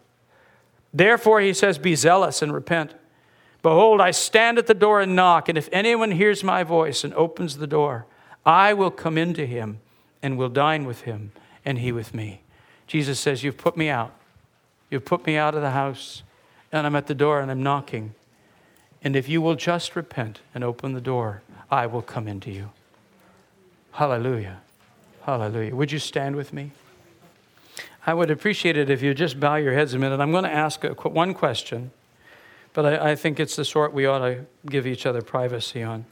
Therefore, 0.93 1.41
he 1.41 1.53
says, 1.53 1.77
Be 1.77 1.95
zealous 1.95 2.41
and 2.41 2.53
repent. 2.53 2.93
Behold, 3.61 4.01
I 4.01 4.11
stand 4.11 4.57
at 4.57 4.67
the 4.67 4.73
door 4.73 5.01
and 5.01 5.15
knock, 5.15 5.49
and 5.49 5.57
if 5.57 5.69
anyone 5.71 6.11
hears 6.11 6.43
my 6.43 6.63
voice 6.63 7.03
and 7.03 7.13
opens 7.15 7.57
the 7.57 7.67
door, 7.67 8.05
I 8.45 8.73
will 8.73 8.91
come 8.91 9.17
into 9.17 9.45
him 9.45 9.79
and 10.21 10.37
will 10.37 10.49
dine 10.49 10.85
with 10.85 11.01
him, 11.01 11.31
and 11.65 11.79
he 11.79 11.91
with 11.91 12.13
me. 12.13 12.41
Jesus 12.85 13.19
says, 13.19 13.43
You've 13.43 13.57
put 13.57 13.75
me 13.75 13.89
out. 13.89 14.13
You've 14.89 15.05
put 15.05 15.25
me 15.25 15.35
out 15.35 15.55
of 15.55 15.61
the 15.61 15.71
house, 15.71 16.23
and 16.71 16.87
I'm 16.87 16.95
at 16.95 17.07
the 17.07 17.15
door 17.15 17.41
and 17.41 17.51
I'm 17.51 17.63
knocking. 17.63 18.13
And 19.03 19.15
if 19.15 19.29
you 19.29 19.41
will 19.41 19.55
just 19.55 19.95
repent 19.95 20.39
and 20.55 20.63
open 20.63 20.93
the 20.93 21.01
door, 21.01 21.41
I 21.69 21.85
will 21.85 22.01
come 22.01 22.27
into 22.27 22.51
you. 22.51 22.71
Hallelujah. 23.91 24.61
Hallelujah. 25.23 25.75
Would 25.75 25.91
you 25.91 25.99
stand 25.99 26.35
with 26.35 26.53
me? 26.53 26.71
I 28.05 28.13
would 28.13 28.31
appreciate 28.31 28.77
it 28.77 28.89
if 28.89 29.01
you 29.01 29.13
just 29.13 29.39
bow 29.39 29.55
your 29.55 29.73
heads 29.73 29.93
a 29.93 29.99
minute. 29.99 30.21
I'm 30.21 30.31
going 30.31 30.45
to 30.45 30.53
ask 30.53 30.83
one 31.03 31.33
question, 31.33 31.91
but 32.77 32.85
I, 32.85 33.13
I 33.13 33.15
think 33.15 33.39
it's 33.39 33.55
the 33.55 33.65
sort 33.65 33.91
we 33.91 34.05
ought 34.05 34.19
to 34.19 34.45
give 34.67 34.85
each 34.85 35.07
other 35.07 35.23
privacy 35.23 35.81
on. 35.81 36.05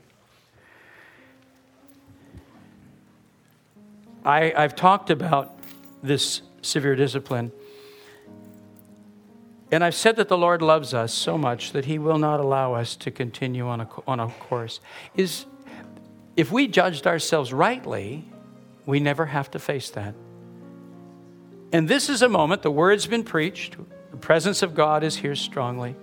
I, 4.26 4.52
I've 4.52 4.76
talked 4.76 5.12
about 5.12 5.60
this 6.02 6.42
severe 6.64 6.96
discipline. 6.96 7.52
And 9.72 9.84
I've 9.84 9.94
said 9.94 10.16
that 10.16 10.28
the 10.28 10.40
Lord 10.40 10.64
loves 10.64 10.92
us 10.96 11.14
so 11.14 11.38
much 11.38 11.72
that 11.74 11.86
He 11.86 12.00
will 12.00 12.18
not 12.18 12.40
allow 12.40 12.74
us 12.74 12.96
to 12.96 13.12
continue 13.12 13.68
on 13.68 13.82
a, 13.82 13.90
on 14.08 14.20
a 14.20 14.30
course. 14.30 14.80
Is 15.14 15.46
if 16.36 16.52
we 16.52 16.68
judged 16.68 17.06
ourselves 17.06 17.54
rightly, 17.54 18.26
we 18.88 19.00
never 19.00 19.28
have 19.28 19.52
to 19.52 19.60
face 19.60 19.92
that. 19.92 20.16
And 21.72 21.88
this 21.88 22.10
is 22.10 22.24
a 22.24 22.30
moment, 22.30 22.64
the 22.64 22.72
word's 22.72 23.06
been 23.06 23.24
preached, 23.24 23.76
the 24.10 24.18
presence 24.18 24.64
of 24.64 24.74
God 24.74 25.04
is 25.04 25.18
here 25.18 25.36
strongly. 25.36 25.96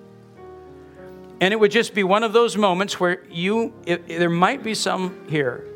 And 1.43 1.53
it 1.53 1.59
would 1.59 1.73
just 1.73 1.93
be 1.93 2.05
one 2.05 2.23
of 2.23 2.33
those 2.33 2.57
moments 2.57 3.01
where 3.01 3.25
you, 3.29 3.75
it, 3.85 4.07
there 4.07 4.31
might 4.31 4.63
be 4.63 4.75
some 4.75 5.27
here 5.29 5.67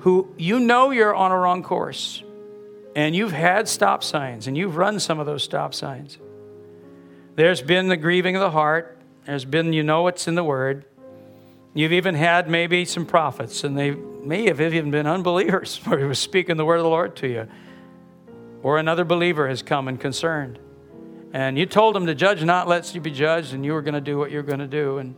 who 0.00 0.34
you 0.36 0.58
know 0.58 0.90
you're 0.90 1.14
on 1.14 1.30
a 1.30 1.38
wrong 1.38 1.62
course 1.62 2.24
and 2.96 3.14
you've 3.14 3.30
had 3.30 3.68
stop 3.68 4.02
signs 4.02 4.48
and 4.48 4.58
you've 4.58 4.76
run 4.76 4.98
some 4.98 5.20
of 5.20 5.26
those 5.26 5.44
stop 5.44 5.74
signs. 5.74 6.18
There's 7.36 7.62
been 7.62 7.86
the 7.86 7.96
grieving 7.96 8.34
of 8.34 8.40
the 8.40 8.50
heart. 8.50 8.98
There's 9.26 9.44
been, 9.44 9.72
you 9.72 9.84
know, 9.84 10.02
what's 10.02 10.26
in 10.26 10.34
the 10.34 10.42
word. 10.42 10.84
You've 11.72 11.92
even 11.92 12.16
had 12.16 12.50
maybe 12.50 12.84
some 12.84 13.06
prophets, 13.06 13.62
and 13.62 13.78
they 13.78 13.92
may 13.92 14.46
have 14.46 14.60
even 14.60 14.90
been 14.90 15.06
unbelievers 15.06 15.76
who 15.84 16.08
was 16.08 16.18
speaking 16.18 16.56
the 16.56 16.64
word 16.64 16.78
of 16.78 16.82
the 16.82 16.88
Lord 16.88 17.14
to 17.14 17.28
you. 17.28 17.46
Or 18.64 18.76
another 18.78 19.04
believer 19.04 19.46
has 19.46 19.62
come 19.62 19.86
and 19.86 20.00
concerned. 20.00 20.58
And 21.32 21.56
you 21.56 21.66
told 21.66 21.94
them 21.94 22.06
to 22.06 22.14
judge 22.14 22.42
not 22.42 22.66
lest 22.66 22.94
you 22.94 23.00
be 23.00 23.10
judged, 23.10 23.54
and 23.54 23.64
you 23.64 23.72
were 23.72 23.82
going 23.82 23.94
to 23.94 24.00
do 24.00 24.18
what 24.18 24.30
you're 24.30 24.42
going 24.42 24.58
to 24.58 24.66
do. 24.66 24.98
And, 24.98 25.14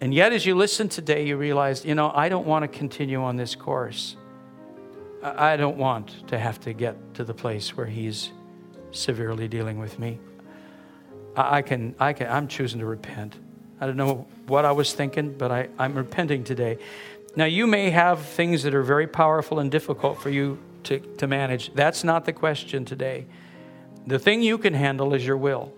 and 0.00 0.14
yet, 0.14 0.32
as 0.32 0.46
you 0.46 0.54
listen 0.54 0.88
today, 0.88 1.26
you 1.26 1.36
realize, 1.36 1.84
you 1.84 1.94
know, 1.94 2.12
I 2.14 2.28
don't 2.28 2.46
want 2.46 2.62
to 2.62 2.68
continue 2.68 3.22
on 3.22 3.36
this 3.36 3.54
course. 3.54 4.16
I 5.22 5.56
don't 5.56 5.78
want 5.78 6.28
to 6.28 6.38
have 6.38 6.60
to 6.60 6.72
get 6.72 7.14
to 7.14 7.24
the 7.24 7.34
place 7.34 7.76
where 7.76 7.86
he's 7.86 8.30
severely 8.92 9.48
dealing 9.48 9.78
with 9.78 9.98
me. 9.98 10.20
I 11.36 11.62
can, 11.62 11.96
I 11.98 12.12
can, 12.12 12.28
I'm 12.28 12.46
choosing 12.46 12.78
to 12.80 12.86
repent. 12.86 13.34
I 13.80 13.86
don't 13.86 13.96
know 13.96 14.26
what 14.46 14.64
I 14.64 14.72
was 14.72 14.92
thinking, 14.92 15.32
but 15.32 15.50
I, 15.50 15.68
I'm 15.78 15.94
repenting 15.94 16.44
today. 16.44 16.78
Now, 17.34 17.46
you 17.46 17.66
may 17.66 17.90
have 17.90 18.20
things 18.20 18.62
that 18.62 18.74
are 18.74 18.82
very 18.82 19.08
powerful 19.08 19.58
and 19.58 19.70
difficult 19.70 20.20
for 20.20 20.30
you 20.30 20.58
to, 20.84 21.00
to 21.00 21.26
manage. 21.26 21.74
That's 21.74 22.04
not 22.04 22.24
the 22.24 22.32
question 22.32 22.84
today. 22.84 23.26
The 24.06 24.18
thing 24.18 24.42
you 24.42 24.58
can 24.58 24.74
handle 24.74 25.14
is 25.14 25.26
your 25.26 25.36
will. 25.36 25.72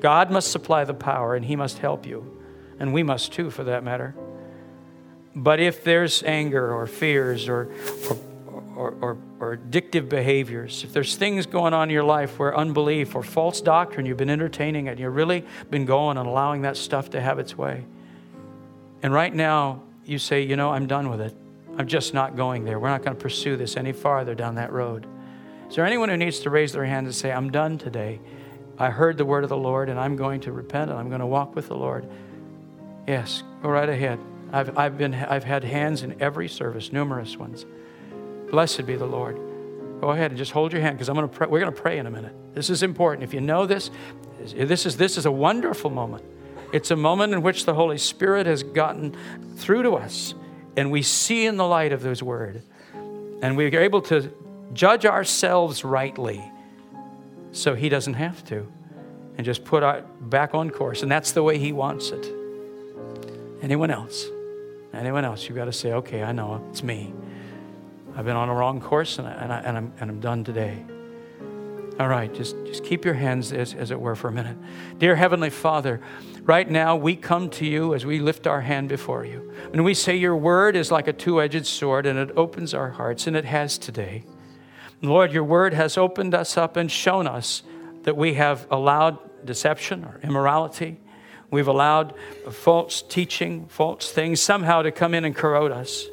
God 0.00 0.30
must 0.30 0.50
supply 0.50 0.84
the 0.84 0.94
power 0.94 1.34
and 1.34 1.44
He 1.44 1.56
must 1.56 1.78
help 1.78 2.06
you. 2.06 2.38
And 2.78 2.92
we 2.92 3.02
must 3.02 3.32
too, 3.32 3.50
for 3.50 3.64
that 3.64 3.84
matter. 3.84 4.14
But 5.34 5.60
if 5.60 5.84
there's 5.84 6.22
anger 6.22 6.72
or 6.72 6.86
fears 6.86 7.48
or, 7.48 7.72
or 8.10 8.16
or, 8.76 8.94
or, 9.00 9.18
or, 9.40 9.56
addictive 9.56 10.08
behaviors, 10.08 10.82
if 10.84 10.92
there's 10.92 11.14
things 11.16 11.46
going 11.46 11.72
on 11.72 11.88
in 11.88 11.92
your 11.92 12.04
life 12.04 12.38
where 12.38 12.56
unbelief 12.56 13.14
or 13.14 13.22
false 13.22 13.60
doctrine, 13.60 14.04
you've 14.04 14.16
been 14.16 14.30
entertaining 14.30 14.88
it, 14.88 14.92
and 14.92 15.00
you've 15.00 15.14
really 15.14 15.44
been 15.70 15.84
going 15.84 16.18
and 16.18 16.26
allowing 16.26 16.62
that 16.62 16.76
stuff 16.76 17.10
to 17.10 17.20
have 17.20 17.38
its 17.38 17.56
way. 17.56 17.84
And 19.02 19.12
right 19.12 19.32
now, 19.32 19.82
you 20.04 20.18
say, 20.18 20.42
you 20.42 20.56
know, 20.56 20.70
I'm 20.70 20.86
done 20.86 21.08
with 21.08 21.20
it. 21.20 21.36
I'm 21.78 21.86
just 21.86 22.14
not 22.14 22.36
going 22.36 22.64
there. 22.64 22.78
We're 22.78 22.88
not 22.88 23.04
going 23.04 23.16
to 23.16 23.22
pursue 23.22 23.56
this 23.56 23.76
any 23.76 23.92
farther 23.92 24.34
down 24.34 24.56
that 24.56 24.72
road. 24.72 25.06
Is 25.68 25.76
there 25.76 25.86
anyone 25.86 26.08
who 26.08 26.16
needs 26.16 26.40
to 26.40 26.50
raise 26.50 26.72
their 26.72 26.84
hand 26.84 27.06
and 27.06 27.14
say, 27.14 27.32
I'm 27.32 27.50
done 27.50 27.78
today? 27.78 28.20
I 28.78 28.90
heard 28.90 29.16
the 29.16 29.24
word 29.24 29.44
of 29.44 29.50
the 29.50 29.56
Lord 29.56 29.88
and 29.88 29.98
I'm 29.98 30.16
going 30.16 30.40
to 30.42 30.52
repent 30.52 30.90
and 30.90 30.98
I'm 30.98 31.08
going 31.08 31.20
to 31.20 31.26
walk 31.26 31.54
with 31.54 31.68
the 31.68 31.76
Lord. 31.76 32.08
Yes, 33.06 33.42
go 33.62 33.68
right 33.68 33.88
ahead. 33.88 34.18
I've, 34.52 34.76
I've, 34.78 34.98
been, 34.98 35.14
I've 35.14 35.44
had 35.44 35.64
hands 35.64 36.02
in 36.02 36.20
every 36.20 36.48
service, 36.48 36.92
numerous 36.92 37.36
ones. 37.36 37.66
Blessed 38.50 38.86
be 38.86 38.96
the 38.96 39.06
Lord. 39.06 39.36
Go 40.00 40.10
ahead 40.10 40.30
and 40.30 40.38
just 40.38 40.52
hold 40.52 40.72
your 40.72 40.82
hand 40.82 40.96
because 40.96 41.08
I'm 41.08 41.14
going 41.14 41.28
to 41.28 41.34
pray. 41.34 41.46
We're 41.46 41.60
going 41.60 41.72
to 41.72 41.80
pray 41.80 41.98
in 41.98 42.06
a 42.06 42.10
minute. 42.10 42.34
This 42.54 42.68
is 42.70 42.82
important. 42.82 43.24
If 43.24 43.32
you 43.32 43.40
know 43.40 43.66
this, 43.66 43.90
This 44.38 44.86
is, 44.86 44.96
this 44.96 45.16
is 45.16 45.26
a 45.26 45.32
wonderful 45.32 45.90
moment. 45.90 46.24
It's 46.72 46.90
a 46.90 46.96
moment 46.96 47.32
in 47.32 47.42
which 47.42 47.64
the 47.64 47.74
Holy 47.74 47.98
Spirit 47.98 48.46
has 48.46 48.62
gotten 48.62 49.16
through 49.56 49.84
to 49.84 49.94
us, 49.94 50.34
and 50.76 50.90
we 50.90 51.02
see 51.02 51.46
in 51.46 51.56
the 51.56 51.66
light 51.66 51.92
of 51.92 52.02
His 52.02 52.22
Word. 52.22 52.62
And 53.40 53.56
we 53.56 53.64
are 53.66 53.80
able 53.80 54.02
to 54.02 54.32
judge 54.72 55.06
ourselves 55.06 55.84
rightly 55.84 56.50
so 57.52 57.74
He 57.74 57.88
doesn't 57.88 58.14
have 58.14 58.44
to, 58.46 58.66
and 59.36 59.44
just 59.44 59.64
put 59.64 59.82
our 59.82 60.02
back 60.20 60.54
on 60.54 60.70
course. 60.70 61.02
And 61.02 61.10
that's 61.10 61.32
the 61.32 61.42
way 61.42 61.58
He 61.58 61.72
wants 61.72 62.10
it. 62.10 62.32
Anyone 63.62 63.90
else? 63.90 64.26
Anyone 64.92 65.24
else? 65.24 65.48
You've 65.48 65.56
got 65.56 65.64
to 65.66 65.72
say, 65.72 65.92
okay, 65.92 66.22
I 66.22 66.32
know, 66.32 66.64
it's 66.70 66.82
me. 66.82 67.12
I've 68.16 68.24
been 68.24 68.36
on 68.36 68.48
a 68.48 68.54
wrong 68.54 68.80
course 68.80 69.18
and, 69.18 69.26
I, 69.26 69.32
and, 69.32 69.52
I, 69.52 69.58
and, 69.60 69.76
I'm, 69.76 69.92
and 70.00 70.10
I'm 70.10 70.20
done 70.20 70.44
today. 70.44 70.84
All 71.98 72.08
right, 72.08 72.32
just, 72.34 72.56
just 72.66 72.84
keep 72.84 73.04
your 73.04 73.14
hands, 73.14 73.52
as, 73.52 73.72
as 73.72 73.92
it 73.92 74.00
were, 74.00 74.16
for 74.16 74.28
a 74.28 74.32
minute. 74.32 74.56
Dear 74.98 75.14
Heavenly 75.14 75.50
Father, 75.50 76.00
right 76.42 76.68
now 76.68 76.96
we 76.96 77.14
come 77.14 77.48
to 77.50 77.64
you 77.64 77.94
as 77.94 78.04
we 78.04 78.18
lift 78.18 78.48
our 78.48 78.60
hand 78.60 78.88
before 78.88 79.24
you. 79.24 79.52
And 79.72 79.84
we 79.84 79.94
say 79.94 80.16
your 80.16 80.36
word 80.36 80.74
is 80.74 80.90
like 80.90 81.06
a 81.06 81.12
two 81.12 81.40
edged 81.40 81.66
sword 81.66 82.06
and 82.06 82.18
it 82.18 82.32
opens 82.36 82.74
our 82.74 82.90
hearts, 82.90 83.28
and 83.28 83.36
it 83.36 83.44
has 83.44 83.78
today. 83.78 84.24
Lord, 85.02 85.32
your 85.32 85.44
word 85.44 85.74
has 85.74 85.98
opened 85.98 86.34
us 86.34 86.56
up 86.56 86.76
and 86.76 86.90
shown 86.90 87.26
us 87.26 87.62
that 88.04 88.16
we 88.16 88.34
have 88.34 88.66
allowed 88.70 89.18
deception 89.44 90.04
or 90.04 90.20
immorality. 90.22 91.00
We've 91.50 91.68
allowed 91.68 92.14
false 92.50 93.02
teaching, 93.02 93.66
false 93.68 94.10
things 94.10 94.40
somehow 94.40 94.82
to 94.82 94.90
come 94.90 95.14
in 95.14 95.24
and 95.24 95.34
corrode 95.34 95.72
us. 95.72 96.06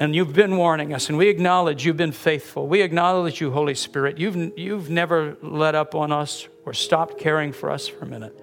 And 0.00 0.14
you've 0.14 0.32
been 0.32 0.56
warning 0.56 0.92
us, 0.92 1.08
and 1.08 1.16
we 1.16 1.28
acknowledge 1.28 1.86
you've 1.86 1.96
been 1.96 2.12
faithful. 2.12 2.66
We 2.66 2.82
acknowledge 2.82 3.40
you, 3.40 3.52
Holy 3.52 3.74
Spirit. 3.74 4.18
You've, 4.18 4.58
you've 4.58 4.90
never 4.90 5.36
let 5.40 5.74
up 5.74 5.94
on 5.94 6.10
us 6.10 6.48
or 6.64 6.72
stopped 6.72 7.18
caring 7.18 7.52
for 7.52 7.70
us 7.70 7.86
for 7.86 8.04
a 8.04 8.08
minute. 8.08 8.38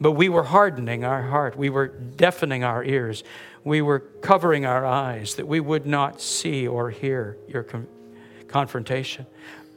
But 0.00 0.12
we 0.12 0.28
were 0.28 0.42
hardening 0.42 1.04
our 1.04 1.22
heart, 1.22 1.56
we 1.56 1.70
were 1.70 1.86
deafening 1.86 2.64
our 2.64 2.82
ears, 2.82 3.22
we 3.62 3.80
were 3.80 4.00
covering 4.00 4.66
our 4.66 4.84
eyes 4.84 5.36
that 5.36 5.46
we 5.46 5.60
would 5.60 5.86
not 5.86 6.20
see 6.20 6.66
or 6.66 6.90
hear 6.90 7.38
your 7.46 7.62
confrontation. 8.52 9.26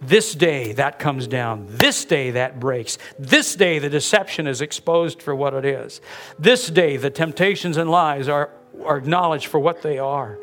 This 0.01 0.36
day 0.36 0.73
that 0.73 0.99
comes 0.99 1.26
down. 1.26 1.67
This 1.69 2.05
day 2.05 2.32
that 2.32 2.59
breaks. 2.59 2.97
This 3.17 3.55
day 3.55 3.80
the 3.80 3.89
deception 3.89 4.45
is 4.45 4.61
exposed 4.61 5.21
for 5.21 5.34
what 5.34 5.53
it 5.53 5.65
is. 5.65 6.01
This 6.38 6.67
day 6.67 6.97
the 6.97 7.09
temptations 7.09 7.78
and 7.78 7.89
lies 7.89 8.28
are, 8.28 8.51
are 8.84 8.97
acknowledged 8.97 9.47
for 9.47 9.59
what 9.59 9.82
they 9.82 9.97
are. 9.97 10.38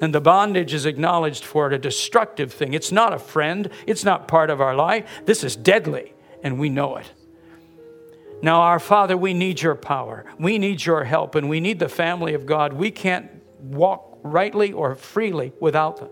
And 0.00 0.14
the 0.14 0.20
bondage 0.20 0.74
is 0.74 0.86
acknowledged 0.86 1.44
for 1.44 1.70
a 1.70 1.78
destructive 1.78 2.52
thing. 2.52 2.74
It's 2.74 2.90
not 2.90 3.12
a 3.12 3.18
friend, 3.18 3.70
it's 3.86 4.04
not 4.04 4.26
part 4.26 4.50
of 4.50 4.60
our 4.60 4.74
life. 4.74 5.04
This 5.24 5.44
is 5.44 5.54
deadly, 5.54 6.14
and 6.42 6.58
we 6.58 6.68
know 6.68 6.96
it. 6.96 7.12
Now, 8.42 8.62
our 8.62 8.80
Father, 8.80 9.16
we 9.16 9.32
need 9.32 9.62
your 9.62 9.76
power. 9.76 10.26
We 10.38 10.58
need 10.58 10.84
your 10.84 11.04
help, 11.04 11.34
and 11.34 11.48
we 11.48 11.60
need 11.60 11.78
the 11.78 11.88
family 11.88 12.34
of 12.34 12.44
God. 12.44 12.72
We 12.72 12.90
can't 12.90 13.30
walk 13.60 14.18
rightly 14.22 14.72
or 14.72 14.94
freely 14.96 15.52
without 15.60 15.98
them. 15.98 16.10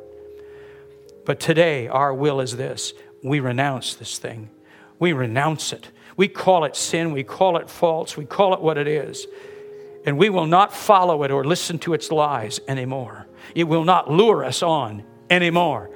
But 1.25 1.41
today, 1.41 1.89
our 1.89 2.13
will 2.13 2.41
is 2.41 2.57
this 2.57 2.95
we 3.23 3.41
renounce 3.41 3.95
this 3.95 4.19
thing. 4.19 4.51
We 4.99 5.13
renounce 5.13 5.73
it. 5.73 5.91
We 6.17 6.29
call 6.29 6.65
it 6.65 6.77
sin. 6.77 7.13
We 7.13 7.25
call 7.25 7.57
it 7.57 7.71
false. 7.71 8.17
We 8.17 8.25
call 8.25 8.55
it 8.55 8.61
what 8.61 8.79
it 8.79 8.87
is. 8.87 9.27
And 10.05 10.19
we 10.19 10.31
will 10.31 10.47
not 10.47 10.75
follow 10.75 11.23
it 11.23 11.31
or 11.31 11.45
listen 11.45 11.79
to 11.81 11.95
its 11.95 12.11
lies 12.11 12.61
anymore. 12.67 13.27
It 13.55 13.65
will 13.65 13.85
not 13.85 14.11
lure 14.11 14.45
us 14.45 14.63
on 14.63 15.05
anymore. 15.31 15.91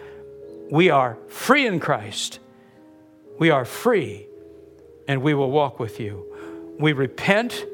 We 0.71 0.91
are 0.91 1.19
free 1.29 1.67
in 1.67 1.81
Christ. 1.81 2.39
We 3.39 3.51
are 3.51 3.65
free, 3.65 4.27
and 5.07 5.23
we 5.23 5.35
will 5.35 5.51
walk 5.51 5.79
with 5.79 6.01
you. 6.01 6.75
We 6.79 6.93
repent. 6.93 7.67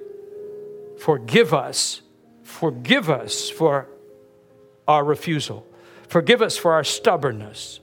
Forgive 0.99 1.55
us. 1.55 2.03
Forgive 2.43 3.09
us 3.11 3.49
for 3.49 3.89
our 4.89 5.05
refusal. 5.05 5.67
Forgive 6.13 6.43
us 6.43 6.59
for 6.59 6.75
our 6.75 6.85
stubbornness. 6.85 7.81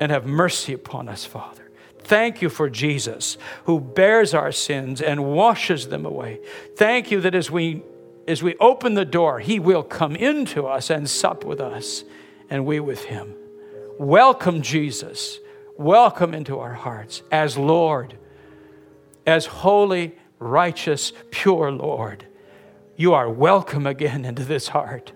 And 0.00 0.12
have 0.12 0.26
mercy 0.26 0.72
upon 0.72 1.08
us, 1.08 1.24
Father. 1.24 1.68
Thank 1.98 2.40
you 2.40 2.48
for 2.48 2.70
Jesus 2.70 3.36
who 3.64 3.80
bears 3.80 4.32
our 4.32 4.52
sins 4.52 5.02
and 5.02 5.24
washes 5.24 5.88
them 5.88 6.06
away. 6.06 6.38
Thank 6.76 7.10
you 7.10 7.20
that 7.22 7.34
as 7.34 7.50
we 7.50 7.82
as 8.28 8.44
we 8.44 8.54
open 8.58 8.94
the 8.94 9.04
door, 9.04 9.40
He 9.40 9.58
will 9.58 9.82
come 9.82 10.14
into 10.14 10.68
us 10.68 10.88
and 10.88 11.10
sup 11.10 11.44
with 11.44 11.60
us, 11.60 12.04
and 12.48 12.64
we 12.64 12.78
with 12.78 13.06
Him. 13.06 13.34
Welcome, 13.98 14.62
Jesus. 14.62 15.40
Welcome 15.76 16.32
into 16.32 16.60
our 16.60 16.74
hearts 16.74 17.24
as 17.32 17.58
Lord, 17.58 18.16
as 19.26 19.46
holy, 19.46 20.16
righteous, 20.38 21.12
pure 21.32 21.72
Lord. 21.72 22.24
You 22.94 23.14
are 23.14 23.28
welcome 23.28 23.84
again 23.84 24.24
into 24.24 24.44
this 24.44 24.68
heart. 24.68 25.10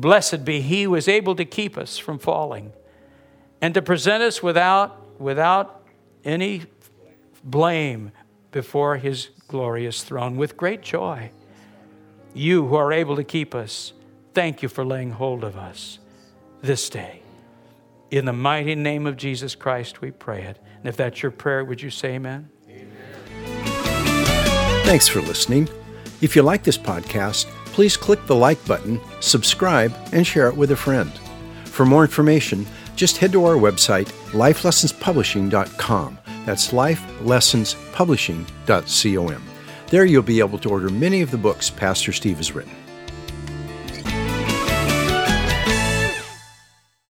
Blessed 0.00 0.44
be 0.44 0.60
He 0.60 0.84
who 0.84 0.94
is 0.94 1.08
able 1.08 1.34
to 1.34 1.44
keep 1.44 1.76
us 1.76 1.98
from 1.98 2.20
falling 2.20 2.72
and 3.60 3.74
to 3.74 3.82
present 3.82 4.22
us 4.22 4.40
without, 4.40 5.20
without 5.20 5.82
any 6.24 6.62
blame 7.42 8.12
before 8.52 8.98
His 8.98 9.30
glorious 9.48 10.04
throne 10.04 10.36
with 10.36 10.56
great 10.56 10.82
joy. 10.82 11.32
You 12.32 12.68
who 12.68 12.76
are 12.76 12.92
able 12.92 13.16
to 13.16 13.24
keep 13.24 13.56
us, 13.56 13.92
thank 14.34 14.62
you 14.62 14.68
for 14.68 14.84
laying 14.84 15.10
hold 15.10 15.42
of 15.42 15.56
us 15.56 15.98
this 16.62 16.88
day. 16.88 17.22
In 18.12 18.24
the 18.24 18.32
mighty 18.32 18.76
name 18.76 19.04
of 19.04 19.16
Jesus 19.16 19.56
Christ, 19.56 20.00
we 20.00 20.12
pray 20.12 20.42
it. 20.42 20.60
And 20.76 20.86
if 20.86 20.96
that's 20.96 21.24
your 21.24 21.32
prayer, 21.32 21.64
would 21.64 21.82
you 21.82 21.90
say 21.90 22.14
amen? 22.14 22.48
amen? 22.68 22.86
Thanks 24.84 25.08
for 25.08 25.20
listening. 25.22 25.68
If 26.20 26.36
you 26.36 26.42
like 26.42 26.62
this 26.62 26.78
podcast, 26.78 27.46
please 27.78 27.96
click 27.96 28.18
the 28.26 28.34
like 28.34 28.58
button, 28.66 29.00
subscribe, 29.20 29.94
and 30.10 30.26
share 30.26 30.48
it 30.48 30.56
with 30.56 30.72
a 30.72 30.76
friend. 30.76 31.12
For 31.64 31.86
more 31.86 32.02
information, 32.02 32.66
just 32.96 33.18
head 33.18 33.30
to 33.30 33.44
our 33.44 33.54
website, 33.54 34.08
lifelessonspublishing.com. 34.32 36.18
That's 36.44 36.72
lifelessonspublishing.com. 36.72 39.42
There 39.90 40.04
you'll 40.04 40.22
be 40.24 40.40
able 40.40 40.58
to 40.58 40.68
order 40.68 40.88
many 40.88 41.22
of 41.22 41.30
the 41.30 41.38
books 41.38 41.70
Pastor 41.70 42.10
Steve 42.10 42.38
has 42.38 42.52
written. 42.52 42.77